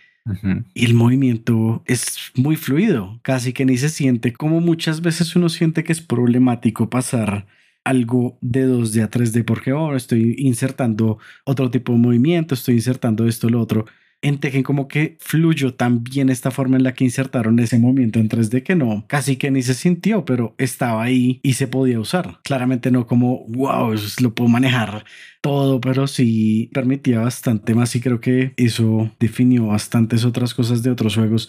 Y 0.75 0.85
el 0.85 0.95
movimiento 0.95 1.83
es 1.87 2.33
muy 2.35 2.57
fluido, 2.57 3.19
casi 3.23 3.53
que 3.53 3.65
ni 3.65 3.77
se 3.77 3.89
siente 3.89 4.33
como 4.33 4.61
muchas 4.61 5.01
veces 5.01 5.35
uno 5.37 5.49
siente 5.49 5.85
que 5.85 5.93
es 5.93 6.01
problemático 6.01 6.91
pasar 6.91 7.47
algo 7.85 8.37
de 8.41 8.69
2D 8.69 9.03
a 9.03 9.11
3D 9.11 9.45
porque 9.45 9.73
oh, 9.73 9.97
estoy 9.97 10.35
insertando 10.39 11.19
otro 11.45 11.71
tipo 11.71 11.93
de 11.93 11.99
movimiento, 11.99 12.55
estoy 12.55 12.75
insertando 12.75 13.27
esto, 13.27 13.49
lo 13.49 13.61
otro. 13.61 13.87
En 14.21 14.39
como 14.65 14.89
que 14.89 15.17
fluyó 15.21 15.75
tan 15.75 16.03
bien 16.03 16.29
esta 16.29 16.51
forma 16.51 16.77
en 16.77 16.83
la 16.83 16.93
que 16.93 17.05
insertaron 17.05 17.59
ese 17.61 17.79
movimiento 17.79 18.19
en 18.19 18.29
3D 18.29 18.65
que 18.65 18.75
no, 18.75 19.05
casi 19.07 19.37
que 19.37 19.51
ni 19.51 19.63
se 19.63 19.75
sintió, 19.75 20.25
pero 20.25 20.55
estaba 20.59 21.03
ahí 21.05 21.39
y 21.43 21.53
se 21.53 21.69
podía 21.69 22.01
usar. 22.01 22.41
Claramente 22.43 22.91
no 22.91 23.07
como, 23.07 23.47
wow, 23.49 23.93
eso 23.93 24.23
lo 24.23 24.35
puedo 24.35 24.49
manejar 24.49 25.05
todo, 25.41 25.81
pero 25.81 26.07
sí 26.09 26.69
permitía 26.73 27.21
bastante 27.21 27.75
más 27.75 27.95
y 27.95 28.01
creo 28.01 28.21
que 28.21 28.55
eso 28.57 29.11
definió 29.21 29.67
bastantes 29.67 30.25
otras 30.25 30.53
cosas 30.53 30.83
de 30.83 30.91
otros 30.91 31.15
juegos. 31.15 31.49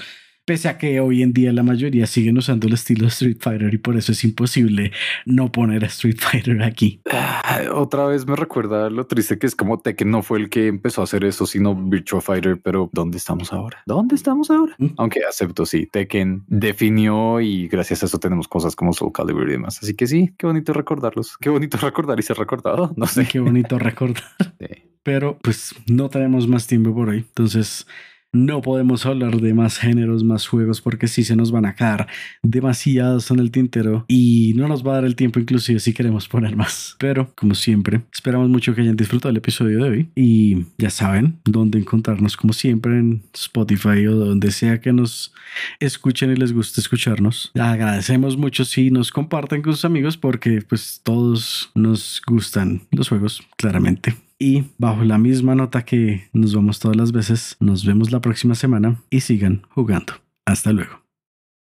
Pese 0.50 0.68
a 0.68 0.80
que 0.80 1.00
hoy 1.00 1.22
en 1.22 1.32
día 1.32 1.54
la 1.54 1.62
mayoría 1.62 2.08
siguen 2.08 2.40
usando 2.40 2.66
el 2.66 2.74
estilo 2.74 3.06
Street 3.06 3.38
Fighter 3.40 3.72
y 3.72 3.78
por 3.78 3.96
eso 3.98 4.14
es 4.14 4.24
imposible 4.24 4.92
no 5.28 5.52
poner 5.52 5.84
a 5.84 5.88
Street 5.90 6.18
Fighter 6.20 6.64
aquí. 6.64 7.02
Ah, 7.12 7.66
Otra 7.72 8.08
vez 8.08 8.26
me 8.26 8.36
recuerda 8.36 8.90
lo 8.90 9.06
triste 9.06 9.38
que 9.38 9.46
es 9.46 9.54
como 9.54 9.80
Tekken 9.80 10.10
no 10.10 10.24
fue 10.24 10.40
el 10.40 10.50
que 10.50 10.66
empezó 10.66 11.02
a 11.02 11.04
hacer 11.04 11.24
eso, 11.24 11.46
sino 11.46 11.76
Virtua 11.76 12.20
Fighter, 12.20 12.60
pero 12.60 12.90
¿dónde 12.92 13.20
estamos 13.20 13.54
ahora? 13.54 13.84
¿Dónde 13.86 14.16
estamos 14.16 14.50
ahora? 14.50 14.74
Mm. 14.80 14.88
Aunque 14.98 15.20
acepto, 15.24 15.68
sí, 15.68 15.86
Tekken 15.86 16.46
definió 16.48 17.40
y 17.42 17.68
gracias 17.68 18.02
a 18.02 18.08
eso 18.08 18.18
tenemos 18.18 18.48
cosas 18.48 18.76
como 18.76 18.92
Soul 18.92 19.12
Calibur 19.14 19.48
y 19.48 19.52
demás. 19.52 19.78
Así 19.84 19.94
que 19.94 20.08
sí, 20.08 20.34
qué 20.36 20.48
bonito 20.48 20.74
recordarlos. 20.74 21.38
Qué 21.38 21.52
bonito 21.52 21.78
recordar 21.82 22.20
y 22.20 22.24
ser 22.24 22.38
recordado. 22.38 22.92
No 22.98 23.06
sé. 23.06 23.28
Qué 23.28 23.40
bonito 23.40 23.78
recordar. 23.78 24.24
Sí. 24.60 24.66
Pero 25.04 25.38
pues 25.42 25.76
no 25.88 26.10
tenemos 26.10 26.48
más 26.48 26.66
tiempo 26.66 26.94
por 26.94 27.10
hoy. 27.10 27.20
Entonces 27.20 27.86
no 28.32 28.62
podemos 28.62 29.06
hablar 29.06 29.42
de 29.42 29.54
más 29.54 29.78
géneros, 29.78 30.24
más 30.24 30.48
juegos, 30.48 30.82
porque 30.82 31.08
sí 31.08 31.24
se 31.24 31.36
nos 31.36 31.52
van 31.52 31.66
a 31.66 31.76
quedar 31.76 32.08
demasiados 32.44 33.32
en 33.32 33.40
el 33.40 33.52
tintero 33.52 34.06
y 34.08 34.54
no 34.56 34.68
nos 34.68 34.86
va 34.86 34.92
a 34.92 34.96
dar 34.96 35.06
el 35.06 35.16
tiempo 35.16 35.40
inclusive 35.40 35.80
si 35.80 35.94
queremos 35.94 36.28
poner 36.28 36.56
más. 36.56 36.96
Pero 37.00 37.34
como 37.36 37.56
siempre, 37.56 38.02
esperamos 38.14 38.50
mucho 38.50 38.76
que 38.76 38.82
hayan 38.82 38.96
disfrutado 38.96 39.32
el 39.32 39.38
episodio 39.38 39.84
de 39.84 39.90
hoy 39.90 40.10
y 40.16 40.66
ya 40.78 40.90
saben 40.90 41.40
dónde 41.46 41.80
encontrarnos 41.80 42.38
como 42.38 42.54
siempre 42.54 42.98
en 42.98 43.24
Spotify 43.34 44.06
o 44.08 44.16
donde 44.16 44.52
sea 44.52 44.80
que 44.80 44.94
nos 44.94 45.34
escuchen 45.80 46.32
y 46.32 46.36
les 46.36 46.54
guste 46.54 46.82
escucharnos. 46.82 47.52
Agradecemos 47.56 48.38
mucho 48.38 48.66
si 48.66 48.92
nos 48.92 49.12
comparten 49.12 49.62
con 49.62 49.74
sus 49.74 49.86
amigos 49.86 50.18
porque 50.18 50.62
pues 50.62 51.02
todos 51.04 51.72
nos 51.74 52.22
gustan 52.28 52.82
los 52.92 53.10
juegos, 53.10 53.42
claramente. 53.58 54.29
Y 54.40 54.64
bajo 54.78 55.04
la 55.04 55.18
misma 55.18 55.54
nota 55.54 55.84
que 55.84 56.30
nos 56.32 56.56
vamos 56.56 56.80
todas 56.80 56.96
las 56.96 57.12
veces, 57.12 57.58
nos 57.60 57.86
vemos 57.86 58.12
la 58.12 58.22
próxima 58.22 58.56
semana 58.56 59.02
y 59.10 59.20
sigan 59.20 59.64
jugando. 59.70 60.14
Hasta 60.46 60.72
luego. 60.72 61.09